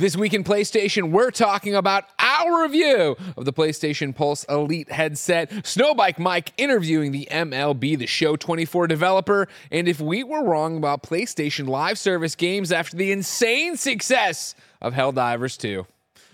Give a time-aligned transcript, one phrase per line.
[0.00, 5.50] This week in PlayStation, we're talking about our review of the PlayStation Pulse Elite headset,
[5.50, 11.02] Snowbike Mike interviewing the MLB The Show 24 developer, and if we were wrong about
[11.02, 15.86] PlayStation Live Service games after the insane success of Helldivers 2.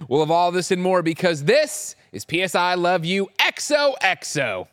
[0.07, 4.69] We'll have all this and more because this is PS I Love You XOXO.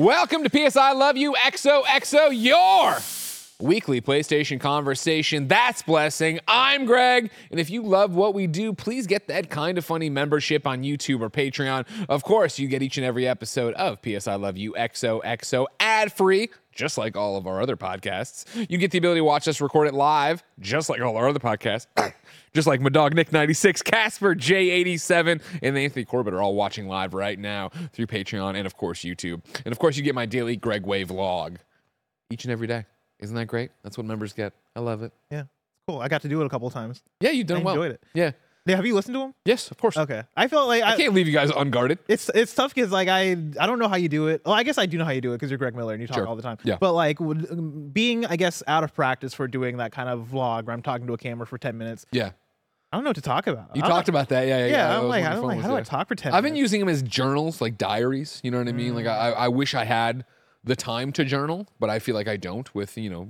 [0.00, 2.96] Welcome to PS I Love You XOXO, your
[3.60, 5.46] weekly PlayStation conversation.
[5.46, 6.40] That's blessing.
[6.48, 10.08] I'm Greg, and if you love what we do, please get that kind of funny
[10.08, 11.86] membership on YouTube or Patreon.
[12.08, 16.14] Of course, you get each and every episode of PS I Love You XOXO ad
[16.14, 16.48] free.
[16.72, 19.86] Just like all of our other podcasts, you get the ability to watch us record
[19.86, 21.86] it live, just like all our other podcasts.
[22.54, 27.38] just like my dog Nick96, Casper J87, and Anthony Corbett are all watching live right
[27.38, 29.42] now through Patreon and, of course, YouTube.
[29.64, 31.56] And, of course, you get my daily Greg Way vlog
[32.30, 32.86] each and every day.
[33.20, 33.70] Isn't that great?
[33.82, 34.52] That's what members get.
[34.74, 35.12] I love it.
[35.30, 35.44] Yeah,
[35.86, 36.00] cool.
[36.00, 37.02] I got to do it a couple of times.
[37.20, 37.74] Yeah, you've done I well.
[37.74, 38.02] enjoyed it.
[38.14, 38.30] Yeah.
[38.66, 39.34] Yeah, have you listened to them?
[39.46, 39.96] Yes, of course.
[39.96, 41.98] Okay, I felt like I I, can't leave you guys unguarded.
[42.08, 44.42] it's it's tough because like I I don't know how you do it.
[44.44, 46.00] Well, I guess I do know how you do it because you're Greg Miller and
[46.02, 46.26] you talk Sure.
[46.26, 46.58] all the time.
[46.62, 46.76] Yeah.
[46.78, 50.28] But like would, um, being I guess out of practice for doing that kind of
[50.30, 52.04] vlog where I'm talking to a camera for ten minutes.
[52.12, 52.32] Yeah.
[52.92, 53.76] I don't know what to talk about.
[53.76, 54.48] You talked about that.
[54.48, 54.72] Yeah, yeah.
[54.72, 56.60] Yeah, I'm like, I don't like, how do I talk for 10 I've been minutes?
[56.60, 58.40] using them as journals, like diaries.
[58.42, 58.94] You know what I mean?
[58.94, 60.24] Like I, I wish I had
[60.64, 62.72] the time to journal, but I feel like I don't.
[62.74, 63.28] With you know,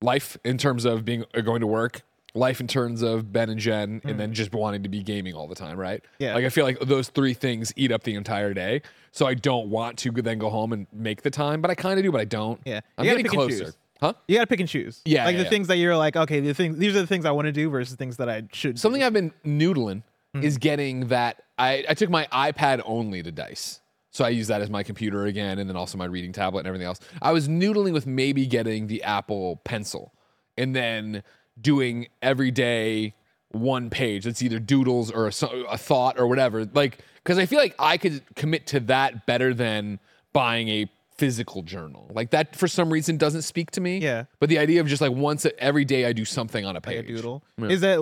[0.00, 2.02] life in terms of being uh, going to work,
[2.34, 5.48] life in terms of Ben and Jen, and then just wanting to be gaming all
[5.48, 6.04] the time, right?
[6.18, 6.34] Yeah.
[6.34, 8.82] Like I feel like those three things eat up the entire day.
[9.12, 11.98] So I don't want to then go home and make the time, but I kind
[11.98, 12.60] of do, but I don't.
[12.64, 12.80] Yeah.
[12.96, 13.64] I'm You gotta getting pick and closer.
[13.66, 13.76] choose.
[14.00, 14.12] Huh?
[14.28, 15.00] You got to pick and choose.
[15.04, 15.50] Yeah, like yeah, the yeah.
[15.50, 17.68] things that you're like, okay, the things these are the things I want to do
[17.68, 18.78] versus things that I should.
[18.78, 19.06] Something do.
[19.06, 20.02] I've been noodling
[20.34, 20.44] Mm-hmm.
[20.44, 21.42] is getting that.
[21.56, 23.80] I, I took my iPad only to Dice.
[24.10, 26.68] So I use that as my computer again and then also my reading tablet and
[26.68, 27.00] everything else.
[27.22, 30.12] I was noodling with maybe getting the Apple Pencil
[30.58, 31.22] and then
[31.58, 33.14] doing every day
[33.52, 34.26] one page.
[34.26, 35.32] It's either doodles or a,
[35.70, 36.66] a thought or whatever.
[36.66, 39.98] Like, because I feel like I could commit to that better than
[40.34, 42.10] buying a physical journal.
[42.14, 43.98] Like that for some reason doesn't speak to me.
[43.98, 44.24] Yeah.
[44.40, 46.78] But the idea of just like once a, every day I do something on a
[46.78, 47.04] like page.
[47.04, 47.42] a doodle.
[47.58, 47.68] Yeah.
[47.68, 47.96] Is that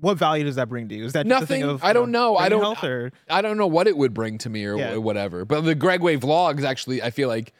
[0.00, 1.04] what value does that bring to you?
[1.06, 1.74] Is that just a thing Nothing.
[1.76, 2.36] of, I don't uh, know.
[2.36, 2.84] I don't.
[2.84, 4.96] or I don't know what it would bring to me or Yeah.
[4.96, 5.44] whatever.
[5.44, 7.52] But the Greg Way vlogs actually, I feel like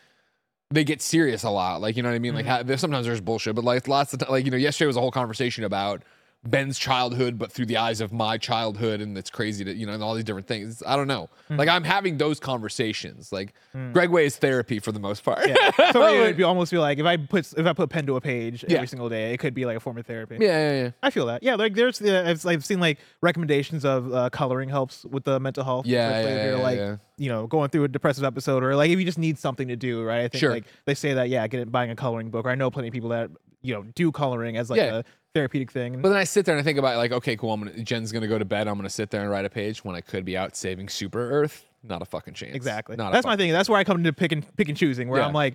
[0.71, 1.81] they get serious a lot.
[1.81, 2.35] Like you know what I mean.
[2.35, 2.69] Like Mm-hmm.
[2.69, 5.01] how, sometimes there's bullshit, but like lots of t- like you know yesterday was a
[5.01, 6.03] whole conversation about
[6.45, 9.93] Ben's childhood, but through the eyes of my childhood, and it's crazy to you know
[9.93, 10.83] and all these different things.
[10.87, 11.29] I don't know.
[11.45, 11.57] Mm-hmm.
[11.57, 13.33] Like I'm having those conversations.
[13.33, 13.55] Like
[13.93, 15.39] Greg Way is therapy for the most part.
[15.41, 15.57] Mm.
[15.57, 15.93] yeah.
[15.93, 18.17] So it would be almost be like if I put if I put pen to
[18.17, 18.77] a page Yeah.
[18.77, 20.37] every single day, it could be like a form of therapy.
[20.41, 20.91] yeah, yeah, yeah.
[21.03, 21.43] I feel that.
[21.43, 25.41] Yeah, like there's uh, I've, I've seen like recommendations of uh, coloring helps with the
[25.41, 25.87] mental health.
[25.87, 26.97] Yeah, yeah, you're yeah, like yeah.
[27.17, 29.77] you know going through a depressive episode or like if you just need something to
[29.77, 30.21] do, right?
[30.21, 30.51] I think Sure.
[30.53, 32.47] like they say that yeah, get it, buying a coloring book.
[32.47, 34.99] Or I know plenty of people that you know do coloring as like Yeah.
[34.99, 35.05] a
[35.39, 36.01] therapeutic thing.
[36.03, 37.53] But then I sit there and I think about like, okay, cool.
[37.53, 38.67] I'm gonna Jen's gonna go to bed.
[38.69, 41.31] I'm gonna sit there and write a page when I could be out saving Super
[41.31, 41.65] Earth.
[41.83, 42.55] Not a fucking chance.
[42.57, 42.97] Exactly.
[42.97, 43.53] Not That's my thing.
[43.53, 45.09] That's where I come to pick and pick and choosing.
[45.09, 45.27] Where Yeah.
[45.27, 45.55] I'm like,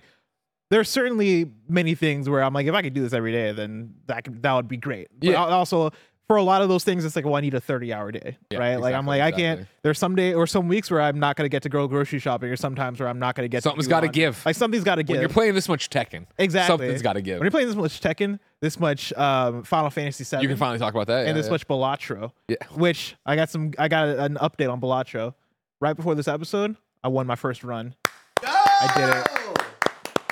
[0.70, 3.94] there's certainly many things where I'm like, if I could do this every day, then
[4.06, 5.08] that could, that would be great.
[5.18, 5.42] But Yeah.
[5.42, 5.90] al- also
[6.26, 8.38] for a lot of those things, it's like, well, I need a 30 hour day,
[8.50, 8.76] Yeah, right?
[8.76, 9.68] Like I'm exactly, like, I can't.
[9.82, 12.48] There's some day or some weeks where I'm not gonna get to go grocery shopping,
[12.50, 13.62] or sometimes where I'm not gonna get.
[13.62, 14.44] Something's to gotta give.
[14.46, 15.14] Like something's got to give.
[15.14, 16.72] When you're playing this much Tekken, exactly.
[16.72, 17.38] something's got to give.
[17.38, 20.78] When you're playing this much Tekken, this much um, Final Fantasy VII, you can finally
[20.78, 21.20] talk about that.
[21.20, 21.52] and yeah, this yeah.
[21.52, 22.32] much Balatro.
[22.48, 22.56] Yeah.
[22.74, 23.72] Which I got some.
[23.78, 25.34] I got an update on Balatro
[25.80, 26.76] right before this episode.
[27.02, 27.94] I won my first run.
[28.42, 29.54] I did it.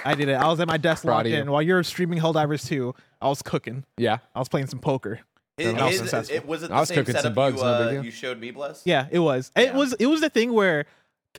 [0.04, 0.34] I did it.
[0.34, 2.94] I was at my desk Proud locked in while you're streaming Helldivers 2.
[3.20, 3.84] I was cooking.
[3.96, 4.18] Yeah.
[4.34, 5.20] I was playing some poker.
[5.58, 7.60] It, And I was it- it- was it I the was same cooking some bugs,
[7.60, 8.04] you, uh, deal.
[8.04, 8.82] you showed me, Bless?
[8.86, 9.50] Yeah, it was.
[9.54, 9.92] It was.
[9.94, 10.86] It was the thing where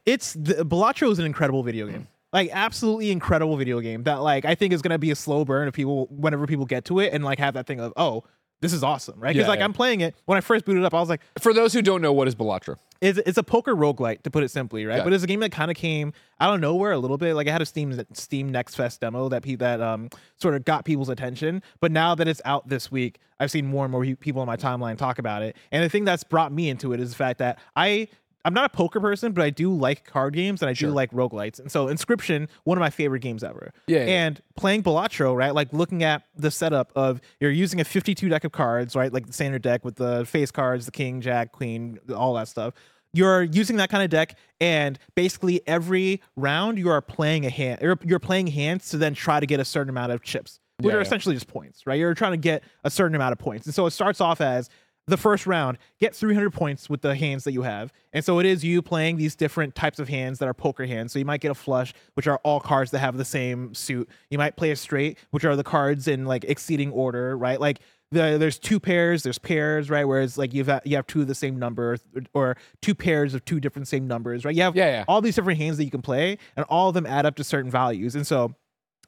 [0.05, 2.07] it's the Balatro is an incredible video game.
[2.31, 5.67] Like absolutely incredible video game that like I think is gonna be a slow burn
[5.67, 8.23] if people whenever people get to it and like have that thing of oh
[8.63, 9.33] this is awesome, right?
[9.35, 9.65] Because Yeah, like yeah.
[9.65, 12.01] I'm playing it when I first booted up, I was like, For those who don't
[12.01, 12.77] know, what is Balatro?
[13.01, 14.97] it's, it's a poker roguelite to put it simply, right?
[14.99, 15.03] Yeah.
[15.03, 17.35] But it's a game that kind of came out of nowhere a little bit.
[17.35, 20.63] Like I had a Steam Steam Next Fest demo that pe- that um sort of
[20.63, 21.61] got people's attention.
[21.81, 24.55] But now that it's out this week, I've seen more and more people on my
[24.55, 25.57] timeline talk about it.
[25.71, 28.07] And the thing that's brought me into it is the fact that I
[28.45, 30.89] I'm not a poker person, but I do like card games and I Sure.
[30.89, 31.59] do like roguelites.
[31.59, 33.71] And so Inscription, one of my favorite games ever.
[33.87, 34.25] Yeah, yeah.
[34.25, 35.53] And playing Balatro, right?
[35.55, 39.13] Like looking at the setup of you're using a 52 deck of cards, right?
[39.13, 42.73] Like the standard deck with the face cards, the king, jack, queen, all that stuff.
[43.15, 47.79] You're using that kind of deck, and basically every round you are playing a hand.
[47.79, 50.87] You're, you're playing hands to then try to get a certain amount of chips, which
[50.91, 51.05] Yeah, are yeah.
[51.05, 51.99] essentially just points, right?
[51.99, 54.67] You're trying to get a certain amount of points, and so it starts off as
[55.07, 57.91] the first round, get 300 points with the hands that you have.
[58.13, 61.11] And so it is you playing these different types of hands that are poker hands.
[61.11, 64.09] So you might get a flush, which are all cards that have the same suit.
[64.29, 67.59] You might play a straight, which are the cards in like exceeding order, right?
[67.59, 67.79] Like
[68.11, 70.05] the, there's two pairs, there's pairs, right?
[70.05, 71.97] Whereas like you've you have two of the same number
[72.33, 74.55] or two pairs of two different same numbers, right?
[74.55, 75.05] You have Yeah, yeah.
[75.07, 77.43] all these different hands that you can play, and all of them add up to
[77.43, 78.15] certain values.
[78.15, 78.55] And so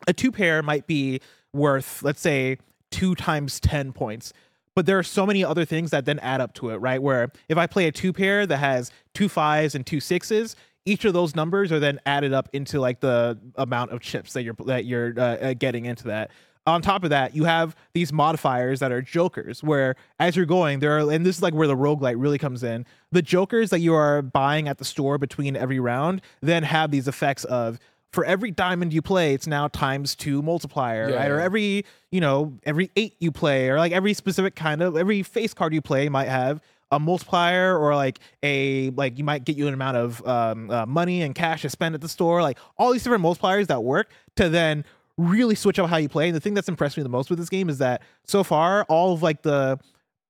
[0.08, 1.22] a two pair might be
[1.54, 2.58] worth, let's say,
[2.92, 4.34] two times 10 points.
[4.75, 7.01] But there are so many other things that then add up to it, right?
[7.01, 10.56] Where if I play a two pair that has two fives and two sixes,
[10.86, 14.44] each of those numbers are then added up into like the amount of chips that
[14.44, 16.31] you're that you're uh, uh, getting into that.
[16.68, 20.80] On top of that, you have these modifiers that are jokers, where as you're going,
[20.80, 22.88] there are, and this is like where the roguelite really comes in.
[23.12, 27.07] The jokers that you are buying at the store between every round then have these
[27.07, 27.80] effects of
[28.16, 31.30] for every diamond you play, it's now times two multiplier, Yeah, right?
[31.30, 35.22] Or every, you know, every eight you play, or like every specific kind of every
[35.22, 39.58] face card you play might have a multiplier or like a like you might get
[39.58, 42.58] you an amount of um, uh, money and cash to spend at the store like
[42.78, 44.86] all these different multipliers that work to then
[45.18, 47.40] really switch up how you play and the thing that's impressed me the most with
[47.40, 49.80] this game is that so far all of like the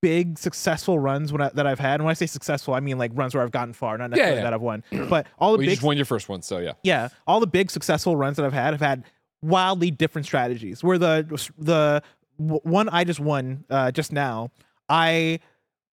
[0.05, 2.97] big successful runs when I, that I've had and when I say successful I mean
[2.97, 4.43] like runs where I've gotten far not necessarily yeah.
[4.43, 6.59] that I've won but all the Well, you big just won your first one, so
[6.59, 6.73] yeah.
[6.83, 9.03] yeah, all the big successful runs that I've had have had
[9.41, 10.83] wildly different strategies.
[10.83, 12.03] Where the the
[12.37, 14.51] one I just won uh, just now,
[14.89, 15.39] I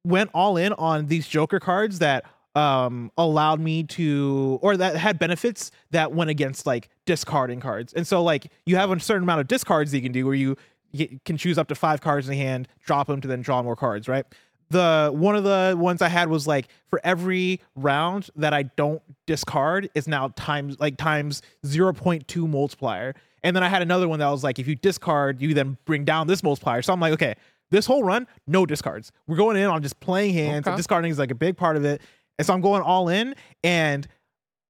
[0.04, 2.24] went all in on these Joker cards that
[2.54, 8.06] um allowed me to or that had benefits that went against like discarding cards and
[8.06, 10.54] so like you have a certain amount of discards that you can do where you,
[10.92, 13.62] you can choose up to five cards in the hand drop them to then draw
[13.62, 14.26] more cards right
[14.72, 19.02] the one of the ones I had was like for every round that I don't
[19.26, 23.14] discard is now times like times 0.2 multiplier.
[23.44, 26.04] And then I had another one that was like if you discard, you then bring
[26.04, 26.82] down this multiplier.
[26.82, 27.34] So I'm like, okay,
[27.70, 29.12] this whole run, no discards.
[29.26, 30.66] We're going in on just playing hands.
[30.66, 30.76] Okay.
[30.76, 32.02] Discarding is like a big part of it.
[32.38, 34.08] And so I'm going all in and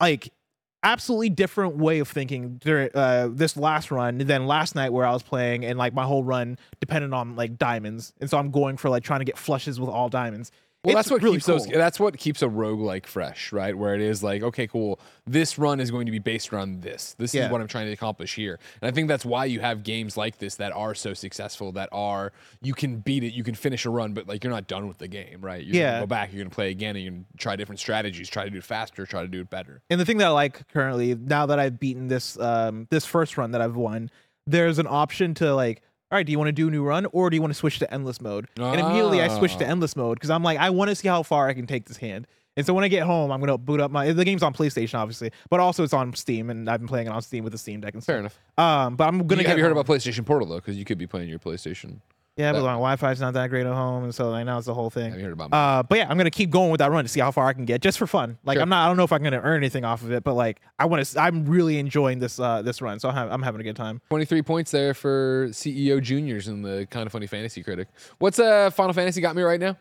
[0.00, 0.32] like
[0.82, 5.12] absolutely different way of thinking during uh, this last run than last night where I
[5.12, 8.12] was playing and like my whole run depended on like diamonds.
[8.20, 10.50] And so I'm going for like trying to get flushes with all diamonds.
[10.84, 11.66] Well, It's that's what really keeps those.
[11.68, 13.76] That's what keeps a roguelike fresh, right?
[13.76, 14.98] Where it is like, okay, cool.
[15.24, 17.14] This run is going to be based around this.
[17.18, 17.44] This Yeah.
[17.46, 18.58] is what I'm trying to accomplish here.
[18.80, 21.70] And I think that's why you have games like this that are so successful.
[21.70, 22.32] That are
[22.62, 24.98] you can beat it, you can finish a run, but like you're not done with
[24.98, 25.62] the game, right?
[25.64, 26.00] You're Yeah.
[26.00, 28.58] go back, you're gonna play again, and you're gonna try different strategies, try to do
[28.58, 29.82] it faster, try to do it better.
[29.88, 33.38] And the thing that I like currently, now that I've beaten this um this first
[33.38, 34.10] run that I've won,
[34.48, 35.80] there's an option to like,
[36.12, 37.58] all right, do you want to do a new run or do you want to
[37.58, 38.46] switch to endless mode?
[38.58, 39.70] And immediately I switched to Ah.
[39.70, 41.96] endless mode because I'm like, I want to see how far I can take this
[41.96, 42.26] hand.
[42.54, 44.98] And so when I get home, I'm gonna boot up my the game's on PlayStation,
[44.98, 47.58] obviously, but also it's on Steam, and I've been playing it on Steam with the
[47.58, 48.12] Steam Deck and stuff.
[48.12, 48.38] Fair enough.
[48.58, 49.78] Um, but I'm gonna You, have you heard home.
[49.78, 50.56] about PlayStation Portal though?
[50.56, 52.00] Because you could be playing your PlayStation.
[52.36, 54.66] Yeah, but that- my Wi-Fi's not that great at home, and so like now it's
[54.66, 55.10] the whole thing.
[55.10, 55.52] Have you heard about?
[55.52, 57.52] Uh, but yeah, I'm gonna keep going with that run to see how far I
[57.52, 58.38] can get, just for fun.
[58.44, 58.62] Like Sure.
[58.62, 60.60] I'm not, I don't know if I'm gonna earn anything off of it, but like
[60.78, 61.20] I want to.
[61.20, 64.00] I'm really enjoying this uh this run, so I'm, I'm having a good time.
[64.08, 67.88] 23 points there for CEO Juniors in the kind of funny fantasy critic.
[68.18, 69.76] What's uh Final Fantasy got me right now?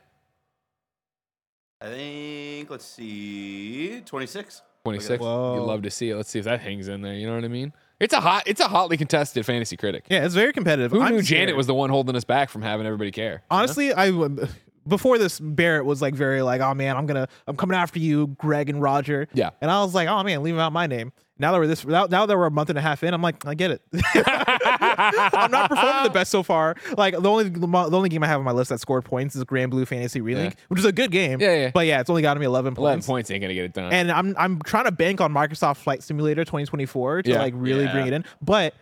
[1.80, 4.62] I think let's see, twenty six.
[4.84, 5.22] 26.
[5.22, 5.56] Whoa.
[5.56, 6.16] You love to see it.
[6.16, 7.14] Let's see if that hangs in there.
[7.14, 7.72] You know what I mean?
[8.02, 10.06] It's a hot, it's a hotly contested fantasy critic.
[10.10, 10.92] Yeah, it's very competitive.
[10.92, 11.42] Who I'm knew scared.
[11.42, 13.32] Janet was the one holding us back from having everybody care?
[13.32, 13.58] you know?
[13.58, 14.50] Honestly, I would-
[14.88, 18.28] before this Barrett was like very like, oh man, I'm gonna I'm coming after you,
[18.40, 19.28] Greg and Roger.
[19.34, 19.52] Yeah.
[19.62, 21.14] And I was like, oh man, leave out my name.
[21.42, 23.22] Now that we're this now, now that we're a month and a half in, I'm
[23.22, 23.82] like, I get it.
[23.94, 26.76] I'm not performing the best so far.
[26.98, 29.44] Like the only the only game I have on my list that scored points is
[29.44, 30.54] Granblue Fantasy Relink, Yeah.
[30.70, 31.40] which is a good game.
[31.42, 31.72] Yeah, yeah.
[31.74, 32.80] But yeah, it's only gotten me 11 points.
[32.80, 33.08] 11 points.
[33.08, 33.92] points ain't gonna get it done.
[33.92, 37.40] And I'm I'm trying to bank on Microsoft Flight Simulator 2024 to Yeah.
[37.40, 38.24] like really bring it in.
[38.42, 38.74] But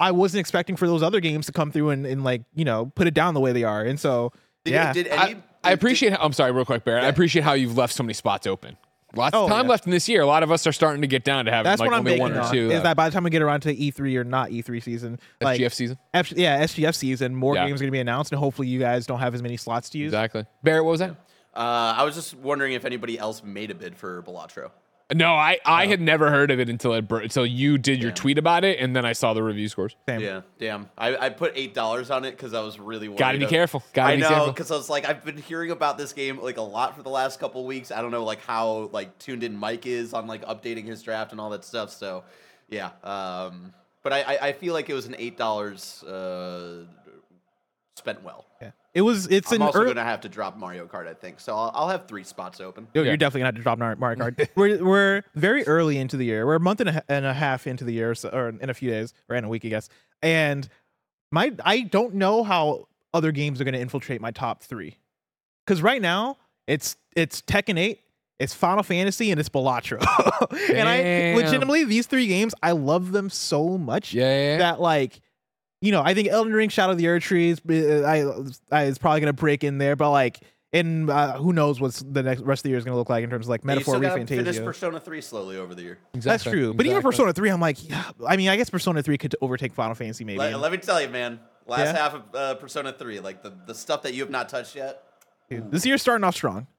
[0.00, 2.86] I wasn't expecting for those other games to come through and, and like, you know,
[2.94, 3.82] put it down the way they are.
[3.84, 4.32] And so
[4.64, 4.92] Did, yeah.
[4.92, 5.42] Did I, any?
[5.64, 6.12] I did- appreciate.
[6.14, 7.04] How, I'm sorry, real quick, Barrett.
[7.04, 8.76] I appreciate how you've left so many spots open.
[9.14, 9.70] Lots Oh, of time yeah.
[9.70, 10.20] left in this year.
[10.22, 12.06] A lot of us are starting to get down to having That's like what I'm
[12.06, 12.52] only one or on.
[12.52, 12.70] two.
[12.70, 15.18] Is uh, that by the time we get around to E3 or not E3 season,
[15.40, 15.98] like SGF season.
[16.14, 17.66] F- yeah, SGF season, more Yeah.
[17.66, 19.90] games are going to be announced, and hopefully you guys don't have as many slots
[19.90, 20.08] to use.
[20.08, 20.44] Exactly.
[20.62, 21.10] Barrett, what was that?
[21.54, 24.70] Uh, I was just wondering if anybody else made a bid for Balatro.
[25.14, 28.12] No, I, I had never heard of it until it bur- until you did your
[28.12, 29.96] tweet about it, and then I saw the review scores.
[30.06, 30.20] Same.
[30.20, 30.90] Yeah, damn.
[30.98, 33.18] I, I put eight dollars on it because I was really worried.
[33.18, 33.82] Gotta be of- careful.
[33.94, 36.58] Gotta I be know because I was like, I've been hearing about this game like
[36.58, 37.90] a lot for the last couple weeks.
[37.90, 41.32] I don't know like how like tuned in Mike is on like updating his draft
[41.32, 41.90] and all that stuff.
[41.90, 42.24] So,
[42.68, 42.90] yeah.
[43.02, 43.72] Um,
[44.02, 46.84] but I, I, I feel like it was an eight dollars uh,
[47.96, 48.44] spent well.
[48.94, 48.98] Yeah.
[49.00, 49.26] It was.
[49.28, 49.88] It's I'm an also early.
[49.94, 51.40] gonna have to drop Mario Kart, I think.
[51.40, 52.88] So I'll, I'll have three spots open.
[52.94, 53.08] Yo, Yeah.
[53.08, 54.48] You're definitely gonna have to drop Mario Kart.
[54.56, 56.46] we're we're very early into the year.
[56.46, 58.74] We're a month and a, and a half into the year, so, or in a
[58.74, 59.88] few days, or in a week, I guess.
[60.22, 60.68] And
[61.30, 64.96] my I don't know how other games are gonna infiltrate my top three,
[65.66, 68.00] because right now it's it's Tekken 8,
[68.38, 69.98] it's Final Fantasy, and it's Balatro.
[70.72, 74.58] and I legitimately these three games, I love them so much Yeah, yeah, yeah.
[74.58, 75.20] that like
[75.80, 77.58] you know i think elden ring shadow of the Erdtree
[78.02, 78.06] uh,
[78.72, 82.00] i, I is probably gonna break in there but like and uh, who knows what's
[82.02, 83.70] the next rest of the year is gonna look like in terms of like Yeah,
[83.72, 84.62] you metaphor still gotta finish Fantasia.
[84.64, 85.98] Persona 3 slowly over the year.
[86.12, 86.20] Exactly.
[86.30, 86.60] that's Exactly.
[86.60, 89.34] true but even persona 3 i'm like yeah, i mean i guess persona 3 could
[89.40, 91.40] overtake final fantasy maybe Let, let me tell you, man.
[91.66, 91.96] Last Yeah?
[91.96, 95.02] half of uh, Persona 3, like the, the stuff that you have not touched yet.
[95.50, 96.77] Dude, this year's starting off strong Yeah.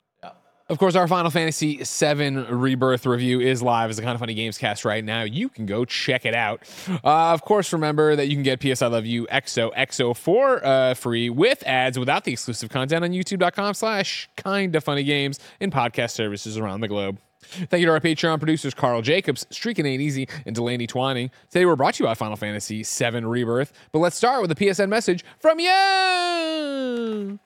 [0.70, 4.36] Of course, our Final Fantasy VII Rebirth review is live as a kind of funny
[4.36, 5.24] games cast right now.
[5.24, 6.62] You can go check it out.
[6.88, 10.64] Uh, of course, remember that you can get PS I Love You XO XO for
[10.64, 15.40] uh, free with ads without the exclusive content on youtube.com slash kind of funny games
[15.60, 17.18] and podcast services around the globe.
[17.42, 21.32] Thank you to our Patreon producers, Carl Jacobs, Streaking Ain't Easy, and Delaney Twining.
[21.50, 23.74] Today we're brought to you by Final Fantasy VII Rebirth.
[23.92, 27.40] But let's start with a PSN message from you.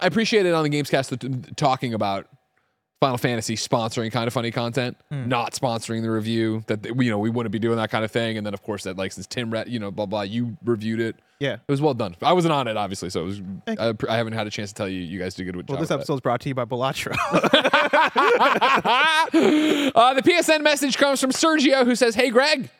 [0.00, 2.26] I appreciate it on the Gamescast that- talking about
[3.00, 6.62] Final Fantasy sponsoring kind of funny content, not sponsoring the review.
[6.68, 8.38] That you know we wouldn't be doing that kind of thing.
[8.38, 11.00] And then of course that like since Tim, re- you know, blah blah, you reviewed
[11.00, 11.16] it.
[11.38, 12.16] yeah It was well done.
[12.22, 13.42] I wasn't on it obviously, so it was.
[13.66, 15.00] I, I haven't had a chance to tell you.
[15.00, 17.12] You guys did good well this episode is brought to you by Balatro.
[19.94, 22.70] uh, the PSN message comes from Sergio, who says, "Hey, Greg."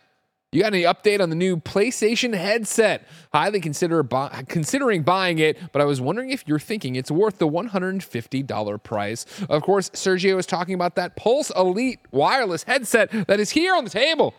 [0.54, 3.08] You got any update on the new PlayStation headset?
[3.32, 7.38] Highly consider bu- considering buying it, but I was wondering if you're thinking it's worth
[7.38, 9.26] the $150 price.
[9.48, 13.82] Of course, Sergio is talking about that Pulse Elite wireless headset that is here on
[13.82, 14.32] the table.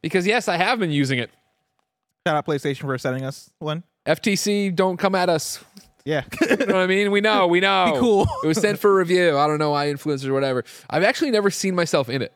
[0.00, 1.28] Because yes, I have been using it.
[2.24, 5.64] shout out playstation for sending us one FTC, don't come at us.
[6.04, 7.10] yeah You know what I mean?
[7.10, 7.94] We know, we know.
[7.94, 8.28] Be cool.
[8.44, 9.36] it was sent for review.
[9.36, 10.62] I don't know why influencers or whatever.
[10.88, 12.32] I've actually never seen myself in it.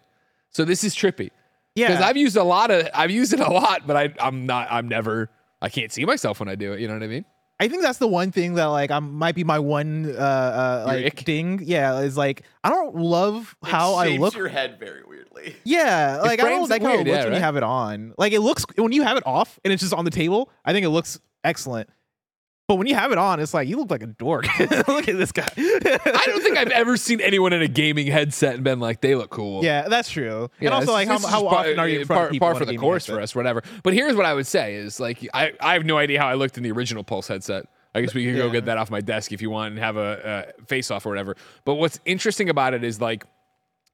[0.51, 1.31] So this is trippy.
[1.75, 4.69] Because I've used a lot of I've used it a lot, but I I'm not
[4.71, 6.81] I'm never I can't see myself when I do it.
[6.81, 7.25] You know what I mean?
[7.61, 10.85] I think that's the one thing that like I might be my one uh, uh
[10.87, 11.25] like ick?
[11.25, 11.61] ding.
[11.63, 14.35] Yeah, is like I don't love how it I shapes look.
[14.35, 15.55] your head very weirdly.
[15.63, 17.37] Yeah, like I don't like how it looks yeah, when right?
[17.37, 18.15] you have it on.
[18.19, 20.51] Like it looks when you have it off and it's just on the table.
[20.65, 21.89] I think it looks excellent.
[22.73, 24.47] But when you have it on, it's like you look like a dork.
[24.89, 25.47] look at this guy.
[25.59, 29.15] I don't think I've ever seen anyone in a gaming headset and been like, they
[29.15, 29.63] look cool.
[29.63, 30.49] yeah, that's true.
[30.59, 32.65] Yeah, and also, like how, how par- often are you in front par, par for
[32.65, 33.17] the course headset?
[33.17, 33.63] for us, whatever.
[33.83, 36.33] But here's what I would say is like I I have no idea how I
[36.33, 37.67] looked in the original Pulse headset.
[37.95, 39.99] I guess we can go get that off my desk if you want and have
[39.99, 41.37] a, a face off or whatever.
[41.67, 43.27] But what's interesting about it is like,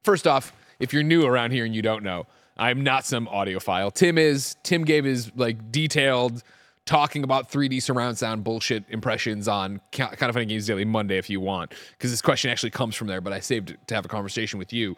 [0.03, 3.93] first off, if you're new around here and you don't know, I'm not some audiophile.
[3.93, 4.55] Tim is.
[4.63, 6.43] Tim gave his like detailed
[6.89, 11.29] talking about 3D surround sound bullshit impressions on Kind of Funny Games Daily Monday if
[11.29, 13.21] you want, because this question actually comes from there.
[13.21, 14.97] But I saved it to have a conversation with you.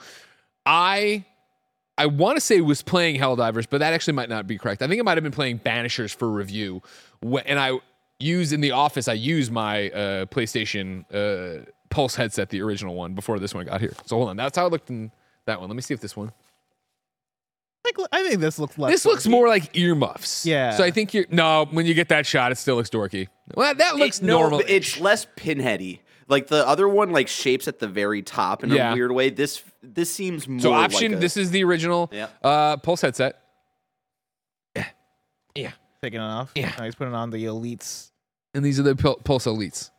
[0.66, 1.26] I
[1.98, 4.82] I want to say was playing Helldivers, but that actually might not be correct.
[4.82, 6.82] I think it might have been playing Banishers for review.
[7.46, 7.78] And I
[8.20, 13.16] use in the office, I use my uh, PlayStation uh, Pulse headset, the original one,
[13.16, 13.94] before this one got here.
[14.06, 15.12] So hold on, that's how it looked in
[15.46, 15.70] that one.
[15.70, 16.32] Let me see if this one.
[17.84, 18.92] Like, I think this looks less.
[18.92, 19.32] This looks dorky.
[19.32, 20.46] more like earmuffs.
[20.46, 20.72] Yeah.
[20.72, 21.66] So I think you're no.
[21.72, 23.28] When you get that shot, it still looks dorky.
[23.56, 24.60] Well, that looks It- normal.
[24.60, 26.00] but it's less pinheady.
[26.28, 28.92] Like the other one, like shapes at the very top in Yeah.
[28.92, 29.30] a weird way.
[29.32, 30.60] This this seems more.
[30.62, 31.12] so option.
[31.14, 32.28] Like a- this is the original Yeah.
[32.44, 33.42] uh, Pulse headset.
[34.76, 34.86] Yeah.
[35.56, 35.72] Yeah.
[36.02, 36.52] taking it off.
[36.56, 36.72] Yeah.
[36.80, 38.12] Oh, he's putting on the elites.
[38.54, 39.92] And these are the Pul- Pulse Elites.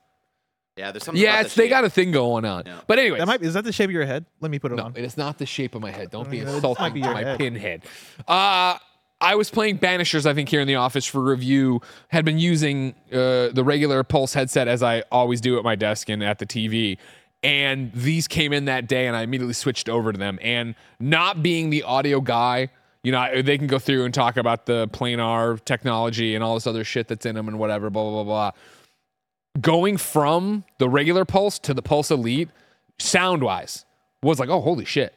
[0.77, 0.91] Yeah.
[0.93, 1.23] There's something.
[1.23, 1.71] Yeah, about it's, the they shape.
[1.71, 2.63] got a thing going on.
[2.67, 2.81] Yeah.
[2.87, 4.25] But anyway, That might is that the shape of your head?
[4.41, 4.93] Let me put it no, on.
[4.97, 6.11] it is not the shape of my head.
[6.11, 7.39] Don't be Uh, it insulting might be to your my head.
[7.39, 7.83] pinhead.
[8.27, 8.77] Uh,
[9.21, 11.81] I was playing Banishers, I think, here in the office for review.
[12.09, 16.09] Had been using uh, the regular Pulse headset as I always do at my desk
[16.09, 16.99] and at the TV.
[17.45, 20.39] And these came in that day, and I immediately switched over to them.
[20.43, 22.69] And not being the audio guy,
[23.03, 26.55] you know, I- they can go through and talk about the planar technology and all
[26.55, 28.51] this other shit that's in them and whatever, blah, blah, blah, blah.
[29.61, 32.49] Going from the regular Pulse to the Pulse Elite,
[32.99, 33.85] sound wise,
[34.23, 35.15] was like, oh, holy shit.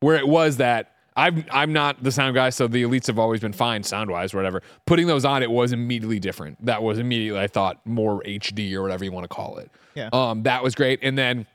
[0.00, 3.40] Where it was that I'm I'm not the sound guy, so the elites have always
[3.40, 4.62] been fine sound wise, whatever.
[4.86, 6.64] Putting those on, it was immediately different.
[6.64, 9.68] That was immediately, I thought, more HD or whatever you want to call it.
[9.96, 10.10] Yeah.
[10.12, 11.00] Um, that was great.
[11.02, 11.46] And then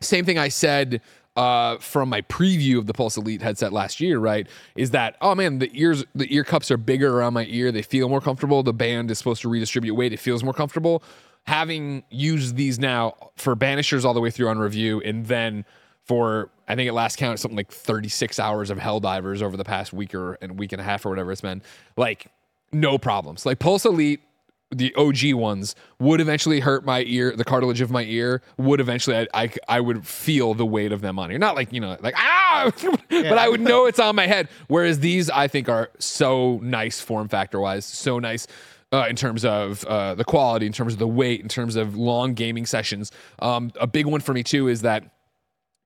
[0.00, 1.00] same thing I said
[1.38, 4.46] uh, from my preview of the Pulse Elite headset last year, right?
[4.76, 7.72] Is that oh man, the ears, the ear cups are bigger around my ear.
[7.72, 8.62] They feel more comfortable.
[8.62, 10.12] The band is supposed to redistribute weight.
[10.12, 11.02] It feels more comfortable.
[11.48, 15.64] Having used these now for Banishers all the way through on review, and then
[16.04, 19.92] for I think at last count something like 36 hours of Helldivers over the past
[19.94, 21.62] week or and week and a half or whatever it's been.
[21.96, 22.26] Like
[22.70, 23.46] no problems.
[23.46, 24.20] Like Pulse Elite
[24.70, 29.16] the OG ones would eventually hurt my ear, the cartilage of my ear would eventually,
[29.16, 31.38] I, I, I would feel the weight of them on here.
[31.38, 32.70] Not like, you know, like, ah,
[33.08, 34.48] but I would know it's on my head.
[34.66, 38.46] Whereas these, I think, are so nice form factor wise, so nice.
[38.90, 41.94] Uh, in terms of uh, the quality, in terms of the weight, in terms of
[41.94, 45.04] long gaming sessions, um, a big one for me too is that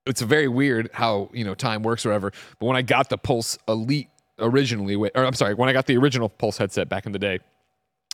[0.07, 2.33] it's very weird how you know time works or whatever.
[2.61, 5.97] But when I got the Pulse Elite originally, or I'm sorry, when I got the
[5.97, 7.41] original Pulse headset back in the day,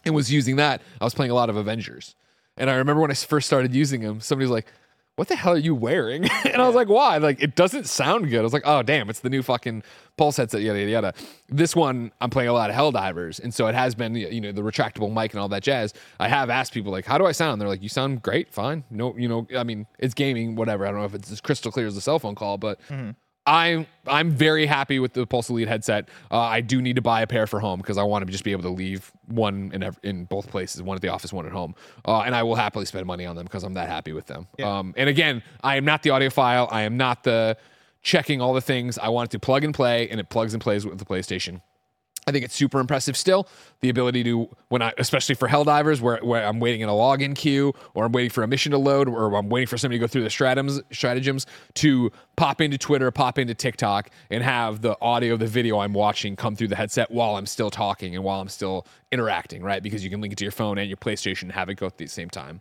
[0.04, 2.14] and was using that, I was playing a lot of Avengers.
[2.56, 4.66] And I remember when I first started using them, somebody was like,
[5.18, 8.30] "What the hell are you wearing?" and I was like, "Why?" Like it doesn't sound
[8.30, 8.38] good.
[8.38, 9.82] I was like, "Oh damn, it's the new fucking
[10.16, 11.14] Pulse headset." Yada yada yada.
[11.48, 14.52] This one, I'm playing a lot of Helldivers, and so it has been you know
[14.52, 15.92] the retractable mic and all that jazz.
[16.20, 18.84] I have asked people like, "How do I sound?" They're like, "You sound great, fine."
[18.90, 20.86] No, you know, I mean, it's gaming, whatever.
[20.86, 22.80] I don't know if it's as crystal clear as a cell phone call, but.
[22.88, 23.10] Mm-hmm.
[23.48, 26.08] I'm I'm very happy with the Pulse Elite headset.
[26.30, 28.44] Uh, I do need to buy a pair for home because I want to just
[28.44, 31.46] be able to leave one in ev- in both places, one at the office, one
[31.46, 31.74] at home,
[32.06, 34.46] uh, and I will happily spend money on them because I'm that happy with them.
[34.62, 36.68] Um, and again, I am not the audiophile.
[36.70, 37.56] I am not the
[38.02, 38.98] checking all the things.
[38.98, 41.62] I want it to plug and play, and it plugs and plays with the PlayStation.
[42.28, 43.48] I think it's super impressive still.
[43.80, 47.34] The ability to, when I, especially for Helldivers, where, where I'm waiting in a login
[47.34, 50.00] queue, or I'm waiting for a mission to load, or I'm waiting for somebody to
[50.00, 54.96] go through the stratagems, stratagems to pop into Twitter, pop into TikTok, and have the
[55.00, 58.42] audio, the video I'm watching come through the headset while I'm still talking and while
[58.42, 59.82] I'm still interacting, right?
[59.82, 61.86] Because you can link it to your phone and your PlayStation and have it go
[61.86, 62.60] at the same time.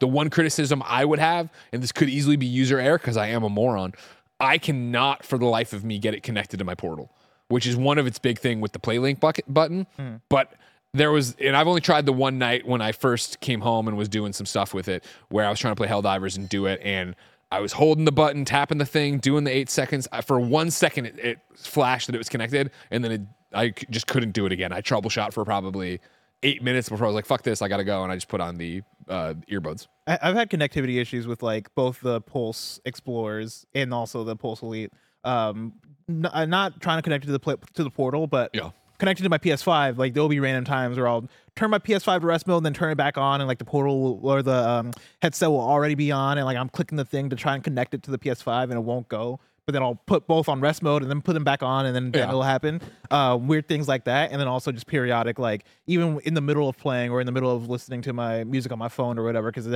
[0.00, 3.28] The one criticism I would have, and this could easily be user error because I
[3.28, 3.92] am a moron,
[4.40, 7.12] I cannot for the life of me get it connected to my portal
[7.48, 9.86] which is one of its big thing with the play link bucket button.
[10.28, 10.52] But
[10.92, 13.96] there was, and I've only tried the one night when I first came home and
[13.96, 16.66] was doing some stuff with it, where I was trying to play Helldivers and do
[16.66, 17.16] it, and
[17.50, 20.06] I was holding the button, tapping the thing, doing the eight seconds.
[20.12, 23.20] I- For one second, it, it flashed that it was connected, and then it,
[23.52, 24.72] I just couldn't do it again.
[24.72, 26.00] I troubleshot for probably
[26.42, 28.40] eight minutes before I was like, "Fuck this, I gotta go," and I just put
[28.40, 29.86] on the uh, earbuds.
[30.06, 34.62] I, I've had connectivity issues with like both the Pulse Explorers and also the Pulse
[34.62, 34.92] Elite.
[35.24, 35.72] Um,
[36.08, 38.70] n- uh, not trying to connect it to the pla to the portal, but Yeah.
[38.98, 39.98] connected to my PS5.
[39.98, 42.74] Like there'll be random times where I'll turn my PS5 to rest mode, and then
[42.74, 45.94] turn it back on, and like the portal will, or the um, headset will already
[45.94, 48.18] be on, and like I'm clicking the thing to try and connect it to the
[48.18, 49.40] PS5, and it won't go.
[49.66, 51.96] But then I'll put both on rest mode and then put them back on, and
[51.96, 52.28] then, then Yeah.
[52.28, 52.82] it'll happen.
[53.10, 56.68] Uh, weird things like that, and then also just periodic, like even in the middle
[56.68, 59.22] of playing or in the middle of listening to my music on my phone or
[59.24, 59.66] whatever, because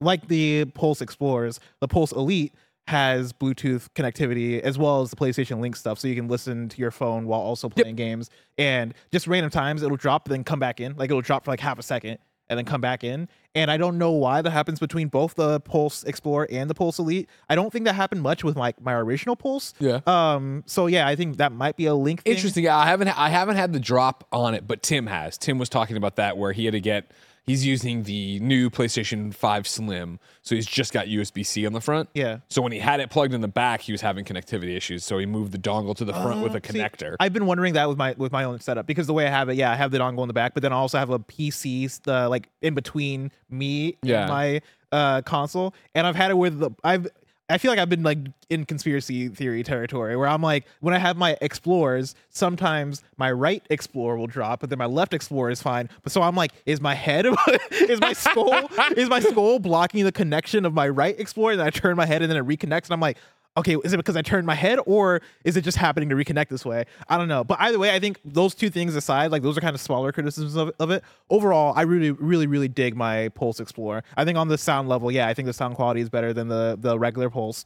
[0.00, 2.54] like the Pulse Explorers, the Pulse Elite
[2.88, 6.80] has Bluetooth connectivity as well as the PlayStation Link stuff, so you can listen to
[6.80, 8.30] your phone while also playing games.
[8.58, 10.96] And just random times it'll drop, then come back in.
[10.96, 12.18] Like it'll drop for like half a second
[12.50, 13.28] and then come back in.
[13.54, 16.98] And I don't know why that happens between both the Pulse Explorer and the Pulse
[16.98, 17.28] Elite.
[17.48, 19.72] I don't think that happened much with my my original Pulse.
[19.78, 20.00] Yeah.
[20.06, 20.64] Um.
[20.66, 22.22] So yeah, I think that might be a link.
[22.22, 22.34] Thing.
[22.34, 22.64] Interesting.
[22.64, 25.38] Yeah, I haven't I haven't had the drop on it, but Tim has.
[25.38, 27.12] Tim was talking about that where he had to get
[27.50, 32.08] he's using the new PlayStation 5 Slim, so he's just got USB-C on the front.
[32.14, 32.38] Yeah.
[32.48, 35.18] So when he had it plugged in the back, he was having connectivity issues, so
[35.18, 37.16] he moved the dongle to the front with a See, connector.
[37.18, 39.48] I've been wondering that with my with my own setup because the way I have
[39.48, 41.18] it, yeah, I have the dongle in the back, but then I also have a
[41.18, 44.20] PC uh, like in between me Yeah.
[44.22, 44.60] and my
[44.92, 47.08] uh, console, and I've had it with the I've.
[47.50, 50.98] I feel like I've been like in conspiracy theory territory where I'm like, when I
[50.98, 55.60] have my explorers, sometimes my right explorer will drop, but then my left explorer is
[55.60, 55.88] fine.
[56.02, 57.26] But so I'm like, is my head,
[57.70, 61.52] is my skull, is my skull blocking the connection of my right explorer?
[61.52, 63.18] And I turn my head and then it reconnects, and I'm like,
[63.56, 66.48] okay, is it because I turned my head or is it just happening to reconnect
[66.48, 66.84] this way?
[67.08, 67.44] I don't know.
[67.44, 70.12] But either way, I think those two things aside, like those are kind of smaller
[70.12, 71.02] criticisms of, of it.
[71.28, 74.02] Overall, I really, really, really dig my Pulse Explorer.
[74.16, 76.48] I think on the sound level, yeah, I think the sound quality is better than
[76.48, 77.64] the the regular Pulse.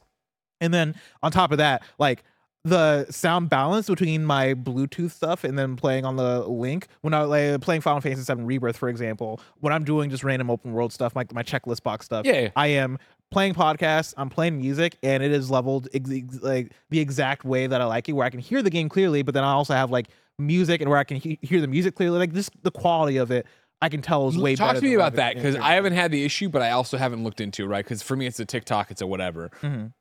[0.61, 2.23] And then on top of that, like
[2.65, 7.21] the sound balance between my Bluetooth stuff and then playing on the link when I
[7.21, 10.91] like playing Final Fantasy VII Rebirth, for example, when I'm doing just random open world
[10.91, 12.49] stuff, like my checklist box stuff, Yeah, yeah.
[12.55, 12.97] I am
[13.31, 17.67] playing podcasts, I'm playing music, and it is leveled ex- ex- like the exact way
[17.67, 19.73] that I like it, where I can hear the game clearly, but then I also
[19.73, 20.07] have like
[20.39, 22.17] music and where I can he- hear the music clearly.
[22.19, 23.45] Like this, the quality of it,
[23.81, 24.79] I can tell is way Talk better.
[24.79, 27.41] to me about that because I haven't had the issue, but I also haven't looked
[27.41, 27.83] into it, right?
[27.83, 29.51] Because for me, it's a TikTok, it's a whatever.
[29.61, 29.91] Mhm.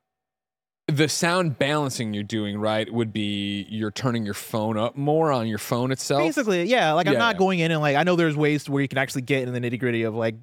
[0.87, 5.47] the sound balancing you're doing right would be you're turning your phone up more on
[5.47, 6.21] your phone itself.
[6.21, 6.93] Basically, yeah.
[6.93, 7.39] Like I'm Yeah, not yeah.
[7.39, 9.55] going in and like I know there's ways to where you can actually get in
[9.55, 10.35] the nitty gritty of like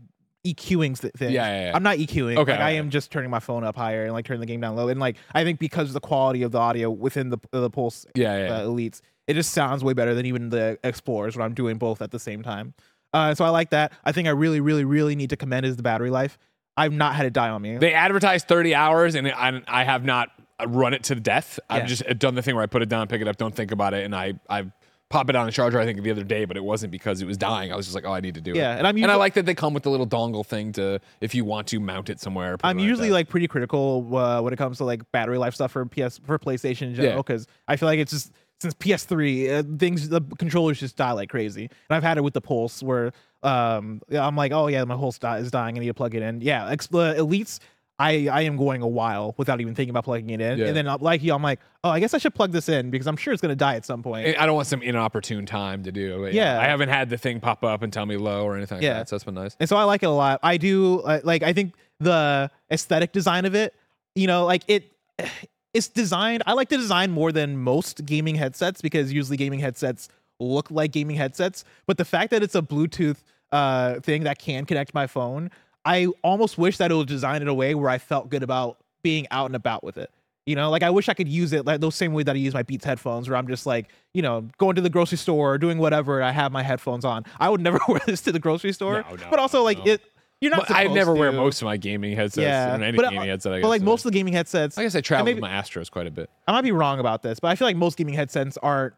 [0.46, 1.32] EQing th- things.
[1.32, 1.76] Yeah, yeah, yeah.
[1.76, 2.38] I'm not EQing.
[2.38, 4.62] Okay, Like, I am just turning my phone up higher and like turning the game
[4.62, 4.88] down low.
[4.88, 8.06] And like I think because of the quality of the audio within the the Pulse
[8.16, 8.54] Yeah, yeah.
[8.54, 12.02] uh, Elites, it just sounds way better than even the Explorers when I'm doing both
[12.02, 12.74] at the same time.
[13.14, 13.92] Uh, so I like that.
[14.06, 16.38] I think I really, really, really need to commend is the battery life.
[16.78, 17.78] I've not had it die on me.
[17.78, 20.30] They advertised 30 hours, and I, I have not
[20.66, 21.60] run it to death.
[21.70, 23.72] I've just done the thing where I put it down, pick it up, don't think
[23.72, 24.72] about it, and I I
[25.12, 25.80] pop it on the charger.
[25.80, 27.72] I think the other day, but it wasn't because it was dying.
[27.72, 28.58] I was just like, oh, I need to do it.
[28.58, 31.00] Yeah, and I'm and I like that they come with the little dongle thing to
[31.20, 32.58] if you want to mount it somewhere.
[32.64, 33.14] I'm like usually that.
[33.16, 36.40] like pretty critical uh, when it comes to like battery life stuff for PS for
[36.40, 37.18] PlayStation in general Yeah.
[37.18, 41.30] because I feel like it's just since PS3 uh, things the controllers just die like
[41.30, 43.12] crazy and I've had it with the Pulse where
[43.44, 46.22] um I'm like oh yeah my Pulse di- is dying I need to plug it
[46.22, 47.58] in yeah ex- uh, Elites
[48.08, 50.68] I I am going a while without even thinking about plugging it in Yeah.
[50.68, 52.90] and then uh, like you I'm like oh I guess I should plug this in
[52.90, 55.84] because I'm sure it's gonna die at some point I don't want some inopportune time
[55.84, 56.22] to do.
[56.24, 56.60] But Yeah.
[56.60, 58.94] I haven't had the thing pop up and tell me low or anything like Yeah.
[58.96, 59.10] that.
[59.10, 59.56] So that's been nice.
[59.60, 60.40] And so I like it a lot.
[60.44, 63.76] I do uh, like I think the aesthetic design of it,
[64.16, 64.92] you know, like it
[65.74, 70.10] it's designed I like the design more than most gaming headsets because usually gaming headsets
[70.40, 73.18] look like gaming headsets, but the fact that it's a Bluetooth
[73.52, 75.52] uh thing that can connect my phone,
[75.86, 78.78] I almost wish that it was designed in a way where I felt good about
[79.02, 80.12] being out and about with it.
[80.46, 82.40] You know, like I wish I could use it like those same way that I
[82.40, 85.54] use my Beats headphones, where I'm just like, you know, going to the grocery store
[85.54, 86.22] or doing whatever.
[86.24, 87.26] I have my headphones on.
[87.40, 89.94] I would never wear this to the grocery store, No, no, but also like no.
[89.94, 90.02] it.
[90.40, 90.72] You're not.
[90.72, 92.42] I never wear most of my gaming headsets.
[92.44, 93.54] Yeah, any but, gaming headset.
[93.54, 95.42] I guess, but like most of the gaming headsets, I guess I travel maybe- with
[95.44, 96.32] my Astros quite a bit.
[96.48, 98.94] I might be wrong about this, but I feel like most gaming headsets aren't.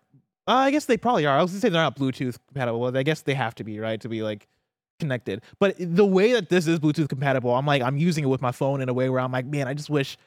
[0.47, 1.37] Uh, I guess they probably are.
[1.37, 2.95] I was gonna say they're not Bluetooth compatible.
[2.95, 4.47] I guess they have to be, right, to be like
[4.99, 5.41] connected.
[5.59, 8.51] But the way that this is Bluetooth compatible, I'm like, I'm using it with my
[8.51, 10.17] phone in a way where I'm like, man, I just wish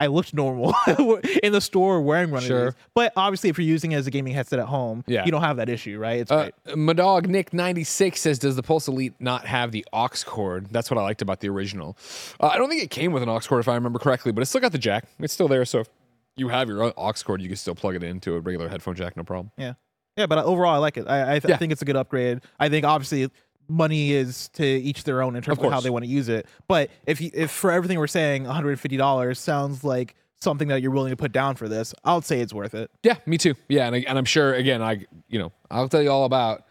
[0.00, 0.74] I looked normal
[1.42, 2.66] in the store wearing one Sure.
[2.68, 2.82] of these.
[2.94, 5.24] But obviously, if you're using it as a gaming headset at home, Yeah.
[5.24, 6.18] you don't have that issue, right?
[6.20, 6.76] It's Uh, great.
[6.76, 10.66] my dog Nick ninety six says, "Does the Pulse Elite not have the aux cord?"
[10.72, 11.96] That's what I liked about the original.
[12.40, 14.40] Uh, I don't think it came with an aux cord, if I remember correctly, but
[14.40, 15.04] it's still got the jack.
[15.20, 15.88] It's still there, so if
[16.36, 18.96] you have your own aux cord, you can still plug it into a regular headphone
[18.96, 19.52] jack, no problem.
[19.56, 19.74] Yeah,
[20.16, 20.26] yeah.
[20.26, 21.06] But overall, I like it.
[21.06, 21.54] I I, th- Yeah.
[21.54, 22.40] I think it's a good upgrade.
[22.58, 23.30] I think obviously
[23.68, 26.28] money is to each their own in terms Of of, how they want to use
[26.28, 26.46] it.
[26.68, 30.90] But if you, if for everything we're saying, 150 dollars sounds like something that you're
[30.90, 32.90] willing to put down for this, I would say it's worth it.
[33.02, 33.54] Yeah, me too.
[33.68, 36.64] Yeah, and, I, and I'm sure again, I you know, I'll tell you all about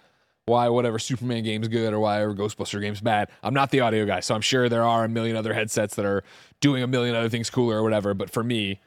[0.46, 3.30] why whatever Superman game's good or why whatever Ghostbuster game's bad.
[3.44, 6.06] I'm not the audio guy, so I'm sure there are a million other headsets that
[6.06, 6.24] are
[6.60, 8.14] doing a million other things cooler or whatever.
[8.14, 8.82] But for me,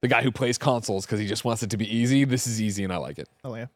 [0.00, 2.60] the guy who plays consoles because he just wants it to be easy, this is
[2.60, 3.28] easy and I like it.
[3.44, 3.66] Oh yeah.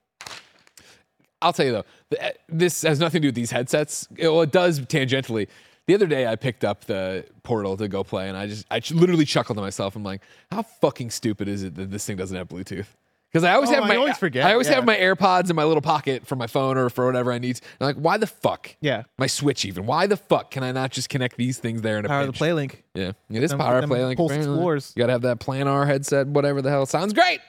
[1.42, 1.84] I'll tell you though,
[2.18, 4.06] eh, this has nothing to do with these headsets.
[4.16, 5.48] It- Well, it does tangentially.
[5.86, 8.80] The other day, I picked up the Portal to go play, and I just, I
[8.92, 9.96] literally chuckled to myself.
[9.96, 10.20] I'm like,
[10.52, 12.86] how fucking stupid is it that this thing doesn't have Bluetooth?
[13.32, 14.74] Because I always Oh, have I my, always forget, I always yeah.
[14.74, 17.60] have my AirPods in my little pocket for my phone or for whatever I need.
[17.80, 18.74] And I'm like, why the fuck?
[18.80, 19.04] Yeah.
[19.18, 19.86] My Switch even.
[19.86, 22.26] Why the fuck can I not just connect these things there in a Power of
[22.26, 22.38] the pinch?
[22.38, 22.82] Play Link.
[22.94, 24.04] Yeah, it is Them- power play.
[24.04, 24.32] Like Pulse.
[24.32, 24.92] Explorers.
[24.94, 26.86] You gotta have that planar headset, whatever the hell.
[26.86, 27.40] Sounds great.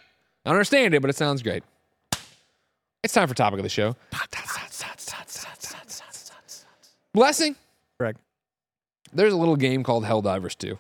[0.46, 1.64] I don't understand it, but it sounds great.
[3.04, 3.96] It's time for topic of the show.
[7.14, 7.56] Blessing.
[7.98, 8.20] Correct.
[9.12, 10.78] There's a little game called Helldivers 2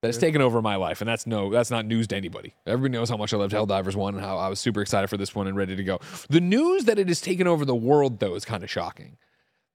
[0.00, 2.54] that has taken over my life, and that's no, that's not news to anybody.
[2.66, 5.16] Everybody knows how much I loved Helldivers 1 and how I was super excited for
[5.18, 6.00] this one and ready to go.
[6.30, 9.18] The news that it has taken over the world, though, is kind of shocking.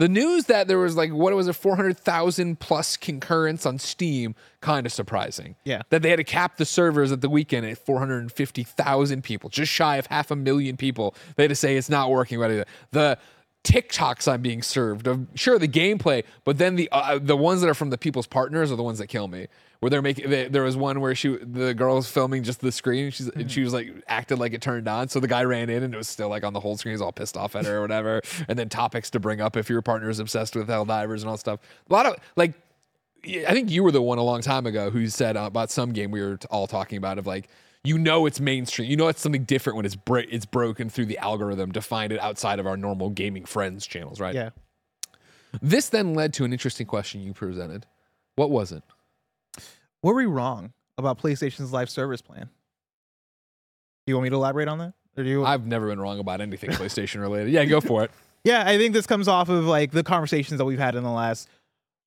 [0.02, 3.78] The news that there was like what was it, four hundred thousand plus concurrence on
[3.78, 5.58] Steam, kind of surprising.
[5.64, 5.84] Yeah.
[5.92, 8.64] that they had to cap the servers at the weekend at four hundred and fifty
[8.64, 11.14] thousand people, just shy of half a million people.
[11.36, 12.40] They had to say it's not working.
[12.40, 13.20] Right, the
[13.64, 17.70] TikToks I'm being served of sure the gameplay, but then the uh, the ones that
[17.70, 19.50] are from the people's partners are the ones that kill me.
[19.82, 22.72] Where they're making, they, there was one where she, the girl was filming just the
[22.72, 25.72] screen, she's, and she was like acted like it turned on, so the guy ran
[25.72, 27.66] in and it was still like on the whole screen, he's all pissed off at
[27.66, 28.22] her or whatever.
[28.48, 31.38] and then topics to bring up if your partner is obsessed with Helldivers and all
[31.38, 31.60] stuff.
[31.90, 32.54] A lot of like
[33.26, 35.94] I think you were the one a long time ago who said uh, about some
[35.94, 37.50] game we were all talking about of like
[37.84, 41.08] you know it's mainstream, you know it's something different when it's bro- it's broken through
[41.08, 44.36] the algorithm to find it outside of our normal gaming friends channels, right?
[44.36, 44.50] Yeah.
[45.62, 47.86] This then led to an interesting question you presented.
[48.36, 48.84] What was it?
[50.04, 52.50] Were we wrong about PlayStation's live service plan?
[54.06, 54.94] Do you want me to elaborate on that?
[55.18, 57.52] Or do you I've never been wrong about anything PlayStation related.
[57.52, 58.12] Yeah, go for it.
[58.44, 61.12] Yeah, I think this comes off of like the conversations that we've had in the
[61.12, 61.48] last.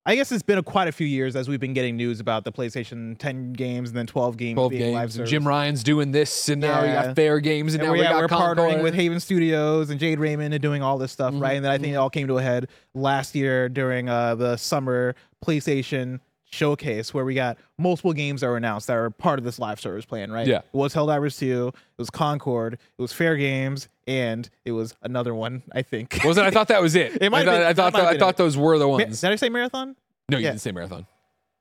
[0.04, 2.42] I guess it's been a, quite a few years as we've been getting news about
[2.42, 5.14] the PlayStation 10 games and then 12 games 12 being games.
[5.14, 5.30] service.
[5.30, 8.02] Jim Ryan's doing this, and now we got Fair Games, and, And now we're, we
[8.02, 8.59] yeah, got we're Concord.
[8.59, 11.54] partnering with Haven Studios and Jade Raymond and doing all this stuff, Mm-hmm, right?
[11.54, 14.57] And then I think it all came to a head last year during uh, the
[14.57, 15.14] summer
[15.46, 16.18] PlayStation
[16.50, 19.80] showcase where we got multiple games that were announced that are part of this live
[19.80, 20.46] service plan, right?
[20.46, 20.59] Yeah.
[20.59, 25.35] It was Helldivers 2, it was Concord, it was Fair Games, and it was another
[25.35, 26.18] one, I think.
[26.24, 26.44] Was it?
[26.44, 27.16] I thought that was it.
[27.22, 29.20] It might I thought, been- I thought, have I thought those were the ones.
[29.20, 29.96] Did I say Marathon?
[30.28, 30.50] No, you Yeah.
[30.50, 31.07] didn't say marathon.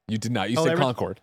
[0.07, 0.49] You did not.
[0.49, 1.19] You Oh, said that Concord.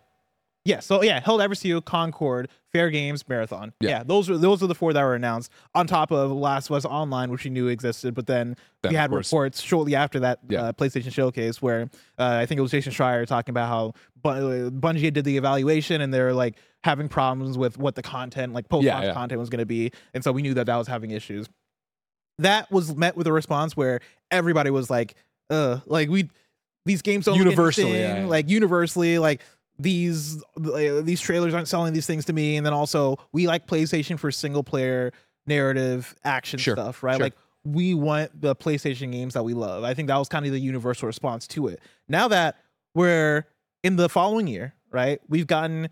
[0.63, 3.73] Yeah, so yeah, Helldivers 2, Concord, Fair Games, Marathon.
[3.79, 3.89] Yeah.
[3.89, 4.03] Yeah.
[4.03, 7.31] those were those were the four that were announced on top of Last Us Online,
[7.31, 10.65] which we knew existed, but then Then, we had reports shortly after that Yeah.
[10.65, 13.93] uh, PlayStation showcase where uh, I think it was Jason Schreier talking about how
[14.23, 18.85] Bungie did the evaluation and they're like having problems with what the content, like post
[18.85, 19.13] launch yeah.
[19.13, 21.47] content, was going to be, and so we knew that that was having issues.
[22.37, 25.15] That was met with a response where everybody was like,
[25.49, 26.29] "Uh, like we."
[26.83, 28.27] These games don't Universally, interesting, yeah, yeah.
[28.27, 29.41] like universally, like
[29.81, 32.57] these uh, these trailers aren't selling these things to me.
[32.57, 35.11] And then also we like PlayStation for single player
[35.47, 37.15] narrative action Sure, stuff right?
[37.17, 37.25] sure.
[37.25, 39.83] like we want the PlayStation games that we love.
[39.83, 41.79] I think that was kind of the universal response to it.
[42.07, 42.57] Now that
[42.95, 43.45] we're
[43.83, 45.89] in the following year right we've gotten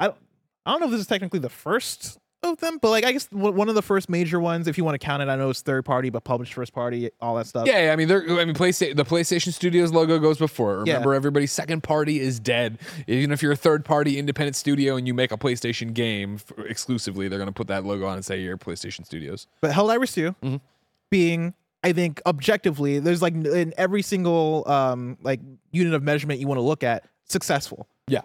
[0.00, 0.16] I don't
[0.64, 3.28] I don't know if this is technically the first of them but like I guess
[3.30, 5.60] one of the first major ones if you want to count it I know it's
[5.62, 8.44] third party but published first party all that stuff Yeah, yeah, I mean, they're, I
[8.44, 10.82] mean, PlayStation, the PlayStation Studios logo goes before.
[10.82, 10.86] it.
[10.88, 10.94] Yeah.
[10.94, 12.78] Remember, everybody's second party is dead.
[13.06, 17.28] Even if you're a third party independent studio and you make a PlayStation game exclusively,
[17.28, 19.46] they're going to put that logo on and say you're PlayStation Studios.
[19.60, 20.56] But Helldivers 2 Mm-hmm.
[21.10, 25.40] being, I think, objectively, there's like in every single um like
[25.72, 27.86] unit of measurement you want to look at, successful.
[28.08, 28.22] Yeah.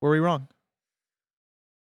[0.00, 0.48] Where were we wrong?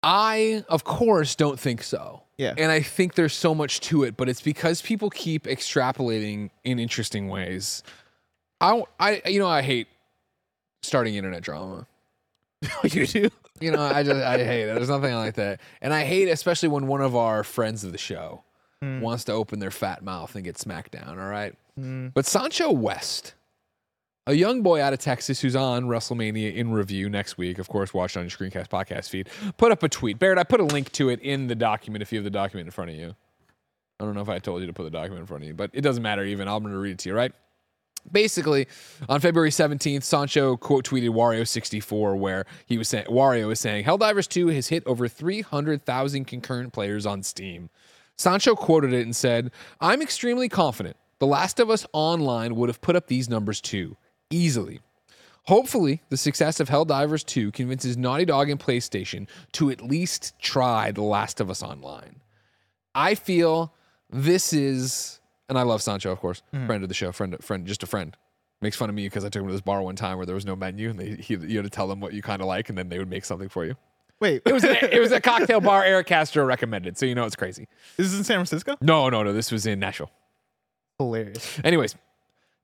[0.06, 2.22] I, of course, don't think so.
[2.38, 2.54] Yeah.
[2.58, 6.80] And I think there's so much to it, but it's because people keep extrapolating in
[6.80, 7.82] interesting ways.
[8.62, 9.88] I, I you know, I hate
[10.84, 11.88] starting internet drama.
[12.84, 13.30] you do.
[13.60, 14.76] You know, I just I hate it.
[14.76, 17.98] There's nothing like that, and I hate especially when one of our friends of the
[17.98, 18.44] show
[18.82, 19.00] hmm.
[19.00, 21.20] wants to open their fat mouth and get smacked down.
[21.20, 22.10] All right, hmm.
[22.10, 23.34] but Sancho West,
[24.27, 27.59] a young boy out of Texas who's on WrestleMania in review next week.
[27.59, 29.29] Of course, watch on your Screencast podcast feed.
[29.57, 30.39] Put up a tweet, Barrett.
[30.39, 32.71] I put a link to it in the document if you have the document in
[32.71, 33.15] front of you.
[33.99, 35.53] I don't know if I told you to put the document in front of you,
[35.53, 36.23] but it doesn't matter.
[36.23, 37.15] Even I'm going to read it to you.
[37.15, 37.31] Right.
[38.11, 38.67] Basically,
[39.09, 44.27] on February 17th, Sancho quote tweeted Wario64, where he was saying Wario is saying Helldivers
[44.27, 47.69] 2 has hit over 300,000 concurrent players on Steam.
[48.17, 52.81] Sancho quoted it and said, "I'm extremely confident The Last of Us Online would have
[52.81, 53.97] put up these numbers too,
[54.29, 54.81] easily."
[55.45, 60.91] Hopefully, the success of Helldivers 2 convinces Naughty Dog and PlayStation to at least try
[60.91, 62.15] The Last of Us Online.
[62.95, 63.71] I feel
[64.09, 66.65] this is, and I love Sancho, of course, mm-hmm.
[66.65, 68.17] friend of the show, friend, friend, just a friend.
[68.61, 70.33] Makes fun of me because I took him to this bar one time where there
[70.33, 72.47] was no menu, and they, he, you had to tell them what you kind of
[72.47, 73.75] like, and then they would make something for you.
[74.19, 77.25] Wait, It was a, it was a cocktail bar Eric Castro recommended, so you know
[77.25, 77.67] it's crazy.
[77.97, 78.77] this is in San Francisco.
[78.81, 80.09] No, no, no, this was in Nashville.
[80.97, 81.59] Hilarious.
[81.63, 81.95] Anyways,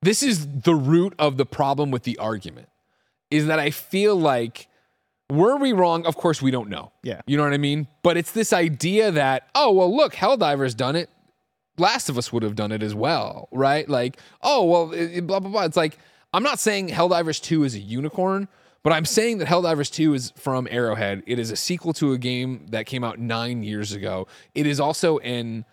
[0.01, 2.69] this is the root of the problem with the argument
[3.29, 4.67] is that I feel like
[5.29, 6.05] were we wrong?
[6.05, 6.91] Of course we don't know.
[7.03, 7.21] Yeah.
[7.25, 7.87] You know what I mean?
[8.03, 11.09] But it's this idea that, oh, well, look, Helldiver's done it.
[11.77, 13.87] Last of Us would have done it as well, right?
[13.87, 15.63] Like, oh, well, it- blah, blah, blah.
[15.63, 15.97] It's like,
[16.33, 18.49] I'm not saying Helldivers 2 is a unicorn,
[18.83, 21.23] but I'm saying that Helldivers 2 is from Arrowhead.
[21.25, 24.27] It is a sequel to a game that came out nine years ago.
[24.53, 25.63] It is also an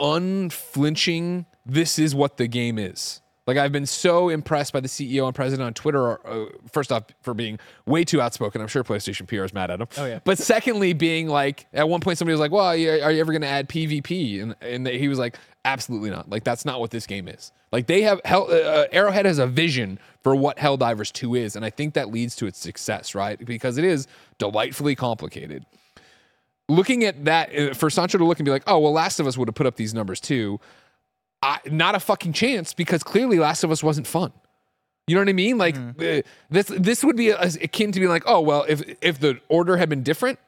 [0.00, 3.20] unflinching, this is what the game is.
[3.46, 6.26] Like I've been so impressed by the CEO and president on Twitter.
[6.26, 8.60] Uh, first off, for being way too outspoken.
[8.60, 9.88] I'm sure PlayStation PR is mad at him.
[9.96, 10.18] Oh, yeah.
[10.24, 13.20] But secondly, being like at one point somebody was like, "Well, are you, are you
[13.20, 16.28] ever going to add PvP?" And and he was like, "Absolutely not.
[16.28, 17.52] Like that's not what this game is.
[17.70, 21.64] Like they have Hell, uh, Arrowhead has a vision for what Helldivers 2 is, and
[21.64, 23.44] I think that leads to its success, right?
[23.44, 24.06] Because it is
[24.38, 25.64] delightfully complicated."
[26.68, 29.26] looking at that uh, for Sancho to look and be like, oh well, Last of
[29.28, 30.58] Us would have put up these numbers too.
[31.46, 34.32] I, not a fucking chance because clearly Last of Us wasn't fun.
[35.06, 35.56] You know what I mean?
[35.56, 39.20] Like uh, this this would be a, akin to being like, oh well, if if
[39.20, 40.38] the order had been different.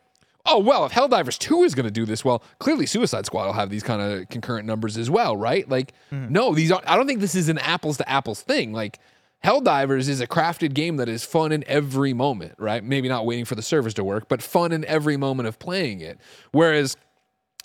[0.44, 3.52] Oh well, if Helldivers 2 is going to do this well, clearly Suicide Squad will
[3.52, 5.68] have these kind of concurrent numbers as well, right?
[5.68, 6.82] Like, no, these are.
[6.86, 8.72] I don't think this is an apples to apples thing.
[8.72, 8.98] Like,
[9.44, 12.82] Helldivers is a crafted game that is fun in every moment, right?
[12.82, 16.00] Maybe not waiting for the servers to work, but fun in every moment of playing
[16.00, 16.18] it.
[16.52, 16.96] Whereas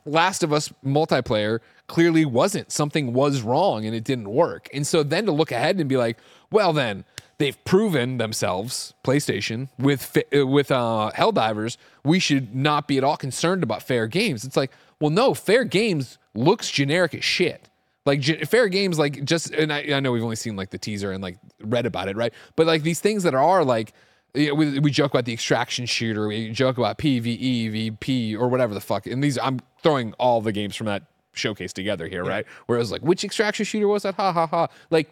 [0.05, 2.71] Last of Us multiplayer clearly wasn't.
[2.71, 4.69] Something was wrong and it didn't work.
[4.73, 6.17] And so then to look ahead and be like,
[6.51, 7.05] well, then
[7.37, 13.17] they've proven themselves, PlayStation, with uh, with uh, Helldivers, we should not be at all
[13.17, 14.43] concerned about fair games.
[14.43, 17.69] It's like, well, no, fair games looks generic as shit.
[18.05, 21.11] Like fair games, like just, and I, I know we've only seen like the teaser
[21.11, 22.33] and like read about it, right?
[22.57, 23.93] But like these things that are like,
[24.33, 28.81] we, we joke about the extraction shooter, we joke about PVE, VP, or whatever the
[28.81, 29.05] fuck.
[29.05, 32.45] And these, I'm throwing all the games from that showcase together here, right?
[32.65, 34.15] Where it was like, which extraction shooter was that?
[34.15, 34.67] Ha ha ha.
[34.89, 35.09] Like,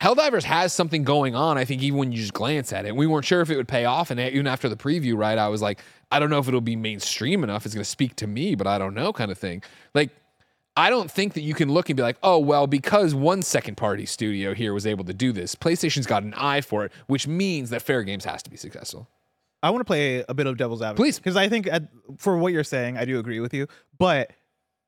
[0.00, 1.56] Helldivers has something going on.
[1.56, 3.68] I think even when you just glance at it, we weren't sure if it would
[3.68, 4.10] pay off.
[4.10, 6.74] And even after the preview, right, I was like, I don't know if it'll be
[6.74, 7.64] mainstream enough.
[7.64, 9.62] It's going to speak to me, but I don't know, kind of thing.
[9.94, 10.10] Like,
[10.76, 13.76] I don't think that you can look and be like, oh, well, because one second
[13.76, 17.26] party studio here was able to do this, PlayStation's got an eye for it, which
[17.26, 19.06] means that Fair Games has to be successful.
[19.62, 21.18] I want to play a bit of devil's advocate, Please.
[21.18, 21.80] because I think uh,
[22.16, 23.66] for what you're saying, I do agree with you.
[23.98, 24.30] But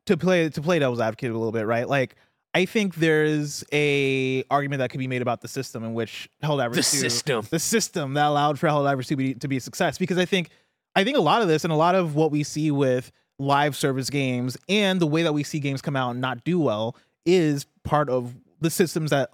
[0.07, 1.89] to play to play devil's advocate a little bit, right?
[1.89, 2.17] Like,
[2.55, 6.71] I think there's a argument that could be made about the system in which Helldivers
[6.71, 7.47] The 2 system.
[7.51, 9.97] the system that allowed for Helldivers to be to be a success.
[9.99, 10.49] Because I think
[10.97, 13.77] I think a lot of this and a lot of what we see with live
[13.77, 16.97] service games and the way that we see games come out and not do well
[17.27, 19.31] is part of the systems that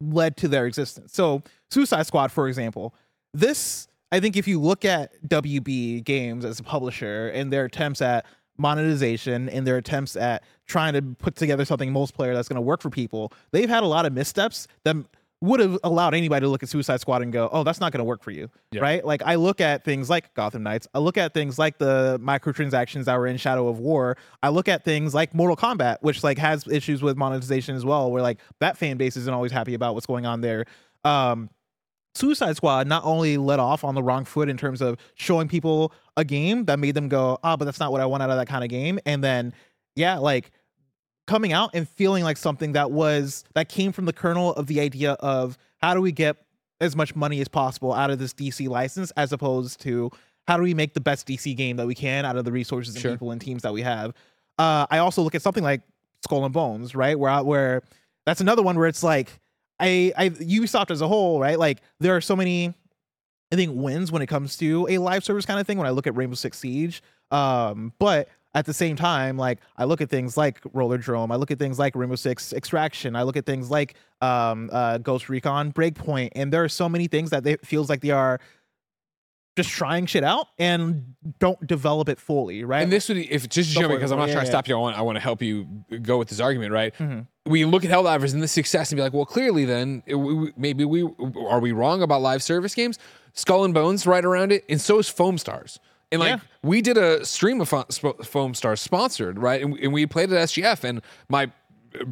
[0.00, 1.12] led to their existence.
[1.12, 2.94] So Suicide Squad, for example,
[3.32, 8.02] this I think if you look at WB Games as a publisher and their attempts
[8.02, 8.26] at
[8.58, 12.82] monetization and their attempts at trying to put together something multiplayer that's going to work
[12.82, 14.96] for people, they've had a lot of missteps that
[15.42, 18.00] would have allowed anybody to look at Suicide Squad and go, "Oh, that's not going
[18.00, 18.82] to work for you." Yeah.
[18.82, 19.04] Right?
[19.04, 23.04] Like I look at things like Gotham Knights, I look at things like the microtransactions
[23.04, 26.38] that were in Shadow of War, I look at things like Mortal Kombat, which like
[26.38, 29.94] has issues with monetization as well, where like that fan base isn't always happy about
[29.94, 30.66] what's going on there.
[31.04, 31.50] Um
[32.14, 35.92] Suicide Squad not only let off on the wrong foot in terms of showing people
[36.16, 38.36] a game that made them go, ah, but that's not what I want out of
[38.36, 38.98] that kind of game.
[39.06, 39.54] And then,
[39.94, 40.50] yeah, like
[41.30, 44.80] coming out and feeling like something that was that came from the kernel of the
[44.80, 46.36] idea of how do we get
[46.80, 50.10] as much money as possible out of this DC license as opposed to
[50.48, 52.94] how do we make the best DC game that we can out of the resources
[52.96, 53.12] and Sure.
[53.12, 54.12] people and teams that we have.
[54.58, 55.82] Uh, I also look at something like
[56.24, 57.16] Skull and Bones, right?
[57.18, 57.82] Where where
[58.26, 59.30] that's another one where it's like
[59.78, 61.58] I I Ubisoft as a whole, right?
[61.58, 62.74] Like there are so many
[63.52, 65.90] I think wins when it comes to a live service kind of thing when I
[65.90, 67.02] look at Rainbow Six Siege.
[67.30, 71.36] Um, but at the same time, like I look at things like Roller Drome, I
[71.36, 75.28] look at things like Rainbow Six Extraction, I look at things like um, uh, Ghost
[75.28, 78.40] Recon Breakpoint, and there are so many things that it feels like they are
[79.56, 82.82] just trying shit out and don't develop it fully, right?
[82.82, 84.32] And this would, if just jump because I'm not it.
[84.32, 84.76] trying to stop you.
[84.76, 85.66] I want, I want to help you
[86.02, 86.94] go with this argument, right?
[86.94, 87.26] Mhm.
[87.46, 90.52] We look at Helldivers and the success and be like, well, clearly, then it- we-
[90.56, 91.02] maybe we
[91.48, 92.98] are we wrong about live service games?
[93.32, 95.78] Skull and Bones right around it, and so is Foamstars.
[96.12, 96.40] And like Yeah.
[96.62, 99.62] we did a stream of Foamstars sponsored, right?
[99.62, 101.50] And, and we played at SGF, and my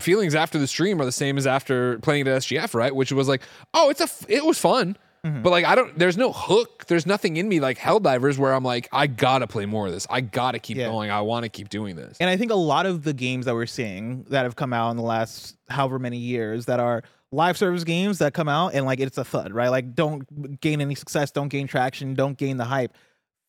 [0.00, 2.94] feelings after the stream are the same as after playing it at SGF, right?
[2.94, 3.42] Which was like,
[3.74, 4.96] oh, it's a, f- it was fun.
[5.24, 5.42] Mm-hmm.
[5.42, 6.86] But like I don't there's no hook.
[6.86, 10.06] There's nothing in me like Helldivers where I'm like, I gotta play more of this.
[10.08, 10.86] I gotta keep Yeah.
[10.86, 11.10] going.
[11.10, 12.16] I wanna keep doing this.
[12.20, 14.92] And I think a lot of the games that we're seeing that have come out
[14.92, 18.86] in the last however many years that are live service games that come out and
[18.86, 19.70] like it's a thud, right?
[19.70, 22.94] Like don't gain any success, don't gain traction, don't gain the hype.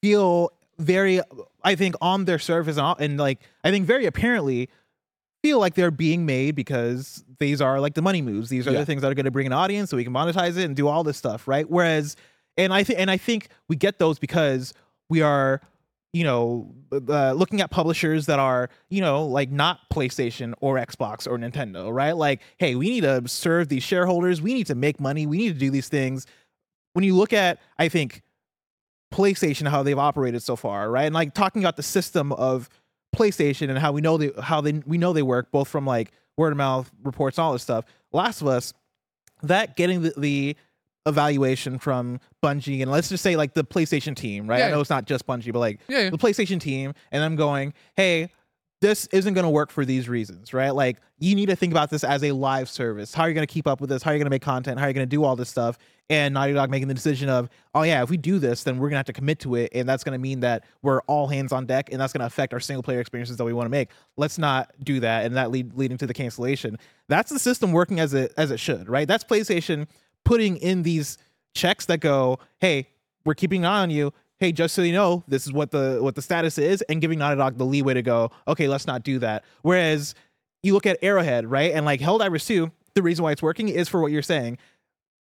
[0.01, 1.21] Feel very,
[1.63, 4.69] I think, on their surface and, and like I think very apparently
[5.43, 8.49] feel like they're being made because these are like the money moves.
[8.49, 8.79] These are Yeah.
[8.79, 10.75] the things that are going to bring an audience so we can monetize it and
[10.75, 11.69] do all this stuff, right?
[11.69, 12.15] Whereas,
[12.57, 14.73] and I think, and I think we get those because
[15.09, 15.61] we are,
[16.11, 21.25] you know, uh, looking at publishers that are, you know, like not PlayStation or Xbox
[21.25, 22.17] or Nintendo, right?
[22.17, 24.41] Like, hey, we need to serve these shareholders.
[24.41, 25.25] We need to make money.
[25.25, 26.25] We need to do these things.
[26.93, 28.23] When you look at, I think,
[29.11, 31.05] PlayStation how they've operated so far, right?
[31.05, 32.69] And like talking about the system of
[33.15, 36.11] PlayStation and how we know they how they we know they work both from like
[36.37, 37.85] word of mouth reports and all this stuff.
[38.11, 38.73] Last of Us,
[39.43, 40.55] that getting the, the
[41.05, 44.61] evaluation from Bungie and let's just say like the PlayStation team, right?
[44.63, 46.09] I know it's not just Bungie, but like Yeah, yeah.
[46.11, 48.29] the PlayStation team, and I'm going, hey,
[48.81, 50.69] this isn't going to work for these reasons, right?
[50.69, 53.13] Like you need to think about this as a live service.
[53.13, 54.01] How are you going to keep up with this?
[54.01, 54.79] How are you going to make content?
[54.79, 55.77] How are you going to do all this stuff?
[56.09, 58.87] And Naughty Dog making the decision of, oh yeah, if we do this, then we're
[58.87, 61.27] going to have to commit to it, and that's going to mean that we're all
[61.27, 63.67] hands on deck, and that's going to affect our single player experiences that we want
[63.67, 63.89] to make.
[64.17, 66.79] Let's not do that, and that lead leading to the cancellation.
[67.09, 69.07] That's the system working as it as it should, right?
[69.07, 69.87] That's PlayStation
[70.23, 71.19] putting in these
[71.53, 72.87] checks that go, hey,
[73.23, 74.11] we're keeping an eye on you.
[74.39, 77.19] Hey, just so you know, this is what the what the status is, and giving
[77.19, 79.43] Naughty Dog the leeway to go, okay, let's not do that.
[79.63, 80.15] Whereas
[80.63, 83.89] you look at Arrowhead, right, and like Helldivers 2, the reason why it's working is
[83.89, 84.57] for what you're saying.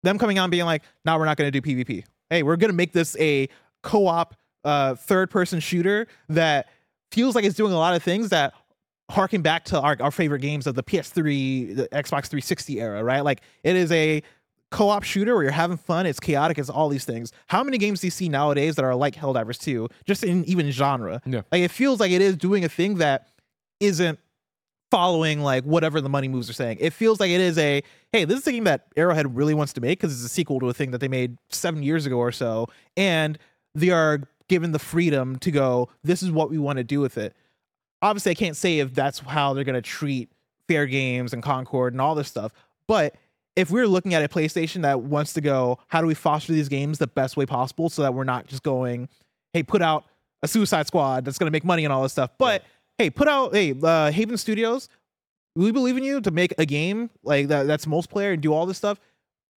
[0.02, 2.04] Them coming on being like, now we're not going to do PvP.
[2.30, 3.48] Hey, we're going to make this a
[3.82, 6.68] co-op uh, third-person shooter that
[7.10, 8.54] feels like it's doing a lot of things that
[9.10, 13.24] harken back to our, our favorite games of the PS3, the Xbox 360 era, right?
[13.24, 14.22] Like it is a
[14.70, 17.32] co-op shooter where you're having fun, it's chaotic, it's all these things.
[17.48, 20.70] How many games do you see nowadays that are like Helldivers 2, just in even
[20.70, 21.20] genre?
[21.26, 21.42] Yeah.
[21.50, 23.28] Like it feels like it is doing a thing that
[23.80, 24.18] isn't
[24.90, 26.78] following like whatever the money moves are saying.
[26.80, 27.82] It feels like it is a
[28.12, 30.58] hey, this is a game that Arrowhead really wants to make because it's a sequel
[30.60, 32.66] to a thing that they made seven years ago or so,
[32.96, 33.38] and
[33.74, 35.88] they are given the freedom to go.
[36.02, 37.34] This is what we want to do with it.
[38.02, 40.30] Obviously, I can't say if that's how they're going to treat
[40.68, 42.52] Fairgames and Concord and all this stuff,
[42.88, 43.14] but
[43.56, 46.68] if we're looking at a PlayStation that wants to go, how do we foster these
[46.68, 49.08] games the best way possible so that we're not just going,
[49.52, 50.04] hey, put out
[50.42, 52.64] a Suicide Squad that's going to make money and all this stuff, but
[52.98, 54.88] hey, put out hey uh, Haven Studios,
[55.56, 58.66] we believe in you to make a game like that that's multiplayer and do all
[58.66, 59.00] this stuff.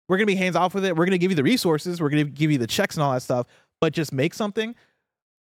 [0.08, 0.96] We're gonna be hands off with it.
[0.96, 2.00] We're gonna give you the resources.
[2.00, 3.46] We're gonna give you the checks and all that stuff.
[3.80, 4.74] But just make something.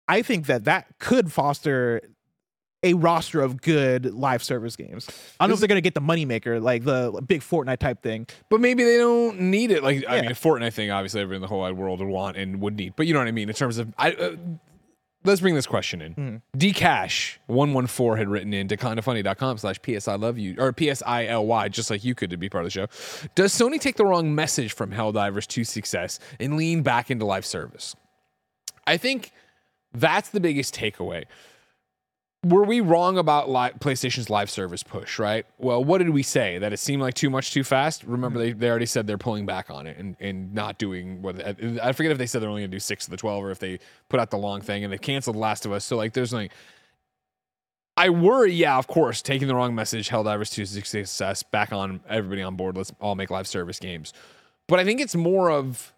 [0.07, 2.01] I think that that could foster
[2.85, 5.07] a roster of good live service games.
[5.39, 8.27] I don't know if they're gonna get the moneymaker like the big Fortnite type thing.
[8.49, 9.83] But maybe they don't need it.
[9.83, 10.21] Like I Yeah.
[10.21, 12.75] mean, a Fortnite thing, obviously, everyone in the whole wide world would want and would
[12.77, 12.93] need.
[12.95, 13.93] But you know what I mean in terms of.
[13.97, 14.35] I, uh,
[15.23, 16.13] let's bring this question in.
[16.13, 16.35] Hmm.
[16.55, 20.71] Dcash one one four had written in to kindafunny.com slash ps I love you or
[20.71, 22.87] ps i l y just like you could to be part of the show.
[23.33, 27.45] Does Sony take the wrong message from Helldivers 2 success and lean back into live
[27.45, 27.95] service?
[28.85, 29.31] I think
[29.93, 31.23] that's the biggest takeaway
[32.45, 35.47] were we wrong about li- PlayStation's live service push, right?
[35.57, 36.59] Well, what did we say?
[36.59, 38.03] That it seemed like too much too fast?
[38.03, 41.43] Remember, they, they already said they're pulling back on it and, and not doing what
[41.43, 43.57] I forget if they said they're only gonna do six of the 12 or if
[43.57, 43.79] they
[44.09, 45.85] put out the long thing and they canceled Last of Us.
[45.85, 46.51] So, like, there's like,
[47.97, 52.43] I worry, yeah, of course, taking the wrong message, Helldivers 2 success, back on everybody
[52.43, 52.77] on board.
[52.77, 54.13] Let's all make live service games.
[54.67, 55.93] But I think it's more of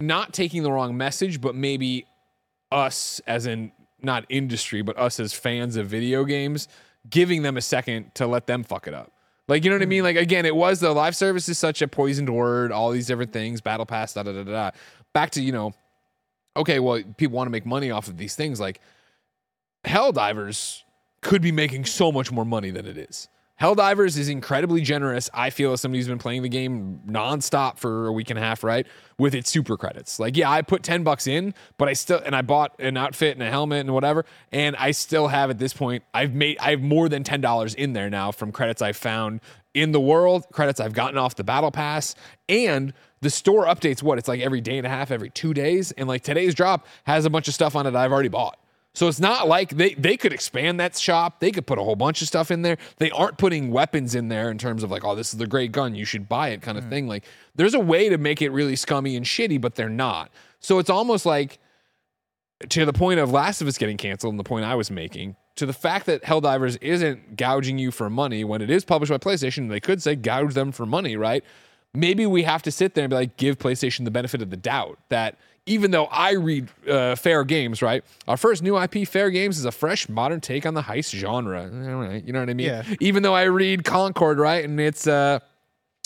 [0.00, 2.06] not taking the wrong message, but maybe
[2.72, 3.70] us as in
[4.04, 6.68] not industry, but us as fans of video games,
[7.08, 9.12] giving them a second to let them fuck it up.
[9.48, 10.02] Like, you know what I mean?
[10.02, 10.04] Mm.
[10.04, 13.32] Like, again, it was the live service is such a poisoned word, all these different
[13.32, 14.70] things, battle pass, da da da da.
[15.12, 15.74] Back to, you know,
[16.56, 18.60] okay, well, people want to make money off of these things.
[18.60, 18.80] Like,
[19.84, 20.82] Helldivers
[21.20, 23.28] could be making so much more money than it is.
[23.62, 25.30] Helldivers is incredibly generous.
[25.32, 28.42] I feel as somebody who's been playing the game nonstop for a week and a
[28.42, 28.84] half, right?
[29.18, 30.18] With its super credits.
[30.18, 33.36] Like, yeah, I put 10 bucks in, but I still and I bought an outfit
[33.36, 34.24] and a helmet and whatever.
[34.50, 37.72] And I still have at this point, I've made I have more than ten dollars
[37.74, 39.40] in there now from credits I've found
[39.74, 42.16] in the world, credits I've gotten off the battle pass,
[42.48, 44.18] and the store updates what?
[44.18, 45.92] It's like every day and a half, every two days.
[45.92, 48.58] And like today's drop has a bunch of stuff on it I've already bought.
[48.94, 51.40] So it's not like they, they could expand that shop.
[51.40, 52.76] They could put a whole bunch of stuff in there.
[52.98, 55.72] They aren't putting weapons in there in terms of like, oh, this is the great
[55.72, 55.94] gun.
[55.94, 56.90] You should buy it kind of mm.
[56.90, 57.06] thing.
[57.08, 57.24] Like
[57.54, 60.30] there's a way to make it really scummy and shitty, but they're not.
[60.60, 61.58] So it's almost like
[62.68, 65.36] to the point of Last of Us getting canceled and the point I was making,
[65.56, 69.18] to the fact that Helldivers isn't gouging you for money when it is published by
[69.18, 71.44] PlayStation, they could say gouge them for money, right?
[71.94, 74.56] Maybe we have to sit there and be like, give PlayStation the benefit of the
[74.56, 78.04] doubt that even though I read uh, Fairgames, right?
[78.26, 81.64] Our first new IP, Fairgames, is a fresh modern take on the heist genre.
[81.64, 82.66] You know what I mean?
[82.66, 82.82] Yeah.
[83.00, 84.64] Even though I read Concord, right?
[84.64, 85.38] And it's, uh,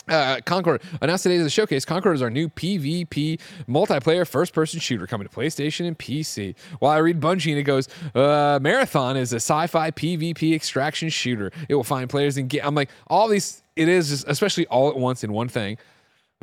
[0.09, 1.85] uh, Concord announced today at the showcase.
[1.85, 6.55] Concord is our new PvP multiplayer first-person shooter coming to PlayStation and PC.
[6.79, 11.51] While I read Bungie and it goes, uh, Marathon is a sci-fi PvP extraction shooter.
[11.69, 12.65] It will find players and get.
[12.65, 13.63] I'm like, all these.
[13.75, 15.77] It is just, especially all at once in one thing.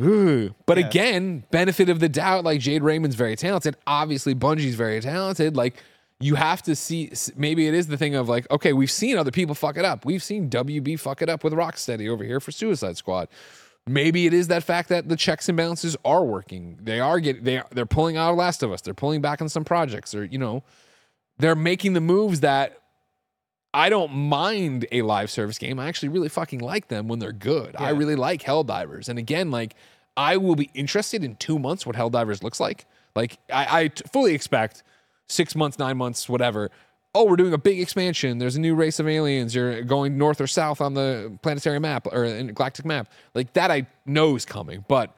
[0.01, 0.53] Ooh.
[0.65, 0.87] But Yeah.
[0.87, 2.43] again, benefit of the doubt.
[2.43, 3.75] Like Jade Raymond's very talented.
[3.85, 5.55] Obviously, Bungie's very talented.
[5.55, 5.75] Like
[6.19, 7.11] you have to see.
[7.35, 10.05] Maybe it is the thing of like, okay, we've seen other people fuck it up.
[10.05, 13.27] We've seen WB fuck it up with Rocksteady over here for Suicide Squad.
[13.85, 16.79] Maybe it is that fact that the checks and balances are working.
[16.81, 17.43] They are getting.
[17.43, 18.81] They are, they're pulling out of Last of Us.
[18.81, 20.63] They're pulling back on some projects, or you know,
[21.37, 22.77] they're making the moves that
[23.73, 25.79] I don't mind a live service game.
[25.79, 27.75] I actually really fucking like them when they're good.
[27.77, 29.09] I really like Helldivers.
[29.09, 29.73] And again, like
[30.15, 32.85] I will be interested in two months what Helldivers looks like.
[33.15, 34.83] Like I, fully expect
[35.27, 36.69] six months, nine months, whatever.
[37.15, 38.37] Oh, we're doing a big expansion.
[38.39, 39.53] There's a new race of aliens.
[39.55, 43.11] You're going north or south on the planetary map or in galactic map.
[43.35, 44.83] Like that, I know is coming.
[44.87, 45.15] But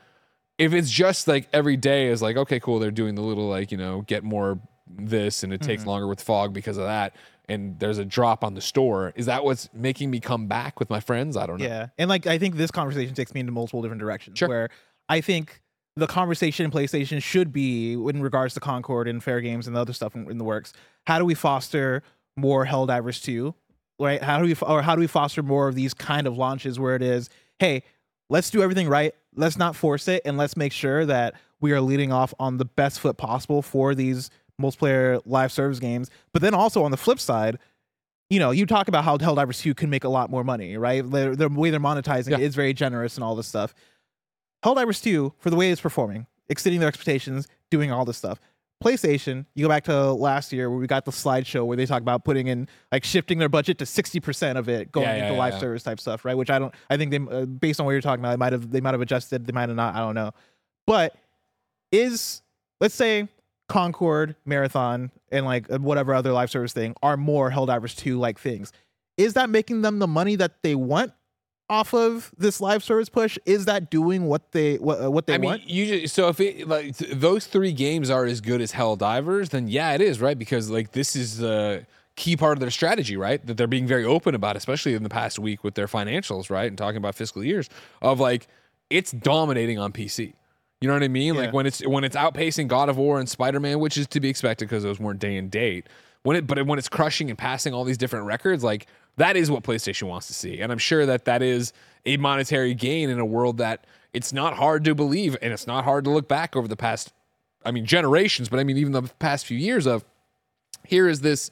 [0.58, 3.72] if it's just like every day is like, okay, cool, they're doing the little like,
[3.72, 5.89] you know, get more this and it takes Mm-hmm.
[5.89, 7.14] longer with fog because of that.
[7.47, 9.13] And there's a drop on the store.
[9.15, 11.37] Is that what's making me come back with my friends?
[11.37, 11.65] I don't know.
[11.65, 11.87] Yeah.
[11.97, 14.47] And like I think this conversation takes me into multiple different directions Sure.
[14.49, 14.69] where
[15.09, 15.61] I think
[15.95, 19.93] the conversation in PlayStation should be in regards to Concord and Fairgames and the other
[19.93, 20.73] stuff in, in the works.
[21.07, 22.03] How do we foster
[22.35, 23.53] more Helldivers 2?
[23.99, 24.21] Right?
[24.21, 26.95] How do we or how do we foster more of these kind of launches where
[26.95, 27.29] it is,
[27.59, 27.83] hey,
[28.29, 29.13] let's do everything right.
[29.35, 32.65] Let's not force it and let's make sure that we are leading off on the
[32.65, 34.29] best foot possible for these
[34.62, 36.10] multiplayer live service games.
[36.34, 37.60] But then also on the flip side,
[38.30, 41.01] you know, you talk about how Helldivers 2 can make a lot more money, right?
[41.10, 42.38] The way they're monetizing Yeah.
[42.38, 43.74] it is very generous and all this stuff.
[44.64, 48.39] Helldivers 2, for the way it's performing, exceeding their expectations, doing all this stuff.
[48.84, 52.01] PlayStation, you go back to last year where we got the slideshow where they talk
[52.01, 55.38] about putting in like shifting their budget to 60% of it going Yeah, yeah, into
[55.39, 56.36] live service type stuff, right?
[56.36, 58.51] Which I don't I think they uh, based on what you're talking about, they might
[58.51, 60.32] have they might have adjusted, they might have not, I don't know.
[60.86, 61.16] But
[61.91, 62.41] is
[62.82, 63.30] let's say
[63.68, 68.39] Concord, Marathon, and like uh, whatever other live service thing are more Helldivers 2 like
[68.39, 68.72] things.
[69.18, 71.13] Is that making them the money that they want?
[71.70, 73.38] off of this live service push?
[73.45, 75.70] Is that doing what they what uh, what they I mean, want?
[75.70, 79.49] you just, so if it like th- those three games are as good as Helldivers,
[79.49, 81.86] then yeah, it is right because like this is the
[82.16, 83.45] key part of their strategy, right?
[83.45, 86.68] That they're being very open about, especially in the past week with their financials, right,
[86.68, 87.70] and talking about fiscal years
[88.01, 88.47] of like
[88.89, 90.34] it's dominating on PC.
[90.82, 91.36] You know what I mean?
[91.36, 91.41] Yeah.
[91.41, 94.19] Like when it's when it's outpacing God of War and Spider Man, which is to
[94.19, 95.88] be expected because those weren't day and date.
[96.23, 99.51] When it, but when it's crushing and passing all these different records, like that is
[99.51, 101.71] what PlayStation wants to see, and I'm sure that that is
[102.05, 105.84] a monetary gain in a world that it's not hard to believe, and it's not
[105.84, 107.13] hard to look back over the past,
[107.63, 110.03] I mean, generations, but I mean even the past few years of
[110.86, 111.51] here is this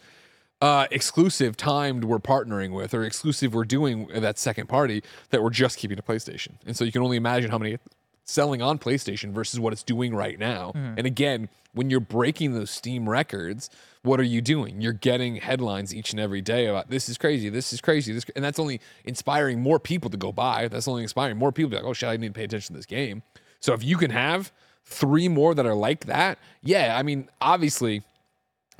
[0.61, 5.49] uh, exclusive timed we're partnering with or exclusive we're doing that second party that we're
[5.49, 6.51] just keeping to PlayStation.
[6.65, 7.77] And so you can only imagine how many
[8.25, 10.71] selling on PlayStation versus what it's doing right now.
[10.75, 10.97] Mm-hmm.
[10.97, 13.69] And again, when you're breaking those Steam records,
[14.03, 14.81] what are you doing?
[14.81, 18.25] You're getting headlines each and every day about this is crazy, this is crazy, this,
[18.35, 20.67] and that's only inspiring more people to go buy.
[20.67, 22.73] That's only inspiring more people to be like, oh shit, I need to pay attention
[22.73, 23.23] to this game.
[23.59, 24.51] So if you can have
[24.85, 28.03] three more that are like that, yeah, I mean, obviously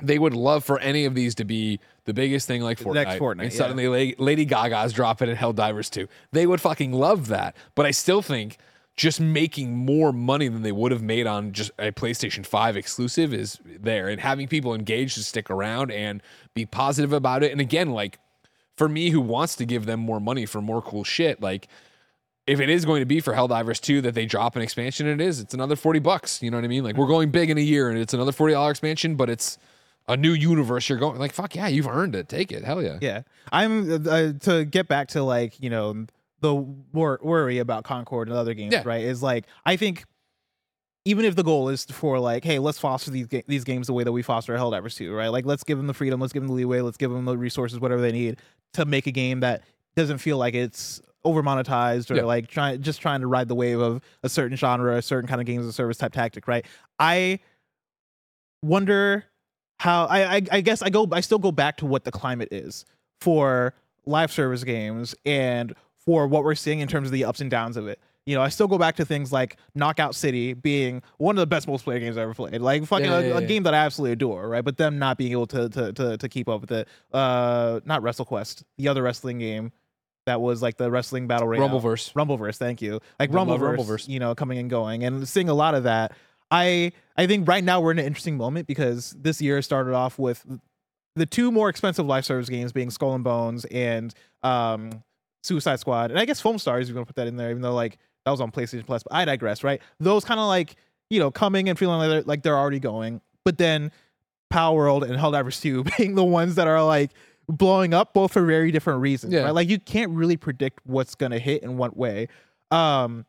[0.00, 2.94] they would love for any of these to be the biggest thing like Fortnite.
[2.94, 6.06] next Fortnite, And suddenly La- Lady Gaga's dropping in Helldivers 2.
[6.32, 7.56] They would fucking love that.
[7.74, 8.58] But I still think
[8.96, 13.34] just making more money than they would have made on just a PlayStation 5 exclusive
[13.34, 14.08] is there.
[14.08, 16.22] And having people engaged to stick around and
[16.54, 17.50] be positive about it.
[17.50, 18.18] And again, like
[18.76, 21.66] for me who wants to give them more money for more cool shit, like
[22.46, 25.20] if it is going to be for Helldivers 2 that they drop an expansion, it
[25.20, 25.40] is.
[25.40, 26.40] It's another 40 bucks.
[26.40, 26.84] You know what I mean?
[26.84, 29.58] Like we're going big in a year and it's another $40 expansion, but it's
[30.06, 32.28] a new universe you're going like fuck yeah, you've earned it.
[32.28, 32.64] Take it.
[32.64, 32.98] Hell yeah.
[33.00, 36.06] Yeah, I'm uh, to get back to like you know
[36.44, 38.82] the wor- worry about Concord and other games, Yeah.
[38.84, 39.02] right?
[39.02, 40.04] Is like I think
[41.06, 43.92] even if the goal is for like, hey, let's foster these ga- these games the
[43.92, 45.28] way that we foster Helldivers 2, right?
[45.28, 47.36] Like let's give them the freedom, let's give them the leeway, let's give them the
[47.36, 48.38] resources, whatever they need
[48.74, 49.62] to make a game that
[49.96, 52.22] doesn't feel like it's over monetized or Yeah.
[52.24, 55.40] like trying just trying to ride the wave of a certain genre, a certain kind
[55.40, 56.66] of games as a service type tactic, right?
[56.98, 57.38] I
[58.62, 59.24] wonder
[59.78, 62.48] how I, I I guess I go I still go back to what the climate
[62.52, 62.84] is
[63.20, 63.74] for
[64.06, 65.74] live service games and
[66.06, 67.98] for what we're seeing in terms of the ups and downs of it.
[68.26, 71.46] You know, I still go back to things like Knockout City being one of the
[71.46, 72.58] best multiplayer games I ever played.
[72.62, 73.46] Like fucking Yeah, a, yeah, a yeah.
[73.46, 74.64] game that I absolutely adore, right?
[74.64, 76.88] But them not being able to to to, to keep up with it.
[77.12, 79.72] Uh not WrestleQuest, the other wrestling game
[80.26, 81.68] that was like the wrestling battle royale.
[81.68, 82.14] Rumbleverse.
[82.14, 83.00] Rumbleverse, thank you.
[83.20, 84.08] Like Rumbleverse, Rumbleverse.
[84.08, 86.12] you know, coming and going and seeing a lot of that.
[86.50, 90.18] I I think right now we're in an interesting moment because this year started off
[90.18, 90.46] with
[91.14, 95.02] the two more expensive live service games being Skull and Bones and um
[95.44, 96.10] Suicide Squad.
[96.10, 98.40] And I guess Foamstars, you're gonna put that in there, even though like that was
[98.40, 99.80] on PlayStation Plus, but I digress, right?
[100.00, 100.76] Those kind of like,
[101.10, 103.20] you know, coming and feeling like they're like they're already going.
[103.44, 103.92] But then
[104.52, 107.10] Palworld and Helldivers 2 being the ones that are like
[107.46, 109.34] blowing up both for very different reasons.
[109.34, 109.42] Yeah.
[109.42, 109.54] Right?
[109.54, 112.28] Like you can't really predict what's gonna hit in what way.
[112.70, 113.26] Um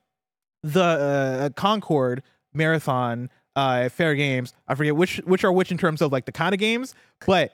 [0.64, 6.14] the uh, Concord Marathon uh Fairgames, I forget which which are which in terms of
[6.14, 6.96] like the kind of games,
[7.26, 7.52] but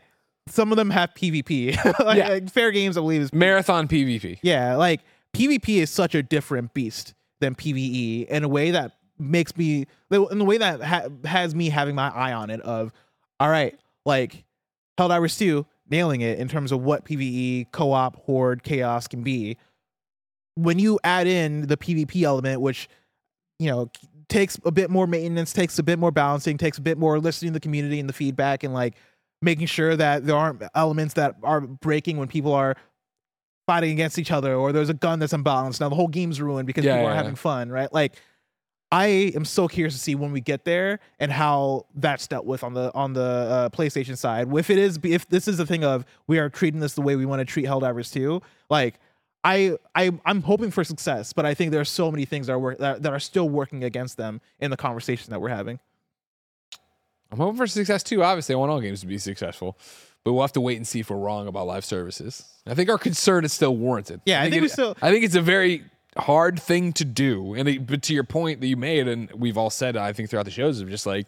[0.47, 1.75] some of them have PvP.
[2.05, 2.29] like, Yeah.
[2.29, 4.39] like, Fairgames, I believe, is Marathon PvP.
[4.41, 5.01] yeah, like
[5.35, 10.37] PvP is such a different beast than PvE in a way that makes me in
[10.39, 12.91] the way that ha- has me having my eye on it of
[13.39, 14.43] all right, like
[14.99, 19.57] Helldivers 2 nailing it in terms of what PvE, co-op, horde, chaos can be.
[20.55, 22.89] When you add in the PvP element which
[23.59, 23.89] you know
[24.27, 27.51] takes a bit more maintenance, takes a bit more balancing, takes a bit more listening
[27.51, 28.95] to the community and the feedback and like
[29.41, 32.75] making sure that there aren't elements that are breaking when people are
[33.67, 35.81] fighting against each other or there's a gun that's unbalanced.
[35.81, 37.91] Now the whole game's ruined because Yeah, people yeah, are having fun, right?
[37.91, 38.15] Like
[38.91, 42.63] I am so curious to see when we get there and how that's dealt with
[42.63, 44.53] on the on the uh, PlayStation side.
[44.53, 47.15] If it is, if this is a thing of we are treating this the way
[47.15, 48.99] we want to treat Helldivers 2, like
[49.45, 52.53] I I I'm hoping for success, but I think there are so many things that
[52.53, 55.79] are work, that, that are still working against them in the conversation that we're having.
[57.31, 58.23] I'm hoping for success too.
[58.23, 59.77] Obviously, I want all games to be successful,
[60.23, 62.45] but we'll have to wait and see if we're wrong about live services.
[62.67, 64.21] I think our concern is still warranted.
[64.25, 65.83] Yeah, I think it- we still- I think it's a very
[66.17, 69.57] hard thing to do, and it, but to your point that you made, and we've
[69.57, 71.27] all said, I think throughout the shows, of just like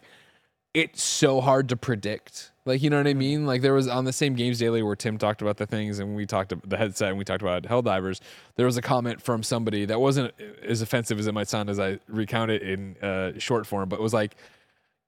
[0.74, 2.50] it's so hard to predict.
[2.66, 3.46] Like you know what I mean?
[3.46, 6.16] Like there was on the same Games Daily where Tim talked about the things and
[6.16, 8.20] we talked about the headset and we talked about Helldivers.
[8.56, 10.32] There was a comment from somebody that wasn't
[10.66, 13.96] as offensive as it might sound as I recount it in uh, short form, but
[14.00, 14.34] it was like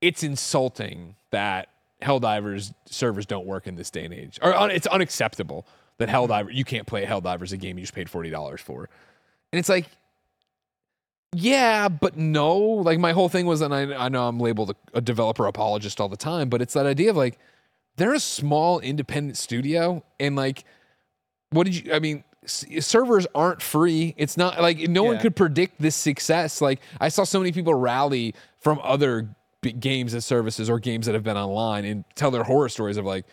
[0.01, 1.69] it's insulting that
[2.03, 4.39] Helldivers servers don't work in this day and age.
[4.43, 5.67] Or un- it's unacceptable
[5.99, 8.89] that Helldiver you can't play Helldivers a game you just paid forty dollars for.
[9.53, 9.87] And it's like,
[11.35, 12.59] yeah, but no.
[12.59, 16.01] Like my whole thing was, and I, I know I'm labeled a, a developer apologist
[16.01, 17.39] all the time, but it's that idea of like
[17.97, 20.65] they're a small independent studio, and like,
[21.51, 21.93] what did you?
[21.95, 24.15] I mean, s- servers aren't free.
[24.19, 26.61] It's not like no one could predict this success.
[26.61, 29.29] Like I saw so many people rally from other
[29.73, 33.05] games as services or games that have been online and tell their horror stories of
[33.05, 33.25] like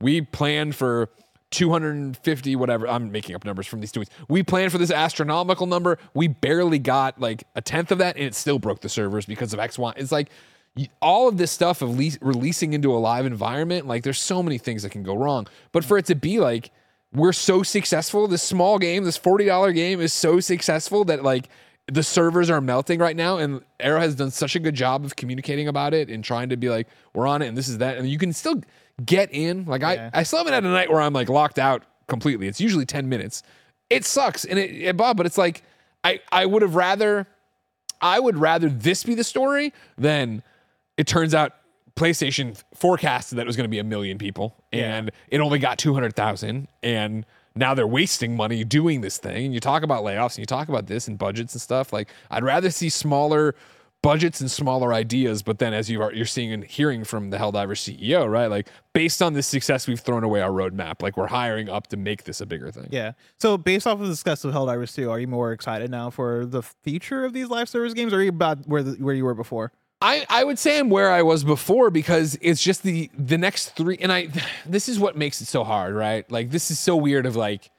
[0.00, 1.08] we planned for
[1.50, 4.08] 250 whatever i'm making up numbers from these tweets.
[4.28, 5.98] We planned for this astronomical number.
[6.14, 9.52] We barely got like a tenth of that and it still broke the servers because
[9.52, 9.92] of x y.
[9.96, 10.28] It's like
[11.02, 14.56] all of this stuff of le- releasing into a live environment like there's so many
[14.58, 15.46] things that can go wrong.
[15.72, 16.70] But for it to be like
[17.12, 21.48] we're so successful this small game this $40 game is so successful that like
[21.92, 25.14] the servers are melting right now and arrow has done such a good job of
[25.14, 27.98] communicating about it and trying to be like we're on it and this is that.
[27.98, 28.62] And you can still
[29.04, 29.66] get in.
[29.66, 30.08] Like Yeah.
[30.14, 32.48] i i still haven't had a night where i'm like locked out completely.
[32.48, 33.42] It's usually 10 minutes.
[33.90, 35.62] It sucks and it, it bob but it's like
[36.02, 37.26] i i would have rather
[38.04, 40.42] I would rather this be the story than
[40.96, 41.52] it turns out
[41.94, 45.78] PlayStation forecasted that it was going to be a million people and it only got
[45.78, 49.46] 200,000 and now they're wasting money doing this thing.
[49.46, 51.92] And you talk about layoffs and you talk about this and budgets and stuff.
[51.92, 53.54] Like I'd rather see smaller
[54.02, 57.36] budgets and smaller ideas, but then as you are you're seeing and hearing from the
[57.36, 58.48] Helldiver CEO, right?
[58.48, 61.02] Like based on this success, we've thrown away our roadmap.
[61.02, 62.88] Like we're hiring up to make this a bigger thing.
[62.90, 63.12] Yeah.
[63.38, 66.44] So based off of the success of Helldivers 2, are you more excited now for
[66.44, 69.24] the future of these live service games, or are you about where the, where you
[69.24, 69.72] were before?
[70.02, 73.70] I, I would say I'm where I was before because it's just the the next
[73.76, 74.28] three and I
[74.66, 76.30] this is what makes it so hard, right?
[76.30, 77.70] Like this is so weird of like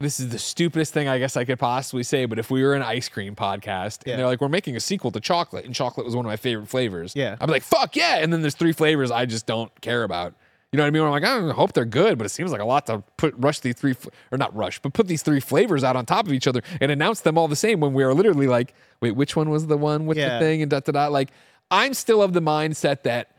[0.00, 2.74] this is the stupidest thing I guess I could possibly say, but if we were
[2.74, 4.12] an ice cream podcast Yeah.
[4.12, 6.36] and they're like, we're making a sequel to chocolate, and chocolate was one of my
[6.36, 7.14] favorite flavors.
[7.16, 7.36] Yeah.
[7.40, 8.18] I'd be like, fuck yeah.
[8.18, 10.34] And then there's three flavors I just don't care about.
[10.72, 11.02] You know what I mean?
[11.02, 13.60] I'm like, I hope they're good, but it seems like a lot to put rush
[13.60, 13.94] these three
[14.30, 16.90] or not rush, but put these three flavors out on top of each other and
[16.92, 19.78] announce them all the same when we are literally like, wait, which one was the
[19.78, 20.38] one with Yeah.
[20.38, 21.06] the thing and da da da.
[21.08, 21.30] Like,
[21.70, 23.30] I'm still of the mindset that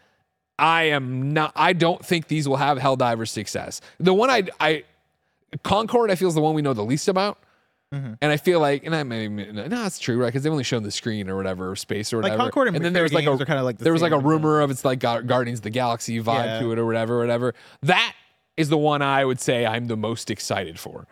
[0.57, 1.51] I am not.
[1.55, 3.79] I don't think these will have Helldiver success.
[3.99, 4.83] The one I I
[5.63, 7.37] Concord I feel is the one we know the least about.
[7.93, 8.13] Mm-hmm.
[8.21, 10.27] And I feel like, and I mean, no, that's true, right?
[10.27, 12.37] Because they've only shown the screen or whatever, or space or whatever.
[12.37, 12.45] Like.
[12.53, 14.61] Concord and then there was like a, kinda like the there was like a rumor
[14.61, 16.59] of it's like Guardians of the Galaxy vibe Yeah.
[16.59, 17.55] to it or whatever, whatever.
[17.81, 18.13] That
[18.57, 21.07] is the one I would say I'm the most excited for.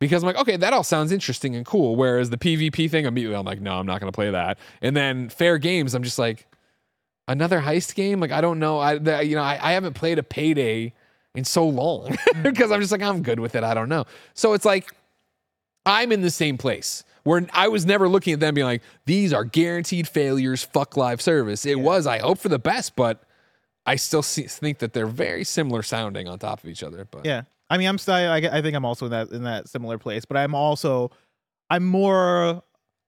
[0.00, 1.96] Because I'm like, okay, that all sounds interesting and cool.
[1.96, 4.56] Whereas the PvP thing, immediately I'm like, no, I'm not going to play that.
[4.80, 6.46] And then Fairgames, I'm just like,
[7.26, 8.20] another heist game.
[8.20, 8.78] Like I don't know.
[8.80, 10.92] I the, you know I, I haven't played a payday
[11.34, 13.62] in so long because I'm just like I'm good with it.
[13.62, 14.04] I don't know.
[14.34, 14.92] So it's like
[15.88, 19.32] I'm in the same place where I was never looking at them being like these
[19.32, 20.62] are guaranteed failures.
[20.62, 21.66] Fuck live service.
[21.66, 22.06] It was.
[22.06, 23.22] I hope for the best, but
[23.86, 27.06] I still see, think that they're very similar sounding on top of each other.
[27.10, 27.42] But Yeah.
[27.70, 28.14] I mean, I'm still.
[28.14, 31.10] I, I think I'm also in that in that similar place, but I'm also,
[31.68, 32.62] I'm more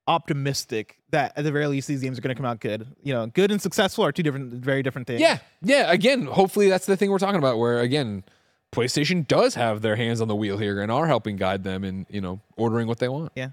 [0.07, 2.87] optimistic that at the very least these games are going to come out good.
[3.03, 5.21] You know, good and successful are two different, very different things.
[5.21, 5.91] Yeah, yeah.
[5.91, 7.59] Again, hopefully that's the thing we're talking about.
[7.59, 8.25] Where again,
[8.73, 12.07] PlayStation does have their hands on the wheel here and are helping guide them in
[12.11, 13.33] you know ordering what they want.
[13.35, 13.51] Yeah.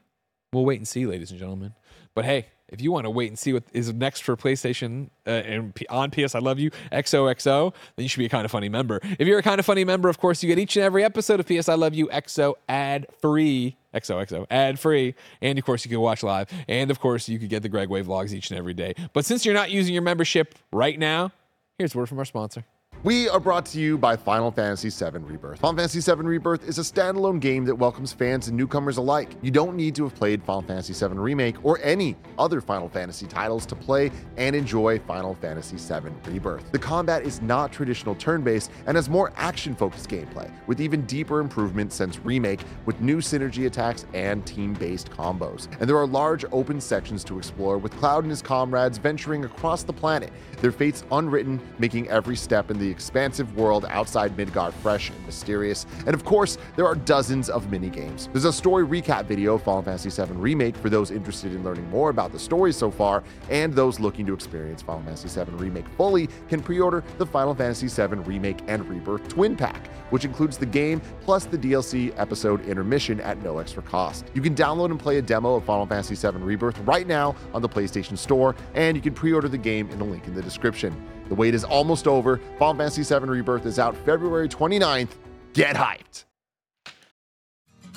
[0.53, 1.73] we'll wait and see, ladies and gentlemen.
[2.13, 5.29] But hey, if you want to wait and see what is next for PlayStation uh,
[5.29, 8.51] and P- on PS, I love you XOXO, then you should be a kind of
[8.51, 8.99] funny member.
[9.17, 11.39] If you're a kind of funny member, of course, you get each and every episode
[11.39, 13.77] of PS, I love you XO ad free.
[13.93, 17.49] XOXO ad free, and of course you can watch live, and of course you could
[17.49, 18.93] get the Greg Way vlogs each and every day.
[19.13, 21.31] But since you're not using your membership right now,
[21.79, 22.63] here's a word from our sponsor.
[23.03, 25.59] We are brought to you by Final Fantasy VII Rebirth.
[25.59, 29.29] Final Fantasy VII Rebirth is a standalone game that welcomes fans and newcomers alike.
[29.43, 33.27] You don't need to have played Final Fantasy VII Remake or any other Final Fantasy
[33.27, 36.71] titles to play and enjoy Final Fantasy VII Rebirth.
[36.71, 41.05] The combat is not traditional turn based and has more action focused gameplay, with even
[41.05, 45.67] deeper improvements since Remake, with new synergy attacks and team based combos.
[45.79, 49.83] And there are large open sections to explore, with Cloud and his comrades venturing across
[49.83, 55.09] the planet, their fates unwritten, making every step in the expansive world outside Midgar fresh
[55.09, 55.85] and mysterious.
[56.05, 58.29] And of course, there are dozens of mini games.
[58.31, 61.89] There's a story recap video of Final Fantasy VII Remake for those interested in learning
[61.89, 65.87] more about the story so far, and those looking to experience Final Fantasy VII Remake
[65.97, 70.65] fully can pre-order the Final Fantasy VII Remake and Rebirth Twin Pack, which includes the
[70.65, 74.25] game plus the DLC episode intermission at no extra cost.
[74.33, 77.61] You can download and play a demo of Final Fantasy VII Rebirth right now on
[77.61, 80.95] the PlayStation Store, and you can pre-order the game in the link in the description.
[81.29, 82.39] The wait is almost over.
[82.57, 85.11] Final Fantasy VII Rebirth is out February 29th.
[85.53, 86.25] Get hyped!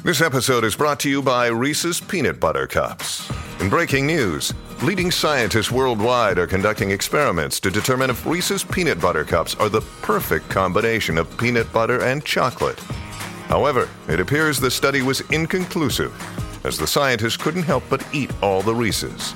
[0.03, 3.31] This episode is brought to you by Reese's Peanut Butter Cups.
[3.61, 9.25] In breaking news, leading scientists worldwide are conducting experiments to determine if Reese's Peanut Butter
[9.25, 12.81] Cups are the perfect combination of peanut butter and chocolate.
[13.49, 16.15] However, it appears the study was inconclusive,
[16.65, 19.35] as the scientists couldn't help but eat all the Reese's.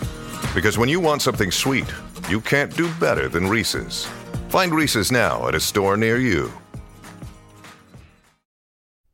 [0.54, 1.92] Because when you want something sweet,
[2.28, 4.06] you can't do better than Reese's.
[4.48, 6.52] Find Reese's now at a store near you.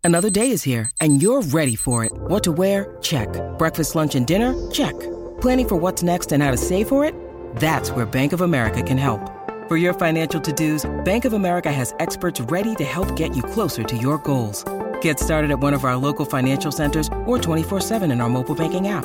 [0.02, 2.12] Another day is here, and you're ready for it.
[2.12, 2.96] What to wear?
[3.02, 3.28] Check.
[3.58, 4.70] Breakfast, lunch, and dinner?
[4.70, 4.98] Check.
[5.40, 7.14] Planning for what's next and how to save for it?
[7.56, 9.20] That's where Bank of America can help.
[9.68, 13.82] For your financial to-dos, Bank of America has experts ready to help get you closer
[13.84, 14.64] to your goals.
[15.00, 18.88] Get started at one of our local financial centers or 24-7 in our mobile banking
[18.88, 19.04] app.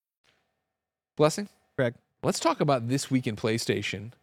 [1.21, 1.49] Blessing?
[1.75, 1.93] Greg.
[2.23, 4.13] Let's talk about this week in PlayStation.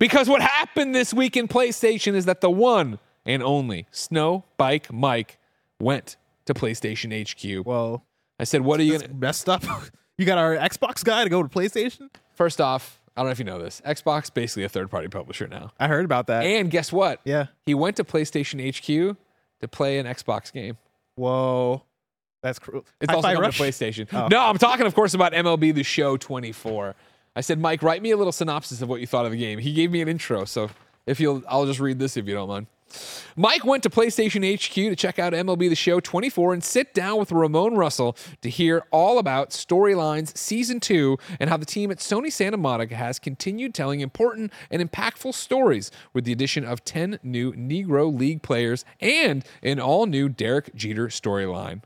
[0.00, 4.92] Because what happened this week in PlayStation is that the one and only Snow Bike
[4.92, 5.38] Mike
[5.78, 7.64] went to PlayStation HQ.
[7.64, 8.04] Well,
[8.40, 9.14] I said, What are you going to.
[9.14, 9.62] messed up.
[10.18, 12.10] you got our Xbox guy to go to PlayStation?
[12.34, 13.80] First off, I don't know if you know this.
[13.86, 15.70] Xbox basically a third party publisher now.
[15.78, 16.42] I heard about that.
[16.42, 17.20] And guess what?
[17.24, 17.46] yeah.
[17.64, 19.16] He went to PlayStation HQ
[19.60, 20.78] to play an Xbox game.
[21.14, 21.84] Whoa.
[22.42, 22.84] That's cruel.
[23.00, 24.08] It's also coming to PlayStation.
[24.12, 24.28] Oh.
[24.28, 26.94] No, I'm talking, of course, about MLB The Show 24.
[27.36, 29.58] I said, Mike, write me a little synopsis of what you thought of the game.
[29.58, 30.70] He gave me an intro, so
[31.06, 32.66] if you'll, I'll just read this if you don't mind.
[33.36, 37.18] Mike went to PlayStation HQ to check out MLB The Show 24 and sit down
[37.18, 41.98] with Ramone Russell to hear all about Storylines Season 2 and how the team at
[41.98, 47.20] Sony Santa Monica has continued telling important and impactful stories with the addition of 10
[47.22, 51.82] new Negro League players and an all new Derek Jeter storyline.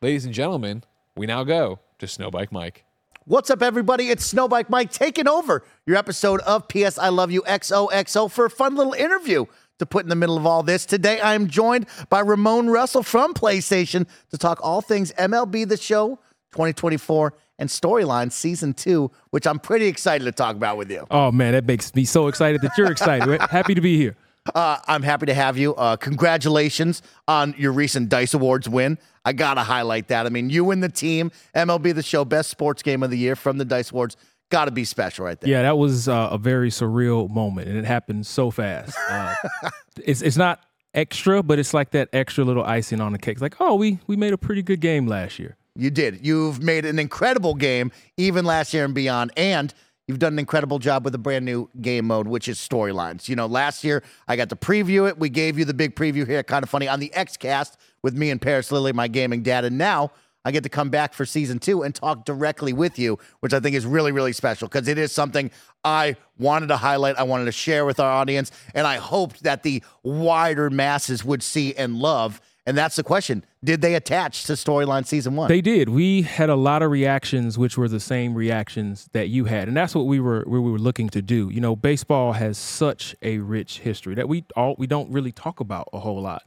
[0.00, 0.84] Ladies and gentlemen,
[1.16, 2.84] we now go to Snowbike Mike.
[3.24, 4.10] What's up, everybody?
[4.10, 8.50] It's Snowbike Mike taking over your episode of PS I Love You XOXO for a
[8.50, 9.46] fun little interview
[9.80, 10.86] to put in the middle of all this.
[10.86, 15.76] Today, I am joined by Ramone Russell from PlayStation to talk all things MLB The
[15.76, 16.20] Show
[16.52, 21.08] 2024 and Storyline Season 2, which I'm pretty excited to talk about with you.
[21.10, 23.40] Oh man, that makes me so excited that you're excited.
[23.50, 24.14] Happy to be here.
[24.54, 25.74] Uh, I'm happy to have you.
[25.74, 28.98] Uh, congratulations on your recent Dice Awards win.
[29.24, 30.26] I got to highlight that.
[30.26, 33.36] I mean, you and the team, MLB The Show, best sports game of the year
[33.36, 34.16] from the Dice Awards.
[34.50, 35.50] Got to be special right there.
[35.50, 38.96] Yeah, that was uh, a very surreal moment, and it happened so fast.
[39.10, 39.34] Uh,
[40.02, 40.60] it's it's not
[40.94, 43.32] extra, but it's like that extra little icing on the cake.
[43.32, 45.58] It's like, oh, we we made a pretty good game last year.
[45.76, 46.26] You did.
[46.26, 49.32] You've made an incredible game, even last year and beyond.
[49.36, 49.72] And
[50.08, 53.28] you've done an incredible job with a brand new game mode, which is storylines.
[53.28, 55.18] You know, last year I got to preview it.
[55.18, 58.30] We gave you the big preview here, kind of funny, on the Xcast with me
[58.30, 59.64] and Paris Lilly, my gaming dad.
[59.64, 60.10] And now
[60.44, 63.60] I get to come back for season two and talk directly with you, which I
[63.60, 65.50] think is really, really special because it is something
[65.84, 67.16] I wanted to highlight.
[67.18, 68.50] I wanted to share with our audience.
[68.74, 72.40] And I hoped that the wider masses would see and love.
[72.68, 73.46] And that's the question.
[73.64, 75.48] Did they attach to storyline season one?
[75.48, 75.88] They did.
[75.88, 79.76] We had a lot of reactions, which were the same reactions that you had, and
[79.76, 81.48] that's what we were we were looking to do.
[81.50, 85.60] You know, baseball has such a rich history that we all we don't really talk
[85.60, 86.42] about a whole lot,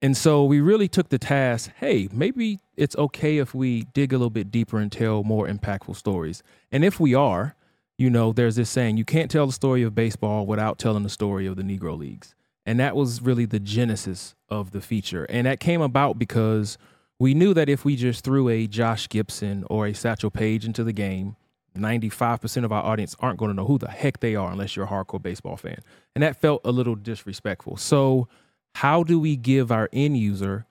[0.00, 1.72] and so we really took the task.
[1.80, 5.96] Hey, maybe it's okay if we dig a little bit deeper and tell more impactful
[5.96, 6.44] stories.
[6.70, 7.56] And if we are,
[7.98, 11.10] you know, there's this saying: you can't tell the story of baseball without telling the
[11.10, 12.36] story of the Negro Leagues.
[12.66, 15.24] And that was really the genesis of the feature.
[15.24, 16.78] And that came about because
[17.18, 20.82] we knew that if we just threw a Josh Gibson or a Satchel Paige into
[20.82, 21.36] the game,
[21.76, 24.86] 95% of our audience aren't going to know who the heck they are unless you're
[24.86, 25.78] a hardcore baseball fan.
[26.14, 27.76] And that felt a little disrespectful.
[27.76, 28.28] So,
[28.76, 30.66] how do we give our end user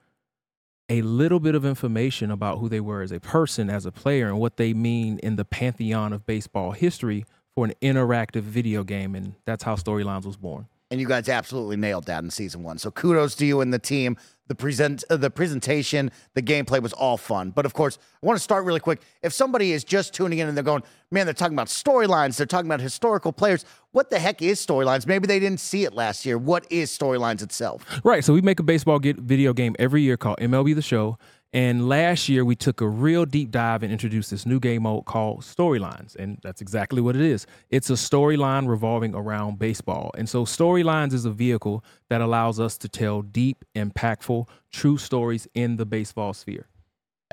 [0.89, 4.27] a little bit of information about who they were as a person, as a player,
[4.27, 7.25] and what they mean in the pantheon of baseball history
[7.55, 9.15] for an interactive video game?
[9.15, 12.77] And that's how Storylines was born and you guys absolutely nailed that in season one.
[12.77, 14.15] So kudos to you and the team.
[14.47, 17.49] The present, uh, the presentation, the gameplay was all fun.
[17.49, 19.01] But of course, I want to start really quick.
[19.23, 22.35] If somebody is just tuning in and they're going, "Man, they're talking about storylines.
[22.35, 23.65] They're talking about historical players.
[23.91, 25.07] What the heck is storylines?
[25.07, 26.37] Maybe they didn't see it last year.
[26.37, 28.23] What is storylines itself?" Right.
[28.23, 31.17] So we make a baseball video game every year called MLB The Show.
[31.53, 35.05] And last year, we took a real deep dive and introduced this new game mode
[35.05, 36.15] called Storylines.
[36.15, 40.11] And that's exactly what it is it's a storyline revolving around baseball.
[40.17, 45.47] And so, Storylines is a vehicle that allows us to tell deep, impactful, true stories
[45.53, 46.67] in the baseball sphere.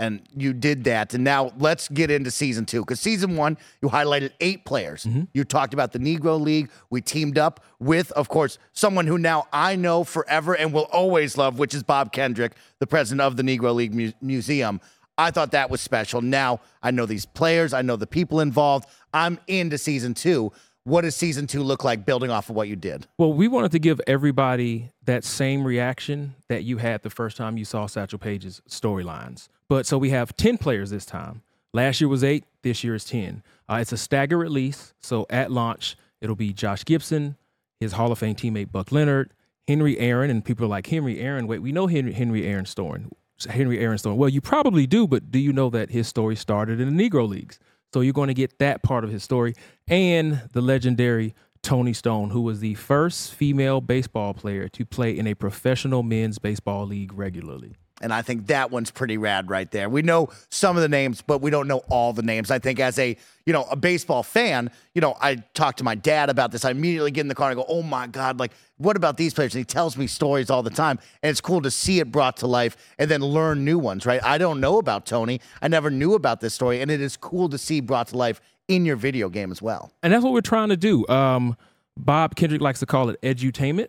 [0.00, 1.12] And you did that.
[1.12, 2.80] And now let's get into season two.
[2.80, 5.04] Because season one, you highlighted eight players.
[5.04, 5.24] Mm-hmm.
[5.34, 6.70] You talked about the Negro League.
[6.88, 11.36] We teamed up with, of course, someone who now I know forever and will always
[11.36, 14.80] love, which is Bob Kendrick, the president of the Negro League Mu- Museum.
[15.18, 16.22] I thought that was special.
[16.22, 18.88] Now I know these players, I know the people involved.
[19.12, 20.50] I'm into season two.
[20.84, 23.06] What does season two look like building off of what you did?
[23.18, 27.58] Well, we wanted to give everybody that same reaction that you had the first time
[27.58, 29.48] you saw Satchel Paige's storylines.
[29.70, 31.42] But so we have 10 players this time.
[31.72, 33.44] Last year was eight, this year is 10.
[33.68, 34.94] Uh, it's a stagger release.
[35.00, 37.36] So at launch, it'll be Josh Gibson,
[37.78, 39.32] his Hall of Fame teammate Buck Leonard,
[39.68, 43.12] Henry Aaron, and people are like, Henry Aaron, wait, we know Henry, Henry Aaron Storm.
[43.48, 44.16] Henry Aaron Storm.
[44.16, 47.28] Well, you probably do, but do you know that his story started in the Negro
[47.28, 47.60] Leagues?
[47.94, 49.54] So you're going to get that part of his story
[49.86, 55.28] and the legendary Toni Stone, who was the first female baseball player to play in
[55.28, 57.76] a professional men's baseball league regularly.
[58.00, 59.88] And I think that one's pretty rad right there.
[59.88, 62.50] We know some of the names, but we don't know all the names.
[62.50, 65.94] I think as a, you know, a baseball fan, you know, I talked to my
[65.94, 66.64] dad about this.
[66.64, 69.34] I immediately get in the car and go, "Oh my god, like what about these
[69.34, 72.10] players?" And he tells me stories all the time, and it's cool to see it
[72.10, 74.22] brought to life and then learn new ones, right?
[74.24, 75.40] I don't know about Toni.
[75.60, 78.40] I never knew about this story, and it is cool to see brought to life
[78.68, 79.92] in your video game as well.
[80.02, 81.06] And that's what we're trying to do.
[81.08, 81.56] Um,
[81.96, 83.88] Bob Kendrick likes to call it edutainment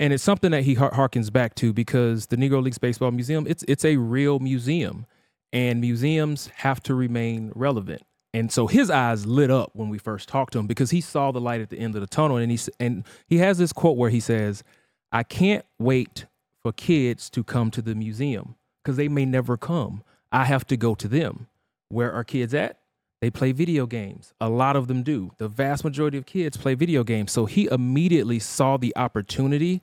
[0.00, 3.64] and it's something that he harkens back to because the Negro Leagues Baseball Museum it's
[3.68, 5.06] it's a real museum,
[5.52, 8.02] and museums have to remain relevant.
[8.34, 11.32] And so his eyes lit up when we first talked to him because he saw
[11.32, 13.96] the light at the end of the tunnel, and he and he has this quote
[13.96, 14.62] where he says,
[15.10, 16.26] "I can't wait
[16.62, 20.02] for kids to come to the museum because they may never come.
[20.30, 21.48] I have to go to them.
[21.88, 22.78] Where are kids at?
[23.20, 24.32] They play video games.
[24.40, 25.32] A lot of them do.
[25.38, 27.32] The vast majority of kids play video games.
[27.32, 29.82] So he immediately saw the opportunity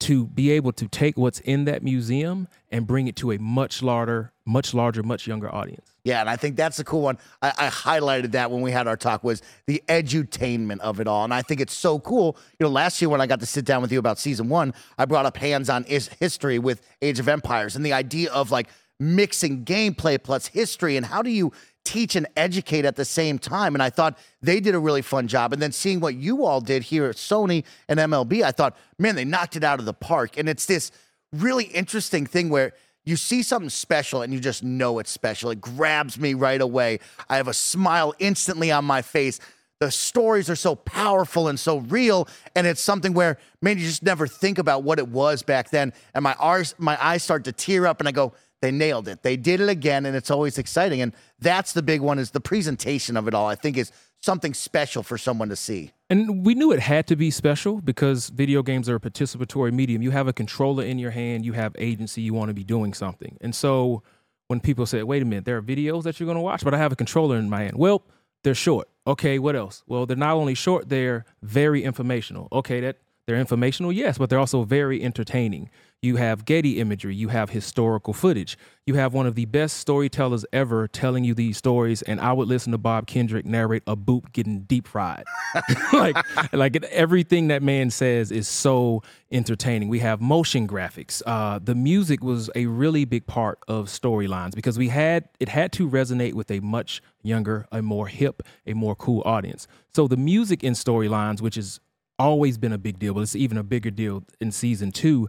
[0.00, 3.82] to be able to take what's in that museum and bring it to a much
[3.82, 5.94] larger, much larger, much younger audience.
[6.02, 7.16] Yeah, and I think that's a cool one.
[7.40, 11.24] I, I, highlighted that when we had our talk was the edutainment of it all,
[11.24, 12.36] and I think it's so cool.
[12.58, 14.74] You know, last year when I got to sit down with you about season one,
[14.98, 18.68] I brought up hands-on is- history with Age of Empires and the idea of like
[19.00, 21.52] mixing gameplay plus history and how do you
[21.84, 23.74] teach and educate at the same time.
[23.74, 25.52] And I thought they did a really fun job.
[25.52, 29.14] And then seeing what you all did here at Sony and MLB, I thought, man,
[29.14, 30.38] they knocked it out of the park.
[30.38, 30.90] And it's this
[31.32, 32.72] really interesting thing where
[33.04, 35.50] you see something special and you just know it's special.
[35.50, 37.00] It grabs me right away.
[37.28, 39.40] I have a smile instantly on my face.
[39.80, 44.02] The stories are so powerful and so real, and it's something where man, you just
[44.02, 45.92] never think about what it was back then.
[46.14, 48.32] And my eyes, my eyes start to tear up, and I go,
[48.64, 49.22] they nailed it.
[49.22, 51.02] They did it again, and it's always exciting.
[51.02, 53.46] And that's the big one is the presentation of it all.
[53.46, 53.92] I think is
[54.22, 55.92] something special for someone to see.
[56.08, 60.00] And we knew it had to be special because video games are a participatory medium.
[60.00, 62.94] You have a controller in your hand, you have agency, you want to be doing
[62.94, 63.36] something.
[63.42, 64.02] And so
[64.48, 66.72] when people say, wait a minute, there are videos that you're going to watch, but
[66.72, 67.76] I have a controller in my hand.
[67.76, 68.02] Well,
[68.44, 68.88] they're short.
[69.06, 69.82] Okay, what else?
[69.86, 72.48] Well, they're not only short, they're very informational.
[72.50, 72.96] Okay, that
[73.26, 75.68] they're informational, yes, but they're also very entertaining.
[76.04, 78.58] You have Getty imagery, you have historical footage.
[78.84, 82.46] You have one of the best storytellers ever telling you these stories, and I would
[82.46, 85.24] listen to Bob Kendrick narrate a boot getting deep fried.
[85.94, 86.16] like,
[86.52, 89.02] like everything that man says is so
[89.32, 89.88] entertaining.
[89.88, 91.22] We have motion graphics.
[91.24, 95.72] Uh, the music was a really big part of storylines because we had it had
[95.72, 99.66] to resonate with a much younger, a more hip, a more cool audience.
[99.94, 101.80] So the music in storylines, which has
[102.18, 105.28] always been a big deal, but it's even a bigger deal in season two,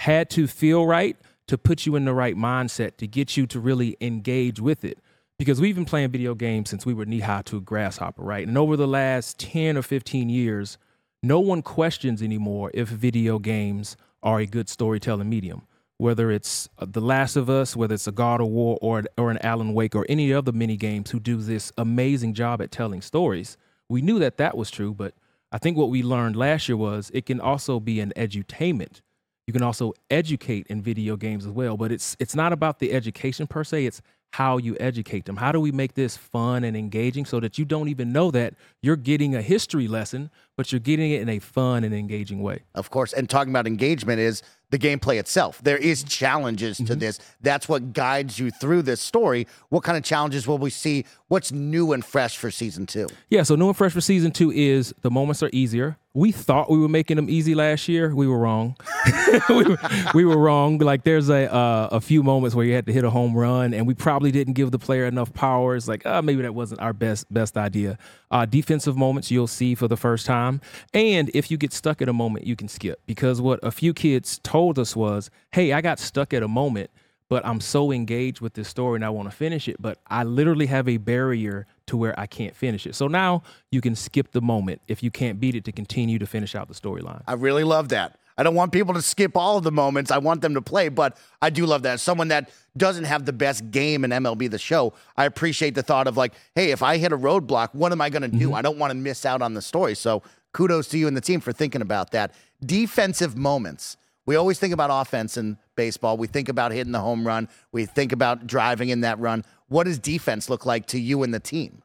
[0.00, 1.16] had to feel right
[1.46, 4.98] to put you in the right mindset to get you to really engage with it.
[5.38, 8.46] Because we've been playing video games since we were knee high to a grasshopper, right?
[8.46, 10.78] And over the last 10 or 15 years,
[11.22, 15.62] no one questions anymore if video games are a good storytelling medium.
[15.96, 19.30] Whether it's uh, The Last of Us, whether it's a God of War or, or
[19.30, 23.00] an Alan Wake or any other mini games who do this amazing job at telling
[23.00, 23.56] stories,
[23.88, 25.14] we knew that that was true, but
[25.52, 29.00] I think what we learned last year was it can also be an edutainment.
[29.46, 32.92] You can also educate in video games as well, but it's it's not about the
[32.92, 34.00] education per se, it's
[34.32, 35.36] how you educate them.
[35.36, 38.54] How do we make this fun and engaging so that you don't even know that
[38.82, 42.62] you're getting a history lesson, but you're getting it in a fun and engaging way?
[42.74, 44.42] Of course, and talking about engagement is
[44.74, 45.60] the gameplay itself.
[45.62, 46.86] There is challenges mm-hmm.
[46.86, 47.20] to this.
[47.40, 49.46] That's what guides you through this story.
[49.68, 51.04] What kind of challenges will we see?
[51.28, 53.06] What's new and fresh for season two?
[53.30, 55.96] Yeah, so new and fresh for season two is the moments are easier.
[56.16, 58.14] We thought we were making them easy last year.
[58.14, 58.76] We were wrong.
[59.48, 59.76] we, were,
[60.14, 60.78] we, were, wrong.
[60.78, 63.74] Like there's a uh, a few moments where you had to hit a home run,
[63.74, 65.88] and we probably didn't give the player enough powers.
[65.88, 67.98] Like, uh, maybe that wasn't our best best idea.
[68.30, 70.60] Uh, defensive moments you'll see for the first time,
[70.92, 73.92] and if you get stuck at a moment, you can skip because what a few
[73.92, 76.90] kids told us was, "Hey, I got stuck at a moment."
[77.28, 80.24] but I'm so engaged with this story and I want to finish it, but I
[80.24, 82.94] literally have a barrier to where I can't finish it.
[82.94, 86.26] So now you can skip the moment if you can't beat it to continue to
[86.26, 87.22] finish out the storyline.
[87.26, 88.18] I really love that.
[88.36, 90.10] I don't want people to skip all of the moments.
[90.10, 91.94] I want them to play, but I do love that.
[91.94, 95.84] As someone that doesn't have the best game in MLB the show, I appreciate the
[95.84, 98.46] thought of like, hey, if I hit a roadblock, what am I going to do?
[98.46, 98.54] Mm-hmm.
[98.54, 99.94] I don't want to miss out on the story.
[99.94, 102.32] So kudos to you and the team for thinking about that.
[102.64, 103.96] Defensive moments.
[104.26, 106.16] We always think about offense in baseball.
[106.16, 107.48] We think about hitting the home run.
[107.72, 109.44] We think about driving in that run.
[109.68, 111.82] What does defense look like to you and the team?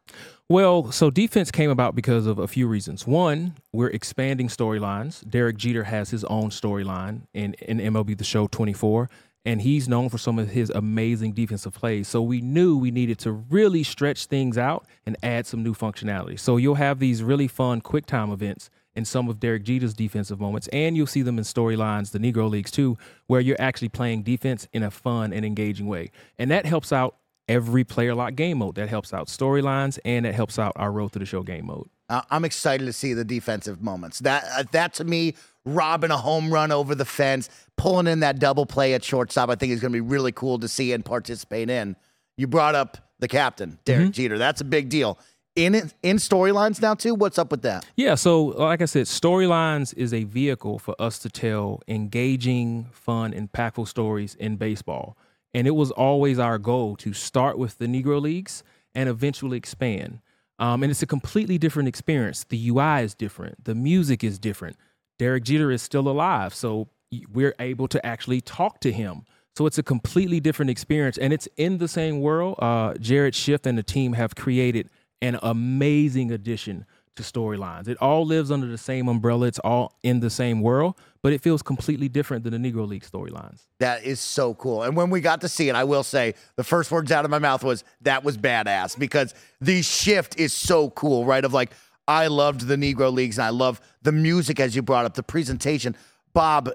[0.48, 3.06] Well, so defense came about because of a few reasons.
[3.06, 5.28] One, we're expanding storylines.
[5.30, 9.10] Derek Jeter has his own storyline in, in MLB The Show 24,
[9.46, 12.08] and he's known for some of his amazing defensive plays.
[12.08, 16.40] So we knew we needed to really stretch things out and add some new functionality.
[16.40, 20.40] So you'll have these really fun quick time events in some of Derek Jeter's defensive
[20.40, 24.24] moments, and you'll see them in storylines, the Negro Leagues too, where you're actually playing
[24.24, 26.12] defense in a fun and engaging way.
[26.38, 27.16] And that helps out
[27.48, 28.76] every player lock game mode.
[28.76, 31.90] That helps out storylines and that helps out our road to the show game mode.
[32.10, 34.20] I'm excited to see the defensive moments.
[34.20, 38.40] That uh, that to me, robbing a home run over the fence, pulling in that
[38.40, 41.06] double play at shortstop, I think is going to be really cool to see and
[41.06, 41.96] participate in.
[42.36, 44.38] You brought up the captain, Derek Jeter.
[44.38, 45.20] That's a big deal.
[45.60, 47.14] In in storylines now too.
[47.14, 47.86] What's up with that?
[47.97, 53.34] Yeah, so like I said, storylines is a vehicle for us to tell engaging, fun,
[53.34, 55.18] impactful stories in baseball.
[55.53, 58.64] And it was always our goal to start with the Negro Leagues
[58.95, 60.22] and eventually expand.
[60.60, 62.45] Um, and it's a completely different experience.
[62.45, 64.78] The UI is different, the music is different.
[65.18, 66.88] Derek Jeter is still alive, so
[67.34, 69.26] we're able to actually talk to him.
[69.57, 72.55] So it's a completely different experience, and it's in the same world.
[72.60, 74.89] Uh, Jared Schiff and the team have created
[75.22, 76.86] an amazing addition
[77.20, 77.88] to storylines.
[77.88, 79.47] It all lives under the same umbrella.
[79.47, 83.03] It's all in the same world, but it feels completely different than the Negro League
[83.03, 83.63] storylines.
[83.80, 84.84] That is so cool.
[84.84, 87.32] And when we got to see it, I will say the first words out of
[87.32, 91.43] my mouth was that was badass because the shift is so cool, right?
[91.43, 91.72] Of like,
[92.07, 95.24] I loved the Negro Leagues and I love the music as you brought up, the
[95.24, 95.95] presentation.
[96.34, 96.70] Bob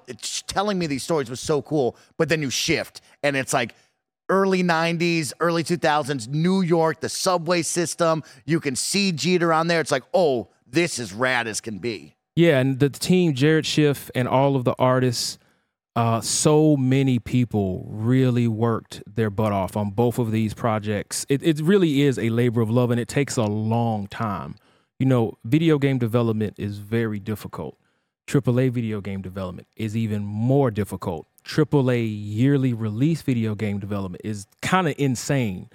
[0.47, 3.75] telling me these stories was so cool, but then you shift and it's like
[4.29, 8.23] early 90s, early 2000s, New York, the subway system.
[8.45, 9.81] You can see Jeter on there.
[9.81, 12.17] It's like, oh, this is rad as can be.
[12.37, 15.39] Yeah, and the team, Jared Schiff, and all of the artists,
[15.95, 21.25] uh, so many people really worked their butt off on both of these projects.
[21.29, 24.57] It, it really is a labor of love, and it takes a long time.
[24.99, 27.79] You know, video game development is very difficult.
[28.27, 31.29] AAA video game development is even more difficult.
[31.45, 35.69] AAA yearly release video game development is kind of insane.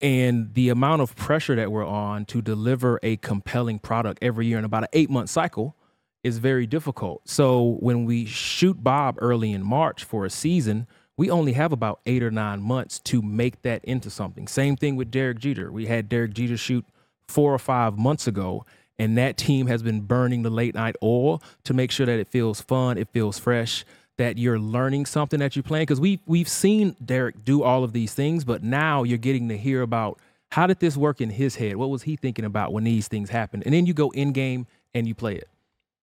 [0.00, 4.58] And the amount of pressure that we're on to deliver a compelling product every year
[4.58, 5.76] in about an eight month cycle
[6.22, 7.28] is very difficult.
[7.28, 10.86] So when we shoot Bob early in March for a season,
[11.16, 14.48] we only have about eight or nine months to make that into something.
[14.48, 15.70] Same thing with Derek Jeter.
[15.70, 16.84] We had Derek Jeter shoot
[17.28, 18.64] four or five months ago,
[18.98, 22.28] and that team has been burning the late night oil to make sure that it
[22.28, 23.84] feels fun, it feels fresh,
[24.16, 25.82] that you're learning something that you're playing.
[25.82, 29.58] Because we we've seen Derek do all of these things, but now you're getting to
[29.58, 30.18] hear about
[30.52, 31.76] how did this work in his head?
[31.76, 33.64] What was he thinking about when these things happened?
[33.66, 35.40] And then you go in game and you play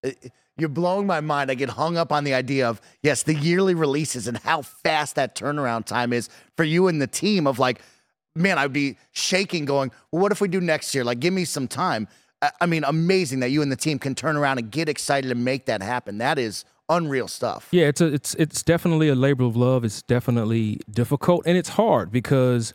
[0.02, 0.32] it.
[0.58, 1.50] You're blowing my mind.
[1.50, 5.14] I get hung up on the idea of, yes, the yearly releases and how fast
[5.14, 7.80] that turnaround time is for you and the team of like,
[8.34, 11.04] man, I'd be shaking going, well, what if we do next year?
[11.04, 12.06] Like, give me some time.
[12.42, 15.30] I, I mean, amazing that you and the team can turn around and get excited
[15.30, 16.18] and make that happen.
[16.18, 16.66] That is
[16.96, 17.68] unreal stuff.
[17.70, 19.84] Yeah, it's a, it's it's definitely a labor of love.
[19.84, 22.74] It's definitely difficult and it's hard because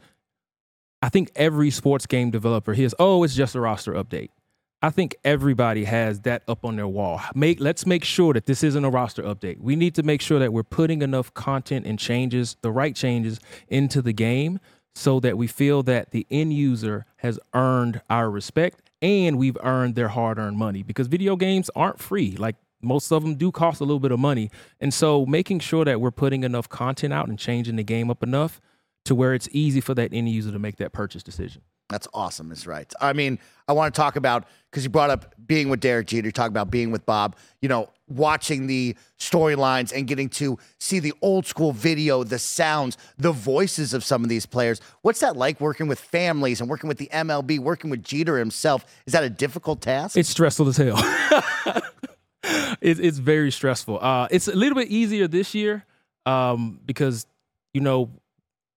[1.02, 4.30] I think every sports game developer hears, "Oh, it's just a roster update."
[4.82, 7.20] I think everybody has that up on their wall.
[7.34, 9.60] Make let's make sure that this isn't a roster update.
[9.60, 13.40] We need to make sure that we're putting enough content and changes, the right changes
[13.68, 14.60] into the game
[14.96, 19.96] so that we feel that the end user has earned our respect and we've earned
[19.96, 22.36] their hard-earned money because video games aren't free.
[22.36, 24.52] Like most of them do cost a little bit of money.
[24.80, 28.24] And so making sure that we're putting enough content out and changing the game up
[28.24, 28.62] enough
[29.06, 31.62] to where it's easy for that end user to make that purchase decision.
[31.90, 32.92] That's awesome, is right.
[33.00, 36.28] I mean, I want to talk about because you brought up being with Derek Jeter,
[36.28, 41.00] you talk about being with Bob, you know, watching the storylines and getting to see
[41.00, 44.82] the old school video, the sounds, the voices of some of these players.
[45.02, 48.86] What's that like working with families and working with the MLB, working with Jeter himself?
[49.06, 50.18] Is that a difficult task?
[50.18, 50.98] It's stressful as hell.
[52.82, 54.00] it's, it's very stressful.
[54.00, 55.86] Uh, it's a little bit easier this year
[56.26, 57.28] um, because,
[57.74, 58.10] you know,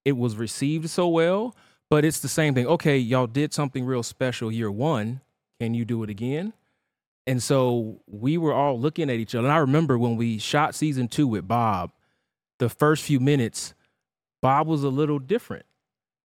[0.04, 1.54] it was received so well,
[1.88, 2.66] but it's the same thing.
[2.66, 5.20] Okay, y'all did something real special year one.
[5.60, 6.52] Can you do it again?
[7.26, 9.46] And so we were all looking at each other.
[9.46, 11.92] And I remember when we shot season two with Bob,
[12.58, 13.74] the first few minutes,
[14.42, 15.66] Bob was a little different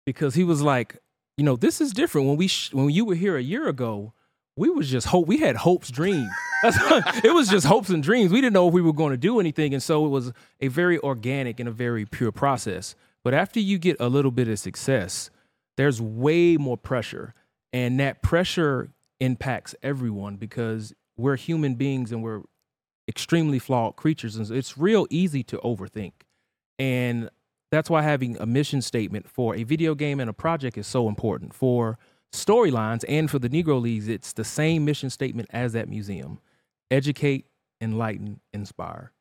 [0.05, 0.97] because he was like,
[1.37, 2.27] you know, this is different.
[2.27, 4.13] When we sh- when you were here a year ago,
[4.57, 5.27] we was just hope.
[5.27, 6.31] We had hopes, dreams.
[6.63, 8.31] It was just hopes and dreams.
[8.31, 10.31] We didn't know if we were going to do anything, and so it was
[10.61, 12.95] a very organic and a very pure process.
[13.23, 15.29] But after you get a little bit of success,
[15.77, 17.33] there's way more pressure,
[17.73, 18.89] and that pressure
[19.19, 22.41] impacts everyone because we're human beings and we're
[23.07, 26.13] extremely flawed creatures, and it's real easy to overthink.
[26.79, 27.29] And
[27.71, 31.07] that's why having a mission statement for a video game and a project is so
[31.09, 31.53] important.
[31.53, 31.97] For
[32.35, 36.39] storylines and for the Negro Leagues, it's the same mission statement as that museum
[36.91, 37.47] educate,
[37.81, 39.11] enlighten, inspire.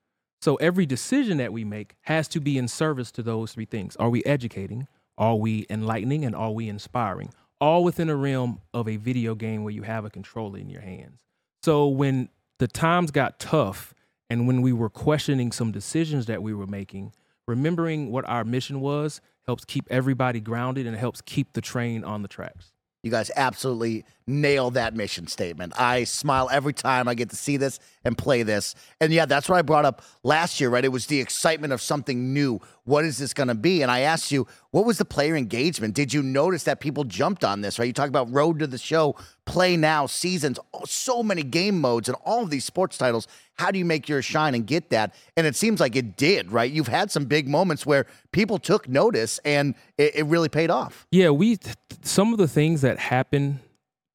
[0.43, 3.97] So every decision that we make has to be in service to those three things.
[3.97, 4.87] Are we educating?
[5.17, 6.27] Are we enlightening?
[6.27, 7.33] And are we inspiring?
[7.59, 10.83] All within a realm of a video game where you have a controller in your
[10.83, 11.21] hands.
[11.63, 13.95] So when the times got tough
[14.29, 17.15] and when we were questioning some decisions that we were making,
[17.47, 22.21] remembering what our mission was helps keep everybody grounded and helps keep the train on
[22.21, 22.74] the tracks.
[23.05, 25.79] You guys absolutely nail that mission statement.
[25.79, 28.75] I smile every time I get to see this and play this.
[28.99, 30.87] And yeah, that's what I brought up last year, right?
[30.87, 32.61] It was the excitement of something new.
[32.85, 33.83] What is this going to be?
[33.83, 35.93] And I asked you, what was the player engagement?
[35.93, 37.85] Did you notice that people jumped on this, right?
[37.85, 42.09] You talk about Road to the Show, Play Now, Seasons, oh, so many game modes
[42.09, 43.29] and all of these sports titles.
[43.55, 45.15] How do you make your shine and get that?
[45.37, 46.71] And it seems like it did, right?
[46.71, 51.07] You've had some big moments where people took notice and it, it really paid off.
[51.11, 51.59] Yeah, we,
[52.03, 53.61] some of the things that happened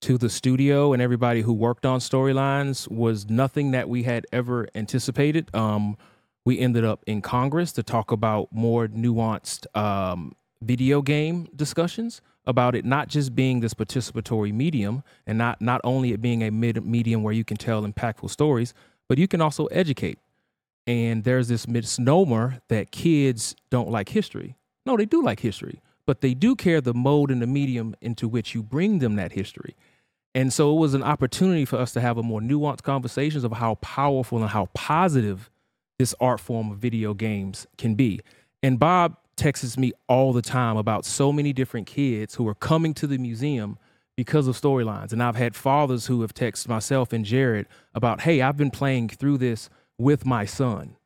[0.02, 4.68] to the studio and everybody who worked on storylines was nothing that we had ever
[4.76, 5.54] anticipated.
[5.54, 5.98] Um,
[6.46, 12.76] we ended up in Congress to talk about more nuanced um, video game discussions about
[12.76, 16.84] it not just being this participatory medium and not not only it being a mid-
[16.84, 18.74] medium where you can tell impactful stories,
[19.10, 20.18] but you can also educate.
[20.88, 24.56] And there's this misnomer that kids don't like history.
[24.86, 28.30] No, they do like history, but they do care the mode and the medium into
[28.30, 29.76] which you bring them that history.
[30.34, 33.52] And so it was an opportunity for us to have a more nuanced conversations of
[33.54, 35.50] how powerful and how positive
[35.98, 38.22] this art form of video games can be.
[38.64, 42.94] And Bob texts me all the time about so many different kids who are coming
[42.94, 43.78] to the museum
[44.20, 45.14] because of storylines.
[45.14, 49.08] And I've had fathers who have texted myself and Jared about, hey, I've been playing
[49.08, 50.98] through this with my son.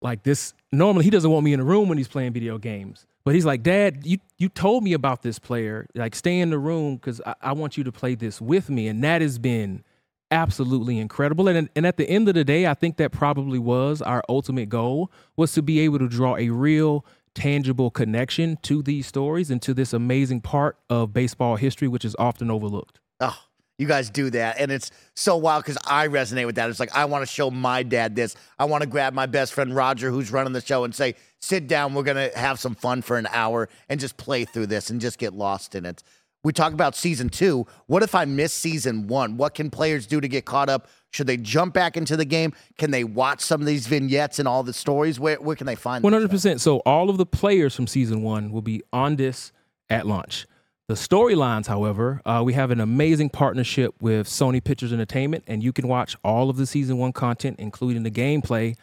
[0.00, 3.06] Like this, normally he doesn't want me in the room when he's playing video games.
[3.24, 5.84] But he's like, Dad, you you told me about this player.
[5.96, 8.86] Like, stay in the room because I, I, want you to play this with me.
[8.86, 9.82] And that has been
[10.30, 11.48] absolutely incredible.
[11.48, 14.68] And and at the end of the day, I think that probably was our ultimate
[14.68, 17.04] goal was to be able to draw a real
[17.34, 22.16] tangible connection to these stories and to this amazing part of baseball history, which is
[22.18, 23.00] often overlooked.
[23.20, 23.38] Oh,
[23.78, 24.58] you guys do that.
[24.58, 26.68] And it's so wild because I resonate with that.
[26.68, 28.36] It's like, I want to show my dad this.
[28.58, 31.66] I want to grab my best friend Roger, who's running the show, and say, sit
[31.66, 31.94] down.
[31.94, 35.00] We're going to have some fun for an hour and just play through this and
[35.00, 36.02] just get lost in it.
[36.42, 37.66] We talk about season two.
[37.86, 39.36] What if I miss season one?
[39.36, 40.88] What can players do to get caught up?
[41.12, 42.54] Should they jump back into the game?
[42.78, 45.20] Can they watch some of these vignettes and all the stories?
[45.20, 46.60] Where, where can they find 100%.
[46.60, 49.52] So, all of the players from season one will be on this
[49.90, 50.46] at launch.
[50.88, 55.72] The storylines, however, uh, we have an amazing partnership with Sony Pictures Entertainment, and you
[55.72, 58.76] can watch all of the season one content, including the gameplay,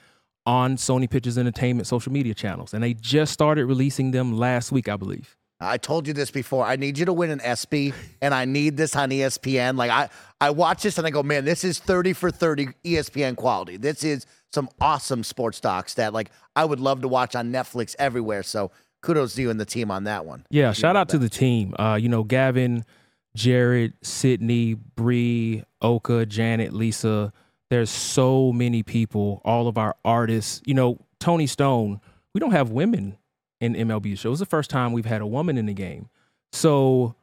[0.45, 2.73] on Sony Pictures Entertainment social media channels.
[2.73, 5.35] And they just started releasing them last week, I believe.
[5.59, 6.65] I told you this before.
[6.65, 9.75] I need you to win an ESPY, and I need this on ESPN.
[9.75, 13.35] Like I, I watch this and I go, man, this is thirty for thirty ESPN
[13.35, 13.77] quality.
[13.77, 17.95] This is some awesome sports docs that like I would love to watch on Netflix
[17.97, 18.43] everywhere.
[18.43, 20.45] So kudos to you and the team on that one.
[20.49, 21.73] Yeah, shout out to the team.
[21.79, 22.85] Uh, you know, Gavin,
[23.35, 27.33] Jared, Sydney, Bree, Oka, Janet, Lisa.
[27.69, 30.61] There's so many people, all of our artists.
[30.65, 31.99] You know, Toni Stone,
[32.33, 33.17] we don't have women
[33.59, 34.29] in MLB show.
[34.29, 36.09] It was the first time we've had a woman in the game.
[36.51, 37.15] So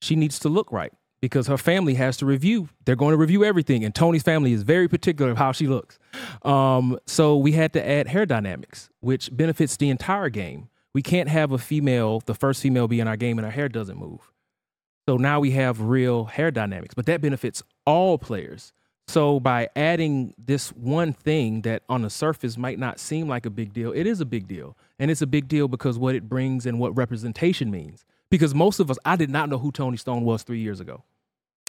[0.00, 2.68] she needs to look right because her family has to review.
[2.84, 5.98] They're going to review everything, and Toni's family is very particular of how she looks.
[6.42, 11.28] Um, so we had to add hair dynamics, which benefits the entire game we can't
[11.28, 14.32] have a female, the first female be in our game and her hair doesn't move.
[15.08, 18.72] So now we have real hair dynamics, but that benefits all players.
[19.08, 23.50] So by adding this one thing that on the surface might not seem like a
[23.50, 24.76] big deal, it is a big deal.
[24.98, 28.04] And it's a big deal because what it brings and what representation means.
[28.30, 31.04] Because most of us, I did not know who Toni Stone was three years ago.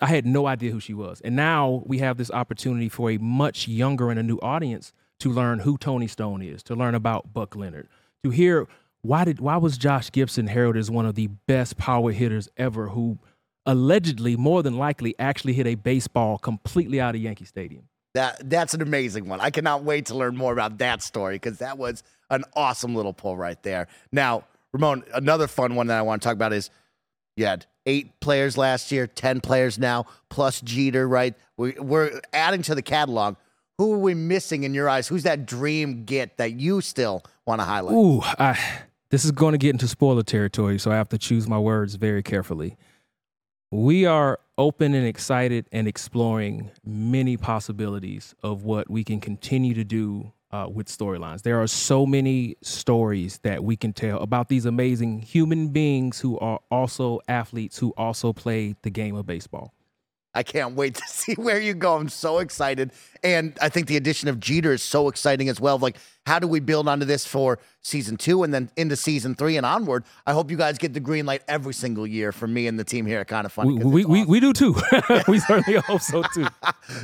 [0.01, 1.21] I had no idea who she was.
[1.21, 5.31] And now we have this opportunity for a much younger and a new audience to
[5.31, 7.87] learn who Toni Stone is, to learn about Buck Leonard,
[8.23, 8.67] to hear
[9.01, 12.89] why did why was Josh Gibson heralded as one of the best power hitters ever
[12.89, 13.17] who
[13.69, 17.83] allegedly more than likely actually hit a baseball completely out of Yankee Stadium?
[18.15, 19.39] That that's an amazing one.
[19.39, 22.01] I cannot wait to learn more about that story because that was
[22.31, 23.87] an awesome little pull right there.
[24.11, 26.71] Now, Ramone, another fun one that I want to talk about is
[27.37, 31.35] You had eight players last year, 10 players now, plus Jeter, right?
[31.57, 33.35] We, we're adding to the catalog.
[33.77, 35.07] Who are we missing in your eyes?
[35.07, 37.95] Who's that dream get that you still want to highlight?
[37.95, 38.59] Ooh, I,
[39.09, 41.95] this is going to get into spoiler territory, so I have to choose my words
[41.95, 42.75] very carefully.
[43.71, 49.83] We are open and excited and exploring many possibilities of what we can continue to
[49.83, 51.43] do uh, with storylines.
[51.43, 56.39] There are so many stories that we can tell about these amazing human beings who
[56.39, 59.75] are also athletes who also play the game of baseball.
[60.39, 61.97] I can't wait to see where you go.
[61.97, 62.91] I'm so excited.
[63.23, 65.77] And I think the addition of Jeter is so exciting as well.
[65.77, 69.57] Like, how do we build onto this for season two and then into season three
[69.57, 70.05] and onward?
[70.25, 72.85] I hope you guys get the green light every single year for me and the
[72.85, 73.73] team here at Kind of Funny.
[73.73, 74.75] We we, it's we, we do too.
[75.27, 76.47] we certainly hope so too.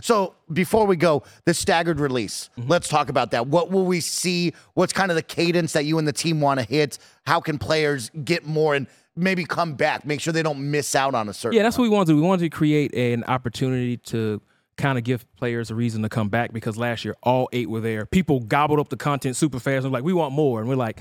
[0.01, 2.49] So before we go, the staggered release.
[2.57, 2.71] Mm-hmm.
[2.71, 3.47] Let's talk about that.
[3.47, 4.53] What will we see?
[4.75, 6.99] What's kind of the cadence that you and the team want to hit?
[7.25, 10.05] How can players get more and maybe come back?
[10.05, 11.57] Make sure they don't miss out on a certain.
[11.57, 12.15] Yeah, that's what we wanted to do.
[12.17, 14.41] We wanted to create an opportunity to
[14.77, 17.79] kind of give players a reason to come back because last year all eight were
[17.79, 18.05] there.
[18.05, 20.59] People gobbled up the content super fast and were like, we want more.
[20.59, 20.99] And we're like,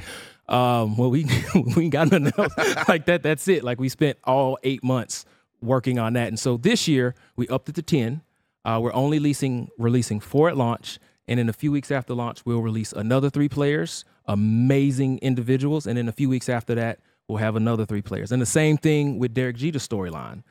[0.48, 1.24] um, well, we
[1.76, 2.88] we ain't got nothing else.
[2.88, 3.64] like that, that's it.
[3.64, 5.24] Like we spent all eight months
[5.60, 6.28] working on that.
[6.28, 8.22] And so this year we upped it to 10.
[8.64, 10.98] Uh, we're only leasing releasing four at launch.
[11.26, 15.86] And in a few weeks after launch, we'll release another three players, amazing individuals.
[15.86, 18.32] And in a few weeks after that, we'll have another three players.
[18.32, 20.42] And the same thing with Derek Jeter's storyline.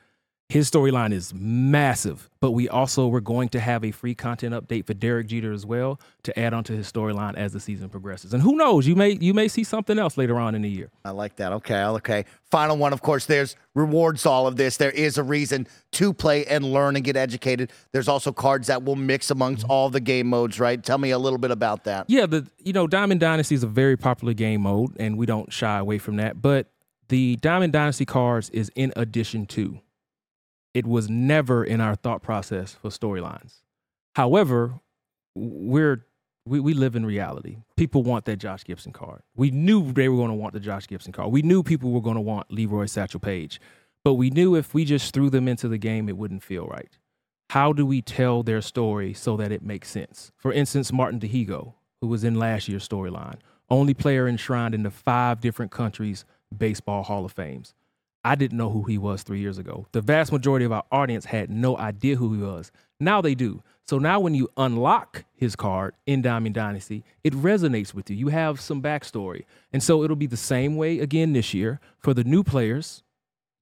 [0.50, 4.86] His storyline is massive, but we also we're going to have a free content update
[4.86, 8.34] for Derek Jeter as well to add onto his storyline as the season progresses.
[8.34, 10.90] And who knows, you may you may see something else later on in the year.
[11.02, 11.52] I like that.
[11.54, 12.26] Okay, okay.
[12.50, 14.76] Final one, of course, there's rewards all of this.
[14.76, 17.72] There is a reason to play and learn and get educated.
[17.92, 19.72] There's also cards that will mix amongst mm-hmm.
[19.72, 20.80] all the game modes, right?
[20.80, 22.04] Tell me a little bit about that.
[22.08, 25.50] Yeah, the you know Diamond Dynasty is a very popular game mode, and we don't
[25.50, 26.42] shy away from that.
[26.42, 26.70] But
[27.08, 29.80] the Diamond Dynasty cards is in addition to.
[30.74, 33.62] It was never in our thought process for storylines.
[34.16, 34.80] However,
[35.34, 36.06] we're
[36.46, 37.56] we, we live in reality.
[37.76, 39.22] People want that Josh Gibson card.
[39.34, 41.32] We knew they were going to want the Josh Gibson card.
[41.32, 43.60] We knew people were going to want Leroy Satchel Paige.
[44.04, 46.98] But we knew if we just threw them into the game, it wouldn't feel right.
[47.50, 50.32] How do we tell their story so that it makes sense?
[50.36, 53.38] For instance, Martin Dihigo, who was in last year's storyline,
[53.70, 57.72] only player enshrined in the five different countries' baseball Hall of Fames.
[58.24, 59.86] I didn't know who he was three years ago.
[59.92, 62.72] The vast majority of our audience had no idea who he was.
[62.98, 63.62] Now they do.
[63.86, 68.16] So now when you unlock his card in Diamond Dynasty, it resonates with you.
[68.16, 69.44] You have some backstory.
[69.74, 73.02] And so it'll be the same way again this year for the new players.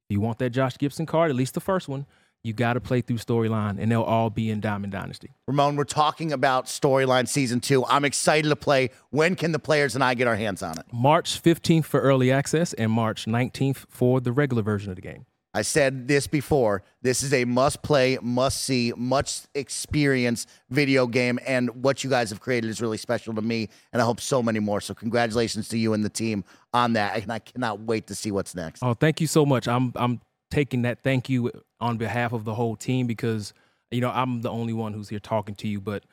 [0.09, 2.07] You want that Josh Gibson card, at least the first one,
[2.45, 5.33] you got to play through storyline and they'll all be in Diamond Dynasty.
[5.47, 7.85] Ramone, we're talking about storyline season two.
[7.87, 8.91] I'm excited to play.
[9.11, 10.87] When can the players and I get our hands on it?
[10.93, 15.27] March 15th for early access and March 19th for the regular version of the game.
[15.55, 16.83] I said this before.
[17.03, 21.39] This is a must play, must see, much experience video game.
[21.47, 23.69] And what you guys have created is really special to me.
[23.93, 24.81] And I hope so many more.
[24.81, 27.23] So, congratulations to you and the team on that.
[27.23, 28.83] And I cannot wait to see what's next.
[28.83, 29.69] Oh, thank you so much.
[29.69, 30.23] I'm I'm
[30.53, 31.51] taking that thank you
[31.81, 33.55] on behalf of the whole team because
[33.91, 36.05] you know I'm the only one who's here talking to you, but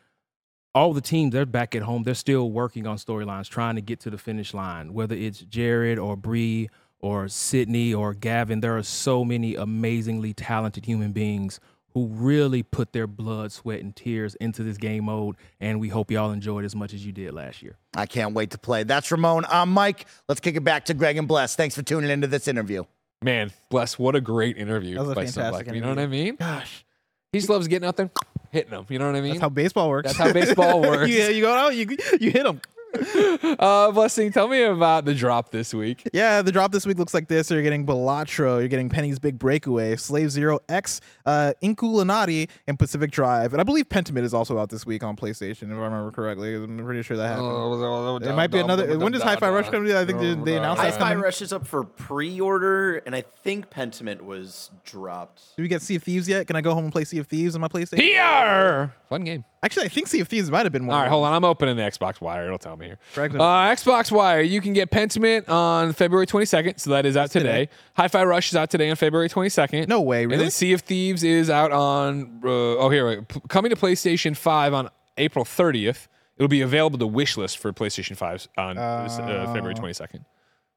[0.74, 2.04] all the teams they're back at home.
[2.04, 4.94] They're still working on storylines, trying to get to the finish line.
[4.94, 10.86] Whether it's Jared or Bree or Sydney or Gavin, there are so many amazingly talented
[10.86, 11.60] human beings
[11.94, 15.36] who really put their blood, sweat, and tears into this game mode.
[15.60, 17.78] And we hope y'all enjoyed as much as you did last year.
[17.96, 18.84] I can't wait to play.
[18.84, 19.44] That's Ramone.
[19.50, 20.06] I'm Mike.
[20.30, 21.56] Let's kick it back to Greg and Bless.
[21.56, 22.84] Thanks for tuning into this interview.
[23.22, 25.74] Man, bless, what a great interview That was a by fantastic.
[25.74, 26.36] You know what I mean?
[26.38, 26.86] Gosh,
[27.34, 28.10] He just loves getting out there,
[28.50, 28.86] hitting them.
[28.88, 29.32] You know what I mean?
[29.32, 30.08] that's how baseball works.
[30.08, 31.12] That's how baseball works.
[31.12, 31.86] yeah, you go out, you
[32.20, 32.62] you hit them.
[33.60, 36.08] uh, Blessing, tell me about the drop this week.
[36.14, 37.52] Yeah, the drop this week looks like this.
[37.52, 43.12] You're getting Balatro, you're getting Penny's Big Breakaway, Slave Zero X, uh, Inkulinati, and Pacific
[43.12, 43.54] Drive.
[43.54, 46.56] And I believe Pentiment is also out this week on PlayStation, if I remember correctly.
[46.56, 48.26] I'm pretty sure that happened.
[48.26, 48.98] it might be another.
[48.98, 49.86] When does Hi-Fi Rush come?
[49.86, 50.00] To?
[50.00, 51.16] I think they, they announced that's Hi-Fi.
[51.16, 55.56] Rush is up for pre-order, and I think Pentiment was dropped.
[55.56, 56.48] Do we get Sea of Thieves yet?
[56.48, 58.00] Can I go home and play Sea of Thieves on my PlayStation?
[58.00, 58.94] Here!
[59.10, 59.44] Fun game.
[59.62, 60.96] Actually, I think Sea of Thieves might have been one.
[60.96, 61.34] All right, hold on.
[61.34, 62.46] I'm opening the Xbox Wire.
[62.46, 62.98] It'll tell me here.
[63.14, 63.36] Correct.
[63.36, 67.70] Uh, Xbox Wire, you can get Pentiment on February 22nd, so that is out today.
[67.96, 69.88] Hi-Fi Rush is out today on February 22nd.
[69.88, 70.34] No way, really.
[70.36, 73.76] And then Sea of Thieves is out on, uh, oh, here, wait, P- coming to
[73.76, 76.08] PlayStation 5 on April 30th.
[76.38, 80.24] It'll be available to wishlist for PlayStation 5 on this, uh, February 22nd.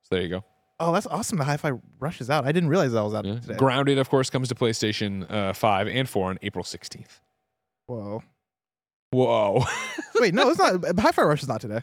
[0.02, 0.44] So there you go.
[0.80, 1.38] Oh, that's awesome.
[1.38, 2.44] The Hi-Fi Rush is out.
[2.44, 3.34] I didn't realize that was out Yeah.
[3.38, 3.54] today.
[3.54, 7.20] Grounded, of course, comes to PlayStation uh, 5 and 4 on April 16th.
[7.86, 8.22] Whoa.
[9.12, 9.64] Whoa.
[10.16, 10.84] Wait, no, it's not.
[10.98, 11.80] Hi-Fi Rush is not today.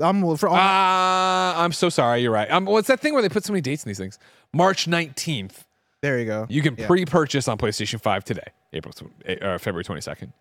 [0.00, 2.22] I'm for all, Ah, I'm so sorry.
[2.22, 2.50] You're right.
[2.50, 4.18] Um, well, it's that thing where they put so many dates in these things.
[4.54, 5.64] March 19th.
[6.02, 6.46] there you go.
[6.48, 6.86] You can Yeah.
[6.86, 10.32] pre-purchase on PlayStation 5 today, April tw- uh, February 22nd.